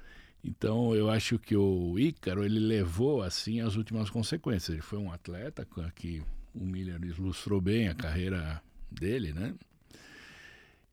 Então 0.45 0.95
eu 0.95 1.09
acho 1.09 1.39
que 1.39 1.57
o 1.57 1.99
Ícaro 1.99 2.45
ele 2.45 2.59
levou 2.59 3.23
assim 3.23 3.61
as 3.61 3.77
últimas 3.77 4.11
consequências. 4.11 4.71
Ele 4.71 4.83
foi 4.83 4.99
um 4.99 5.11
atleta 5.11 5.67
que 5.95 6.23
o 6.55 6.65
Miller 6.65 7.03
ilustrou 7.03 7.61
bem 7.61 7.89
a 7.89 7.95
carreira 7.95 8.63
dele, 8.91 9.33
né? 9.33 9.55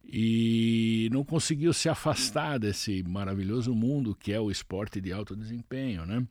E 0.05 1.09
não 1.11 1.23
conseguiu 1.23 1.73
se 1.73 1.89
afastar 1.89 2.57
desse 2.59 3.03
maravilhoso 3.03 3.75
mundo 3.75 4.15
que 4.15 4.31
é 4.31 4.39
o 4.39 4.49
esporte 4.49 5.01
de 5.01 5.11
alto 5.11 5.35
desempenho, 5.35 6.05
né? 6.05 6.25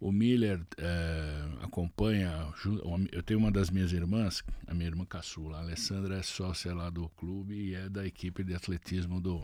O 0.00 0.12
Miller 0.12 0.60
é, 0.76 1.44
acompanha. 1.60 2.52
Eu 3.10 3.22
tenho 3.22 3.40
uma 3.40 3.50
das 3.50 3.68
minhas 3.68 3.92
irmãs, 3.92 4.44
a 4.66 4.74
minha 4.74 4.88
irmã 4.88 5.04
caçula, 5.04 5.58
a 5.58 5.60
Alessandra 5.60 6.16
é 6.16 6.22
sócia 6.22 6.72
lá 6.72 6.88
do 6.88 7.08
clube 7.10 7.54
e 7.54 7.74
é 7.74 7.88
da 7.88 8.06
equipe 8.06 8.44
de 8.44 8.54
atletismo 8.54 9.20
do. 9.20 9.42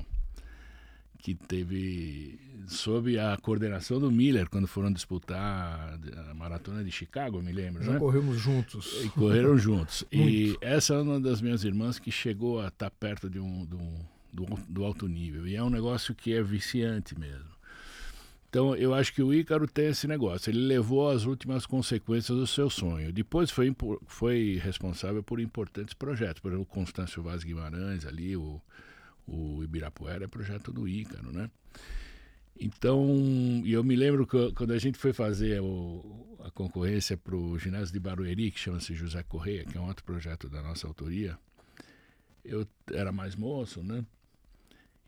que 1.19 1.35
teve. 1.35 2.39
sob 2.69 3.19
a 3.19 3.37
coordenação 3.37 3.99
do 3.99 4.13
Miller 4.13 4.49
quando 4.49 4.69
foram 4.69 4.93
disputar 4.93 5.99
a 6.31 6.35
maratona 6.35 6.85
de 6.85 6.93
Chicago, 6.93 7.43
me 7.43 7.53
lembro. 7.53 7.83
Já 7.83 7.95
né? 7.95 7.99
corremos 7.99 8.39
juntos. 8.39 9.05
E 9.05 9.09
correram 9.09 9.59
juntos. 9.59 10.05
e 10.13 10.57
essa 10.61 10.95
é 10.95 11.01
uma 11.01 11.19
das 11.19 11.41
minhas 11.41 11.65
irmãs 11.65 11.99
que 11.99 12.13
chegou 12.13 12.61
a 12.61 12.69
estar 12.69 12.91
perto 12.91 13.29
de 13.29 13.41
um, 13.41 13.67
de 13.67 13.75
um 13.75 14.05
do, 14.35 14.47
do 14.69 14.85
alto 14.85 15.07
nível. 15.09 15.47
E 15.47 15.55
é 15.55 15.63
um 15.63 15.71
negócio 15.71 16.15
que 16.15 16.33
é 16.33 16.43
viciante 16.43 17.19
mesmo. 17.19 17.54
Então, 18.55 18.77
eu 18.77 18.95
acho 18.95 19.13
que 19.13 19.21
o 19.21 19.35
Ícaro 19.35 19.67
tem 19.67 19.87
esse 19.87 20.07
negócio. 20.07 20.49
Ele 20.49 20.61
levou 20.61 21.11
as 21.11 21.25
últimas 21.25 21.67
consequências 21.67 22.39
do 22.39 22.47
seu 22.47 22.71
sonho. 22.71 23.13
Depois 23.13 23.51
foi, 23.51 23.75
foi 24.07 24.61
responsável 24.63 25.25
por 25.25 25.41
importantes 25.41 25.93
projetos. 25.93 26.39
Por 26.41 26.53
exemplo, 26.53 26.63
o 26.63 26.73
Constâncio 26.73 27.21
Vaz 27.21 27.43
Guimarães, 27.43 28.07
ali, 28.07 28.37
o, 28.37 28.63
o 29.27 29.61
Ibirapuera 29.65 30.27
é 30.27 30.29
projeto 30.29 30.73
do 30.73 30.87
Ícaro, 30.87 31.33
né? 31.33 31.51
Então, 32.57 33.61
eu 33.67 33.83
me 33.83 33.97
lembro 33.97 34.25
que 34.25 34.53
quando 34.53 34.71
a 34.71 34.79
gente 34.79 34.99
foi 34.99 35.13
fazer 35.13 35.61
o, 35.61 36.39
a 36.45 36.51
concorrência 36.53 37.17
para 37.17 37.35
o 37.35 37.59
ginásio 37.59 37.93
de 37.93 37.99
Barueri, 37.99 38.53
que 38.53 38.61
chama-se 38.61 38.95
José 38.95 39.25
Correia, 39.25 39.65
que 39.65 39.77
é 39.77 39.81
um 39.81 39.89
outro 39.89 40.05
projeto 40.05 40.49
da 40.49 40.63
nossa 40.63 40.87
autoria, 40.87 41.37
eu 42.45 42.65
era 42.93 43.11
mais 43.11 43.35
moço, 43.35 43.83
né? 43.83 44.05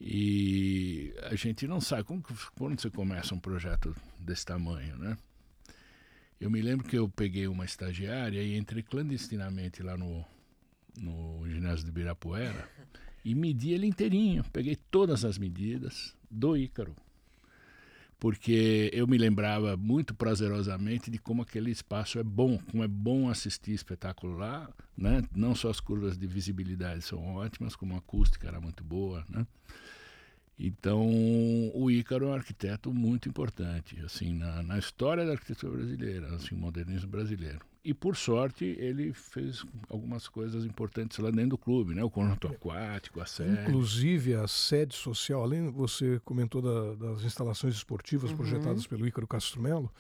E 0.01 1.15
a 1.23 1.35
gente 1.35 1.67
não 1.67 1.81
sabe 1.81 2.05
como, 2.05 2.23
quando 2.55 2.81
você 2.81 2.91
começa 2.91 3.35
um 3.35 3.41
projeto 3.41 3.95
desse 4.19 4.45
tamanho, 4.45 4.97
né? 4.99 5.17
Eu 6.39 6.51
me 6.51 6.61
lembro 6.61 6.87
que 6.87 6.99
eu 6.99 7.09
peguei 7.09 7.49
uma 7.49 7.65
estagiária 7.65 8.43
e 8.43 8.57
entrei 8.57 8.83
clandestinamente 8.83 9.83
lá 9.83 9.97
no, 9.97 10.23
no 10.99 11.49
ginásio 11.49 11.85
de 11.85 11.91
Ibirapuera 11.91 12.69
e 13.25 13.35
medi 13.35 13.73
ele 13.73 13.87
inteirinho. 13.87 14.45
Peguei 14.53 14.77
todas 14.77 15.25
as 15.25 15.39
medidas 15.39 16.15
do 16.31 16.57
Ícaro. 16.57 16.95
Porque 18.19 18.91
eu 18.95 19.07
me 19.07 19.19
lembrava 19.19 19.77
muito 19.77 20.15
prazerosamente 20.15 21.11
de 21.11 21.19
como 21.19 21.43
aquele 21.43 21.71
espaço 21.71 22.19
é 22.19 22.23
bom, 22.23 22.59
como 22.71 22.83
é 22.83 22.89
bom 22.89 23.29
assistir 23.29 23.73
espetáculo 23.73 24.39
lá, 24.39 24.71
né? 24.97 25.23
Não 25.35 25.55
só 25.55 25.69
as 25.69 25.81
curvas 25.81 26.17
de 26.17 26.27
visibilidade 26.27 27.03
são 27.03 27.37
ótimas, 27.37 27.77
como 27.77 27.95
a 27.95 27.99
acústica 27.99 28.49
era 28.49 28.61
muito 28.61 28.83
boa, 28.83 29.25
né? 29.29 29.47
Então, 30.59 31.07
o 31.75 31.91
Ícaro 31.91 32.27
é 32.27 32.29
um 32.29 32.33
arquiteto 32.33 32.93
muito 32.93 33.29
importante, 33.29 34.01
assim, 34.01 34.33
na, 34.33 34.63
na 34.63 34.79
história 34.79 35.25
da 35.27 35.33
arquitetura 35.33 35.73
brasileira, 35.77 36.35
assim, 36.35 36.55
o 36.55 36.59
modernismo 36.59 37.11
brasileiro. 37.11 37.61
E, 37.85 37.93
por 37.93 38.17
sorte, 38.17 38.65
ele 38.65 39.13
fez 39.13 39.65
algumas 39.89 40.29
coisas 40.29 40.65
importantes 40.65 41.19
lá 41.19 41.31
dentro 41.31 41.51
do 41.51 41.59
clube, 41.59 41.95
né? 41.95 42.03
O 42.03 42.11
conjunto 42.11 42.49
aquático, 42.49 43.21
a 43.21 43.27
sede. 43.27 43.61
Inclusive, 43.63 44.35
a 44.35 44.49
sede 44.49 44.97
social, 44.97 45.43
além, 45.43 45.71
você 45.71 46.21
comentou 46.25 46.63
da, 46.63 46.95
das 46.95 47.23
instalações 47.23 47.75
esportivas 47.75 48.31
uhum. 48.31 48.37
projetadas 48.39 48.87
pelo 48.87 49.07
Ícaro 49.07 49.27
Castro 49.27 49.61
Melo, 49.61 49.93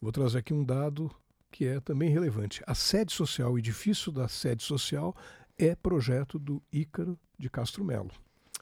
vou 0.00 0.12
trazer 0.12 0.38
aqui 0.38 0.54
um 0.54 0.64
dado 0.64 1.10
que 1.50 1.66
é 1.66 1.80
também 1.80 2.10
relevante. 2.10 2.62
A 2.64 2.76
sede 2.76 3.12
social, 3.12 3.52
o 3.52 3.58
edifício 3.58 4.12
da 4.12 4.28
sede 4.28 4.62
social, 4.62 5.14
é 5.58 5.74
projeto 5.74 6.38
do 6.38 6.62
Ícaro 6.72 7.18
de 7.36 7.50
Castro 7.50 7.84
Melo 7.84 8.12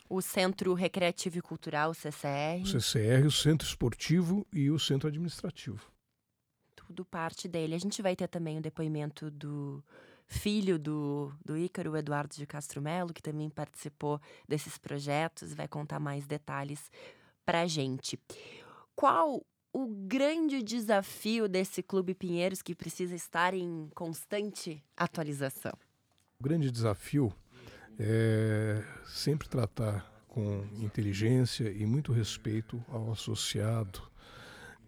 o 0.09 0.23
Centro 0.23 0.73
Recreativo 0.75 1.39
e 1.39 1.43
Cultural, 1.43 1.91
o 1.91 1.95
CCR. 1.95 2.63
O 2.63 2.67
CCR, 2.67 3.27
o 3.27 3.31
Centro 3.31 3.67
Esportivo 3.67 4.47
e 4.53 4.71
o 4.71 4.79
Centro 4.79 5.09
Administrativo. 5.09 5.81
Tudo 6.75 7.05
parte 7.05 7.47
dele. 7.47 7.75
A 7.75 7.79
gente 7.79 8.01
vai 8.01 8.17
ter 8.17 8.29
também 8.29 8.59
o 8.59 8.63
depoimento 8.63 9.31
do 9.31 9.85
filho 10.27 10.79
do, 10.79 11.33
do 11.45 11.57
Ícaro, 11.57 11.93
o 11.93 11.97
Eduardo 11.97 12.35
de 12.35 12.47
Castro 12.47 12.81
Melo, 12.81 13.13
que 13.13 13.23
também 13.23 13.51
participou 13.51 14.21
desses 14.47 14.79
projetos 14.79 15.53
e 15.53 15.55
vai 15.55 15.67
contar 15.67 15.99
mais 15.99 16.27
detalhes 16.27 16.91
para 17.45 17.63
a 17.63 17.67
gente. 17.67 18.19
Qual 18.95 19.45
o 19.73 19.87
grande 19.87 20.63
desafio 20.63 21.49
desse 21.49 21.83
Clube 21.83 22.15
Pinheiros 22.15 22.63
que 22.63 22.75
precisa 22.75 23.15
estar 23.15 23.55
em 23.55 23.89
constante 23.95 24.83
atualização? 24.97 25.73
O 26.41 26.45
grande 26.45 26.71
desafio 26.71 27.33
é 27.99 28.83
sempre 29.07 29.49
tratar 29.49 30.09
com 30.29 30.65
inteligência 30.81 31.71
e 31.71 31.85
muito 31.85 32.13
respeito 32.13 32.83
ao 32.89 33.11
associado 33.11 34.01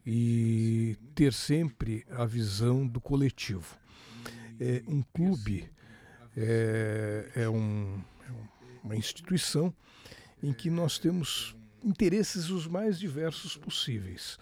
e 0.06 0.96
ter 1.14 1.32
sempre 1.32 2.06
a 2.10 2.24
visão 2.24 2.86
do 2.86 3.00
coletivo. 3.00 3.76
É, 4.60 4.82
um 4.86 5.02
clube 5.02 5.68
é, 6.36 7.30
é, 7.34 7.48
um, 7.48 8.00
é 8.28 8.32
uma 8.84 8.96
instituição 8.96 9.74
em 10.42 10.52
que 10.52 10.70
nós 10.70 10.98
temos 10.98 11.56
interesses 11.82 12.50
os 12.50 12.66
mais 12.66 12.98
diversos 12.98 13.56
possíveis. 13.56 14.38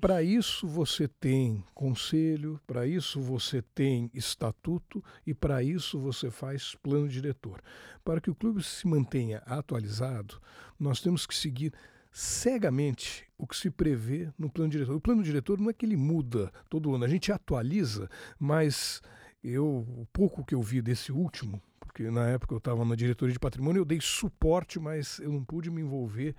Para 0.00 0.22
isso 0.22 0.68
você 0.68 1.08
tem 1.08 1.64
conselho, 1.74 2.60
para 2.68 2.86
isso 2.86 3.20
você 3.20 3.60
tem 3.60 4.08
estatuto 4.14 5.02
e 5.26 5.34
para 5.34 5.60
isso 5.60 5.98
você 5.98 6.30
faz 6.30 6.76
plano 6.76 7.08
diretor. 7.08 7.60
Para 8.04 8.20
que 8.20 8.30
o 8.30 8.34
clube 8.34 8.62
se 8.62 8.86
mantenha 8.86 9.38
atualizado, 9.38 10.40
nós 10.78 11.00
temos 11.00 11.26
que 11.26 11.34
seguir 11.34 11.72
cegamente 12.12 13.26
o 13.36 13.44
que 13.44 13.56
se 13.56 13.70
prevê 13.70 14.32
no 14.38 14.48
plano 14.48 14.70
diretor. 14.70 14.94
O 14.94 15.00
plano 15.00 15.20
diretor 15.20 15.58
não 15.58 15.68
é 15.68 15.72
que 15.72 15.84
ele 15.84 15.96
muda 15.96 16.52
todo 16.68 16.94
ano, 16.94 17.04
a 17.04 17.08
gente 17.08 17.32
atualiza, 17.32 18.08
mas 18.38 19.02
eu 19.42 19.66
o 19.66 20.06
pouco 20.12 20.44
que 20.44 20.54
eu 20.54 20.62
vi 20.62 20.80
desse 20.80 21.10
último, 21.10 21.60
porque 21.80 22.08
na 22.08 22.28
época 22.28 22.54
eu 22.54 22.58
estava 22.58 22.84
na 22.84 22.94
diretoria 22.94 23.32
de 23.32 23.40
patrimônio, 23.40 23.80
eu 23.80 23.84
dei 23.84 24.00
suporte, 24.00 24.78
mas 24.78 25.18
eu 25.18 25.32
não 25.32 25.42
pude 25.42 25.72
me 25.72 25.82
envolver 25.82 26.36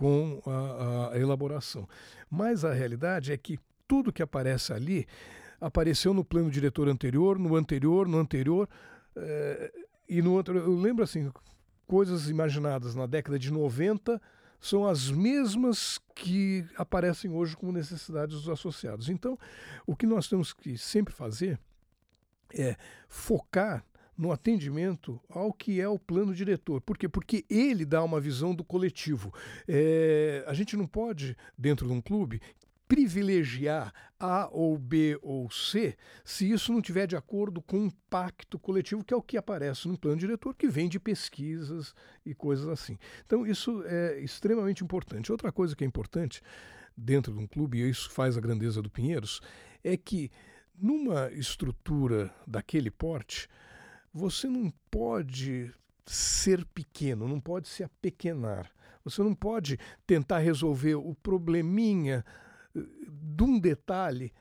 com 0.00 0.40
a, 0.46 1.10
a 1.12 1.18
elaboração. 1.18 1.86
Mas 2.30 2.64
a 2.64 2.72
realidade 2.72 3.32
é 3.32 3.36
que 3.36 3.58
tudo 3.86 4.10
que 4.10 4.22
aparece 4.22 4.72
ali 4.72 5.06
apareceu 5.60 6.14
no 6.14 6.24
plano 6.24 6.50
diretor 6.50 6.88
anterior, 6.88 7.38
no 7.38 7.54
anterior, 7.54 8.08
no 8.08 8.18
anterior. 8.18 8.66
É, 9.14 9.70
e 10.08 10.22
no 10.22 10.32
outro. 10.32 10.56
Eu 10.56 10.74
lembro 10.74 11.04
assim, 11.04 11.30
coisas 11.86 12.30
imaginadas 12.30 12.94
na 12.94 13.04
década 13.04 13.38
de 13.38 13.52
90 13.52 14.20
são 14.58 14.86
as 14.86 15.10
mesmas 15.10 16.00
que 16.14 16.64
aparecem 16.76 17.30
hoje 17.30 17.54
como 17.54 17.70
necessidades 17.70 18.36
dos 18.36 18.48
associados. 18.48 19.10
Então, 19.10 19.38
o 19.86 19.94
que 19.94 20.06
nós 20.06 20.28
temos 20.28 20.54
que 20.54 20.78
sempre 20.78 21.12
fazer 21.12 21.58
é 22.54 22.74
focar 23.06 23.84
no 24.20 24.30
atendimento 24.30 25.18
ao 25.30 25.50
que 25.50 25.80
é 25.80 25.88
o 25.88 25.98
plano 25.98 26.34
diretor. 26.34 26.82
Por 26.82 26.98
quê? 26.98 27.08
Porque 27.08 27.42
ele 27.48 27.86
dá 27.86 28.04
uma 28.04 28.20
visão 28.20 28.54
do 28.54 28.62
coletivo. 28.62 29.32
É, 29.66 30.44
a 30.46 30.52
gente 30.52 30.76
não 30.76 30.86
pode, 30.86 31.34
dentro 31.56 31.86
de 31.86 31.92
um 31.94 32.02
clube, 32.02 32.38
privilegiar 32.86 33.94
A 34.18 34.46
ou 34.52 34.76
B 34.76 35.18
ou 35.22 35.50
C 35.50 35.96
se 36.22 36.50
isso 36.50 36.70
não 36.70 36.82
tiver 36.82 37.06
de 37.06 37.16
acordo 37.16 37.62
com 37.62 37.78
um 37.78 37.90
pacto 38.10 38.58
coletivo, 38.58 39.02
que 39.02 39.14
é 39.14 39.16
o 39.16 39.22
que 39.22 39.38
aparece 39.38 39.88
no 39.88 39.96
plano 39.96 40.18
diretor, 40.18 40.54
que 40.54 40.68
vem 40.68 40.86
de 40.86 41.00
pesquisas 41.00 41.94
e 42.26 42.34
coisas 42.34 42.68
assim. 42.68 42.98
Então, 43.24 43.46
isso 43.46 43.82
é 43.86 44.20
extremamente 44.20 44.84
importante. 44.84 45.32
Outra 45.32 45.50
coisa 45.50 45.74
que 45.74 45.82
é 45.82 45.86
importante 45.86 46.42
dentro 46.94 47.32
de 47.32 47.38
um 47.38 47.46
clube, 47.46 47.78
e 47.78 47.88
isso 47.88 48.10
faz 48.10 48.36
a 48.36 48.40
grandeza 48.40 48.82
do 48.82 48.90
Pinheiros, 48.90 49.40
é 49.82 49.96
que 49.96 50.30
numa 50.78 51.32
estrutura 51.32 52.30
daquele 52.46 52.90
porte, 52.90 53.48
você 54.12 54.48
não 54.48 54.72
pode 54.90 55.72
ser 56.06 56.64
pequeno, 56.66 57.28
não 57.28 57.40
pode 57.40 57.68
se 57.68 57.84
apequenar. 57.84 58.70
Você 59.04 59.22
não 59.22 59.34
pode 59.34 59.78
tentar 60.06 60.38
resolver 60.38 60.96
o 60.96 61.14
probleminha 61.14 62.24
eh, 62.74 62.80
de 63.08 63.42
um 63.44 63.58
detalhe 63.58 64.32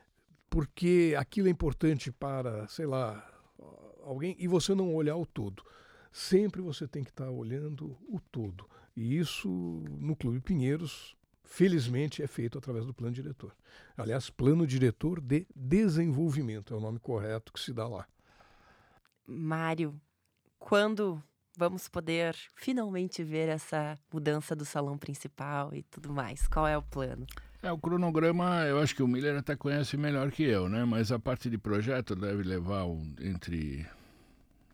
porque 0.50 1.16
aquilo 1.18 1.48
é 1.48 1.52
importante 1.52 2.12
para, 2.12 2.68
sei 2.68 2.86
lá, 2.86 3.24
alguém 4.04 4.36
e 4.40 4.48
você 4.48 4.74
não 4.74 4.94
olhar 4.94 5.16
o 5.16 5.26
todo. 5.26 5.64
Sempre 6.12 6.62
você 6.62 6.88
tem 6.88 7.04
que 7.04 7.12
estar 7.12 7.30
olhando 7.30 7.96
o 8.08 8.20
todo. 8.32 8.68
E 8.96 9.18
isso 9.18 9.48
no 10.00 10.16
Clube 10.16 10.42
Pinheiros, 10.42 11.16
felizmente, 11.44 12.24
é 12.24 12.28
feito 12.28 12.58
através 12.58 12.86
do 12.86 12.94
plano 12.94 13.14
diretor. 13.14 13.56
Aliás, 13.96 14.30
plano 14.30 14.66
diretor 14.66 15.22
de 15.22 15.46
desenvolvimento 15.56 16.74
é 16.74 16.78
o 16.78 16.82
nome 16.82 17.00
correto 17.00 17.54
que 17.54 17.60
se 17.60 17.72
dá 17.72 17.88
lá. 17.88 18.08
Mário, 19.30 20.00
quando 20.58 21.22
vamos 21.58 21.88
poder 21.88 22.36
finalmente 22.56 23.24
ver 23.24 23.50
essa 23.50 23.98
mudança 24.12 24.56
do 24.56 24.66
salão 24.66 24.98
principal 24.98 25.74
e 25.74 25.84
tudo 25.84 26.12
mais? 26.12 26.48
Qual 26.48 26.68
é 26.68 26.78
o 26.78 26.82
plano? 26.82 27.28
É, 27.62 27.72
o 27.72 27.78
cronograma, 27.78 28.64
eu 28.66 28.80
acho 28.80 28.96
que 28.96 29.04
o 29.04 29.08
Miller 29.08 29.38
até 29.38 29.56
conhece 29.56 29.98
melhor 29.98 30.32
que 30.32 30.44
eu, 30.44 30.70
né? 30.70 30.86
Mas 30.86 31.12
a 31.12 31.20
parte 31.20 31.50
de 31.50 31.58
projeto 31.58 32.16
deve 32.16 32.44
levar 32.44 32.86
entre 33.20 33.86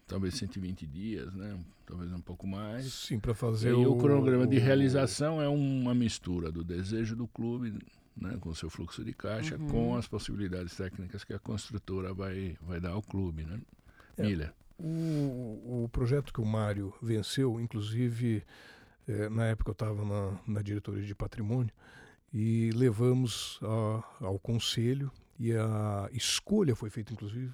talvez 0.05 0.35
120 0.35 0.85
dias, 0.85 1.33
né? 1.33 1.57
Talvez 1.85 2.13
um 2.13 2.21
pouco 2.21 2.45
mais. 2.47 2.93
Sim, 2.93 3.19
para 3.19 3.33
fazer 3.33 3.69
e 3.69 3.73
o... 3.73 3.93
o 3.93 3.97
cronograma 3.97 4.45
de 4.45 4.59
realização 4.59 5.41
é 5.41 5.47
uma 5.47 5.95
mistura 5.95 6.51
do 6.51 6.63
desejo 6.63 7.15
do 7.15 7.27
clube, 7.27 7.77
né, 8.15 8.37
com 8.39 8.49
o 8.49 8.55
seu 8.55 8.69
fluxo 8.69 9.03
de 9.03 9.13
caixa, 9.13 9.57
uhum. 9.57 9.67
com 9.67 9.95
as 9.95 10.07
possibilidades 10.07 10.75
técnicas 10.75 11.23
que 11.23 11.33
a 11.33 11.39
construtora 11.39 12.13
vai, 12.13 12.55
vai 12.61 12.79
dar 12.79 12.91
ao 12.91 13.01
clube, 13.01 13.43
né? 13.43 13.59
É, 14.17 14.23
Miller. 14.23 14.53
O, 14.77 15.83
o 15.83 15.89
projeto 15.91 16.33
que 16.33 16.41
o 16.41 16.45
Mário 16.45 16.93
venceu, 17.01 17.59
inclusive, 17.59 18.43
é, 19.07 19.29
na 19.29 19.45
época 19.45 19.69
eu 19.69 19.73
estava 19.73 20.03
na, 20.03 20.39
na 20.47 20.61
diretoria 20.61 21.03
de 21.03 21.15
patrimônio, 21.15 21.73
e 22.33 22.71
levamos 22.71 23.59
a, 23.61 24.25
ao 24.25 24.37
conselho, 24.37 25.11
e 25.39 25.53
a 25.53 26.09
escolha 26.11 26.75
foi 26.75 26.89
feita, 26.89 27.13
inclusive, 27.13 27.53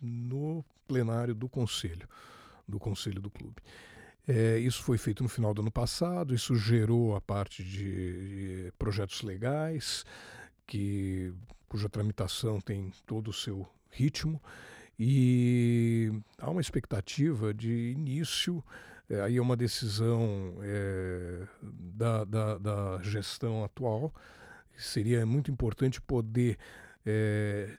no 0.00 0.64
plenário 0.86 1.34
do 1.34 1.48
conselho, 1.48 2.08
do 2.66 2.78
conselho 2.78 3.20
do 3.20 3.30
clube. 3.30 3.62
É, 4.26 4.58
isso 4.58 4.82
foi 4.82 4.98
feito 4.98 5.22
no 5.22 5.28
final 5.28 5.54
do 5.54 5.62
ano 5.62 5.70
passado, 5.70 6.34
isso 6.34 6.54
gerou 6.54 7.16
a 7.16 7.20
parte 7.20 7.64
de, 7.64 8.64
de 8.66 8.72
projetos 8.78 9.22
legais, 9.22 10.04
que, 10.66 11.32
cuja 11.68 11.88
tramitação 11.88 12.60
tem 12.60 12.92
todo 13.06 13.28
o 13.28 13.32
seu 13.32 13.66
ritmo. 13.90 14.42
E 14.98 16.10
há 16.38 16.50
uma 16.50 16.60
expectativa 16.60 17.54
de 17.54 17.92
início, 17.92 18.64
é, 19.08 19.20
aí 19.20 19.36
é 19.36 19.42
uma 19.42 19.56
decisão 19.56 20.56
é, 20.60 21.46
da, 21.62 22.24
da, 22.24 22.58
da, 22.58 23.02
gestão 23.02 23.62
atual. 23.62 24.12
Seria 24.76 25.24
muito 25.24 25.50
importante 25.50 26.00
poder 26.00 26.58
é, 27.06 27.76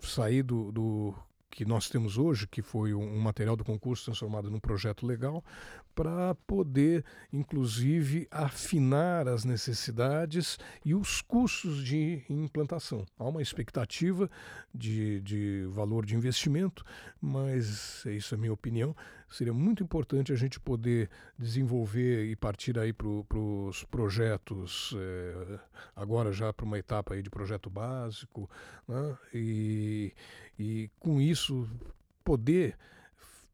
sair 0.00 0.42
do, 0.42 0.72
do 0.72 1.14
que 1.50 1.64
nós 1.64 1.88
temos 1.88 2.18
hoje, 2.18 2.46
que 2.46 2.62
foi 2.62 2.92
um, 2.92 3.18
material 3.18 3.56
do 3.56 3.64
concurso 3.64 4.04
transformado 4.04 4.50
num 4.50 4.60
projeto 4.60 5.06
legal, 5.06 5.42
para 5.96 6.34
poder, 6.46 7.02
inclusive, 7.32 8.28
afinar 8.30 9.26
as 9.26 9.44
necessidades 9.44 10.58
e 10.84 10.94
os 10.94 11.22
custos 11.22 11.82
de 11.82 12.22
implantação. 12.28 13.06
Há 13.18 13.24
uma 13.24 13.40
expectativa 13.40 14.30
de, 14.74 15.22
de 15.22 15.66
valor 15.70 16.04
de 16.04 16.14
investimento, 16.14 16.84
mas 17.18 18.04
isso 18.04 18.34
é 18.34 18.38
minha 18.38 18.52
opinião. 18.52 18.94
Seria 19.30 19.54
muito 19.54 19.82
importante 19.82 20.34
a 20.34 20.36
gente 20.36 20.60
poder 20.60 21.08
desenvolver 21.38 22.26
e 22.26 22.36
partir 22.36 22.78
aí 22.78 22.92
para 22.92 23.08
os 23.08 23.82
projetos, 23.84 24.94
é, 24.98 25.58
agora 25.96 26.30
já 26.30 26.52
para 26.52 26.66
uma 26.66 26.78
etapa 26.78 27.14
aí 27.14 27.22
de 27.22 27.30
projeto 27.30 27.70
básico, 27.70 28.48
né? 28.86 29.16
e, 29.32 30.12
e 30.58 30.90
com 31.00 31.18
isso 31.22 31.66
poder 32.22 32.76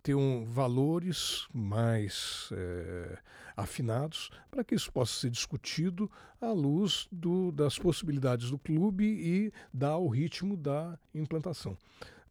ter 0.03 0.15
um, 0.15 0.45
valores 0.45 1.47
mais 1.53 2.51
é, 2.53 3.19
afinados 3.57 4.31
para 4.51 4.65
que 4.65 4.75
isso 4.75 4.93
possa 4.93 5.13
ser 5.21 5.31
discutido 5.31 6.11
à 6.41 6.51
luz 6.51 7.09
do, 7.13 7.53
das 7.53 7.79
possibilidades 7.79 8.51
do 8.51 8.59
clube 8.59 9.05
e 9.05 9.53
dar 9.73 9.97
o 9.99 10.09
ritmo 10.09 10.57
da 10.57 10.99
implantação. 11.15 11.77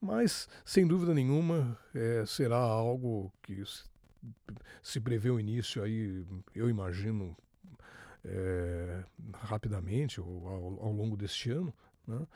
Mas, 0.01 0.49
sem 0.65 0.85
dúvida 0.85 1.13
nenhuma, 1.13 1.77
é, 1.93 2.25
será 2.25 2.57
algo 2.57 3.31
que 3.41 3.63
se 4.81 4.99
prevê 4.99 5.29
o 5.29 5.39
início 5.39 5.83
aí, 5.83 6.25
eu 6.55 6.69
imagino, 6.69 7.37
é, 8.25 9.03
rapidamente 9.33 10.19
ou 10.19 10.47
ao, 10.47 10.85
ao, 10.85 10.91
longo 10.91 11.15
deste 11.15 11.51
ano, 11.51 11.73
né, 12.07 12.27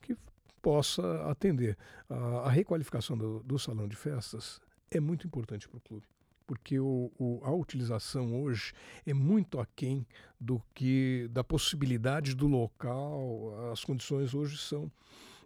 que 0.00 0.16
possa 0.60 1.30
atender. 1.30 1.76
A, 2.08 2.14
a 2.46 2.50
requalificação 2.50 3.16
do, 3.16 3.40
do, 3.42 3.58
salão 3.58 3.88
de 3.88 3.96
festas 3.96 4.60
é 4.92 5.00
muito 5.00 5.26
importante 5.26 5.68
para 5.68 5.78
o 5.78 5.80
clube, 5.80 6.06
porque 6.46 6.78
o, 6.78 7.10
o, 7.18 7.40
a 7.42 7.52
utilização 7.52 8.42
hoje 8.42 8.72
é 9.06 9.14
muito 9.14 9.58
aquém 9.58 10.06
do 10.40 10.62
que 10.74 11.28
da 11.30 11.42
possibilidade 11.42 12.34
do 12.34 12.46
local, 12.46 13.70
as 13.72 13.84
condições 13.84 14.34
hoje 14.34 14.58
são 14.58 14.90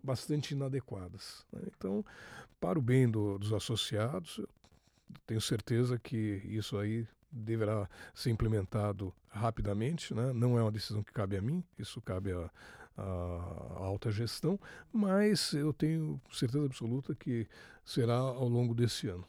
bastante 0.03 0.53
inadequadas. 0.53 1.45
Né? 1.53 1.63
Então, 1.77 2.05
para 2.61 2.79
o 2.79 2.83
bem 2.83 3.09
do, 3.09 3.39
dos 3.39 3.53
associados, 3.53 4.39
eu 4.39 4.49
tenho 5.27 5.41
certeza 5.41 5.99
que 5.99 6.43
isso 6.45 6.79
aí 6.79 7.07
deverá 7.31 7.89
ser 8.15 8.31
implementado 8.31 9.13
rapidamente. 9.29 10.15
Né? 10.15 10.33
Não 10.33 10.59
é 10.59 10.63
uma 10.63 10.73
decisão 10.73 11.03
que 11.03 11.13
cabe 11.13 11.37
a 11.37 11.43
mim, 11.43 11.63
isso 11.79 12.01
cabe 12.01 12.33
a 12.33 12.51
alta 13.77 14.11
gestão, 14.11 14.59
mas 14.91 15.53
eu 15.53 15.73
tenho 15.73 16.21
certeza 16.33 16.65
absoluta 16.65 17.15
que 17.15 17.47
será 17.85 18.17
ao 18.17 18.49
longo 18.49 18.75
desse 18.75 19.09
ano. 19.09 19.27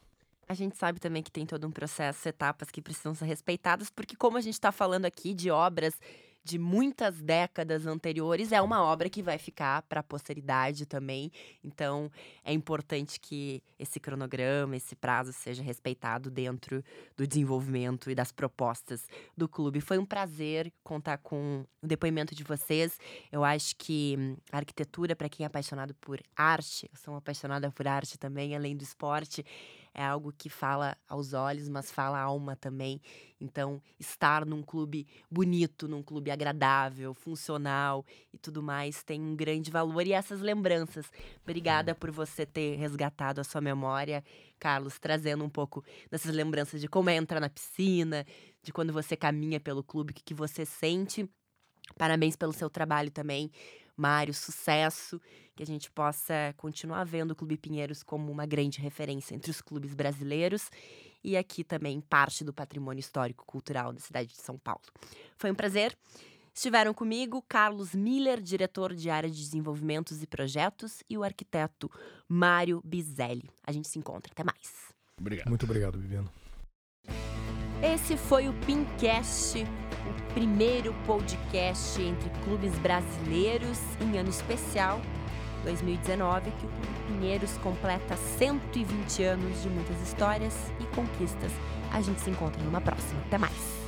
A 0.48 0.54
gente 0.54 0.78
sabe 0.78 0.98
também 0.98 1.22
que 1.22 1.30
tem 1.30 1.44
todo 1.44 1.66
um 1.66 1.70
processo, 1.70 2.26
etapas 2.26 2.70
que 2.70 2.80
precisam 2.80 3.14
ser 3.14 3.26
respeitadas, 3.26 3.90
porque 3.90 4.16
como 4.16 4.38
a 4.38 4.40
gente 4.40 4.54
está 4.54 4.72
falando 4.72 5.04
aqui 5.04 5.34
de 5.34 5.50
obras 5.50 6.00
de 6.42 6.58
muitas 6.58 7.20
décadas 7.20 7.86
anteriores, 7.86 8.52
é 8.52 8.62
uma 8.62 8.82
obra 8.82 9.10
que 9.10 9.22
vai 9.22 9.36
ficar 9.36 9.82
para 9.82 10.00
a 10.00 10.02
posteridade 10.02 10.86
também. 10.86 11.30
Então, 11.62 12.10
é 12.42 12.54
importante 12.54 13.20
que 13.20 13.62
esse 13.78 14.00
cronograma, 14.00 14.74
esse 14.74 14.96
prazo 14.96 15.30
seja 15.30 15.62
respeitado 15.62 16.30
dentro 16.30 16.82
do 17.14 17.26
desenvolvimento 17.26 18.10
e 18.10 18.14
das 18.14 18.32
propostas 18.32 19.06
do 19.36 19.46
clube. 19.46 19.82
Foi 19.82 19.98
um 19.98 20.06
prazer 20.06 20.72
contar 20.82 21.18
com 21.18 21.66
o 21.82 21.86
depoimento 21.86 22.34
de 22.34 22.44
vocês. 22.44 22.98
Eu 23.30 23.44
acho 23.44 23.76
que 23.76 24.16
a 24.50 24.56
arquitetura, 24.56 25.14
para 25.14 25.28
quem 25.28 25.44
é 25.44 25.46
apaixonado 25.46 25.94
por 25.96 26.18
arte, 26.34 26.88
eu 26.90 26.98
sou 26.98 27.14
apaixonada 27.14 27.70
por 27.70 27.86
arte 27.86 28.18
também, 28.18 28.56
além 28.56 28.74
do 28.74 28.82
esporte, 28.82 29.44
é 29.94 30.04
algo 30.04 30.32
que 30.36 30.48
fala 30.48 30.96
aos 31.08 31.32
olhos, 31.32 31.68
mas 31.68 31.90
fala 31.90 32.18
à 32.18 32.22
alma 32.22 32.56
também. 32.56 33.00
Então, 33.40 33.80
estar 33.98 34.44
num 34.44 34.62
clube 34.62 35.06
bonito, 35.30 35.86
num 35.86 36.02
clube 36.02 36.30
agradável, 36.30 37.14
funcional 37.14 38.04
e 38.32 38.38
tudo 38.38 38.62
mais 38.62 39.02
tem 39.02 39.20
um 39.20 39.36
grande 39.36 39.70
valor. 39.70 40.06
E 40.06 40.12
essas 40.12 40.40
lembranças. 40.40 41.10
Obrigada 41.42 41.94
por 41.94 42.10
você 42.10 42.44
ter 42.44 42.76
resgatado 42.76 43.40
a 43.40 43.44
sua 43.44 43.60
memória, 43.60 44.24
Carlos, 44.58 44.98
trazendo 44.98 45.44
um 45.44 45.50
pouco 45.50 45.84
dessas 46.10 46.34
lembranças 46.34 46.80
de 46.80 46.88
como 46.88 47.10
é 47.10 47.16
entrar 47.16 47.40
na 47.40 47.48
piscina, 47.48 48.26
de 48.62 48.72
quando 48.72 48.92
você 48.92 49.16
caminha 49.16 49.60
pelo 49.60 49.82
clube, 49.82 50.10
o 50.12 50.14
que, 50.14 50.22
que 50.22 50.34
você 50.34 50.64
sente. 50.64 51.28
Parabéns 51.96 52.36
pelo 52.36 52.52
seu 52.52 52.68
trabalho 52.68 53.10
também. 53.10 53.50
Mário, 53.98 54.32
sucesso, 54.32 55.20
que 55.56 55.62
a 55.62 55.66
gente 55.66 55.90
possa 55.90 56.54
continuar 56.56 57.04
vendo 57.04 57.32
o 57.32 57.36
Clube 57.36 57.58
Pinheiros 57.58 58.02
como 58.02 58.30
uma 58.30 58.46
grande 58.46 58.80
referência 58.80 59.34
entre 59.34 59.50
os 59.50 59.60
clubes 59.60 59.92
brasileiros 59.92 60.70
e 61.22 61.36
aqui 61.36 61.64
também 61.64 62.00
parte 62.00 62.44
do 62.44 62.52
patrimônio 62.52 63.00
histórico 63.00 63.44
cultural 63.44 63.92
da 63.92 64.00
cidade 64.00 64.28
de 64.28 64.40
São 64.40 64.56
Paulo. 64.56 64.82
Foi 65.36 65.50
um 65.50 65.54
prazer. 65.54 65.96
Estiveram 66.54 66.92
comigo 66.92 67.42
Carlos 67.48 67.94
Miller, 67.94 68.40
diretor 68.40 68.94
de 68.94 69.10
área 69.10 69.30
de 69.30 69.36
desenvolvimentos 69.36 70.22
e 70.22 70.26
projetos, 70.26 71.02
e 71.08 71.16
o 71.16 71.22
arquiteto 71.22 71.90
Mário 72.26 72.80
Bizelli. 72.84 73.48
A 73.64 73.70
gente 73.70 73.86
se 73.86 73.98
encontra. 73.98 74.32
Até 74.32 74.42
mais. 74.42 74.92
Obrigado. 75.20 75.48
Muito 75.48 75.64
obrigado, 75.64 75.98
Viviana. 75.98 76.32
Esse 77.80 78.16
foi 78.16 78.48
o 78.48 78.54
Pincast, 78.66 79.64
o 80.06 80.32
primeiro 80.32 80.94
podcast 81.06 82.00
entre 82.00 82.30
clubes 82.44 82.72
brasileiros 82.78 83.78
em 84.00 84.18
ano 84.18 84.30
especial 84.30 85.00
2019, 85.64 86.50
que 86.52 86.66
o 86.66 86.68
Clube 86.68 86.88
Pinheiros 87.08 87.56
completa 87.58 88.16
120 88.16 89.22
anos 89.24 89.62
de 89.62 89.68
muitas 89.68 90.00
histórias 90.00 90.54
e 90.80 90.84
conquistas. 90.94 91.52
A 91.92 92.00
gente 92.00 92.20
se 92.20 92.30
encontra 92.30 92.62
numa 92.62 92.80
próxima. 92.80 93.20
Até 93.26 93.38
mais! 93.38 93.87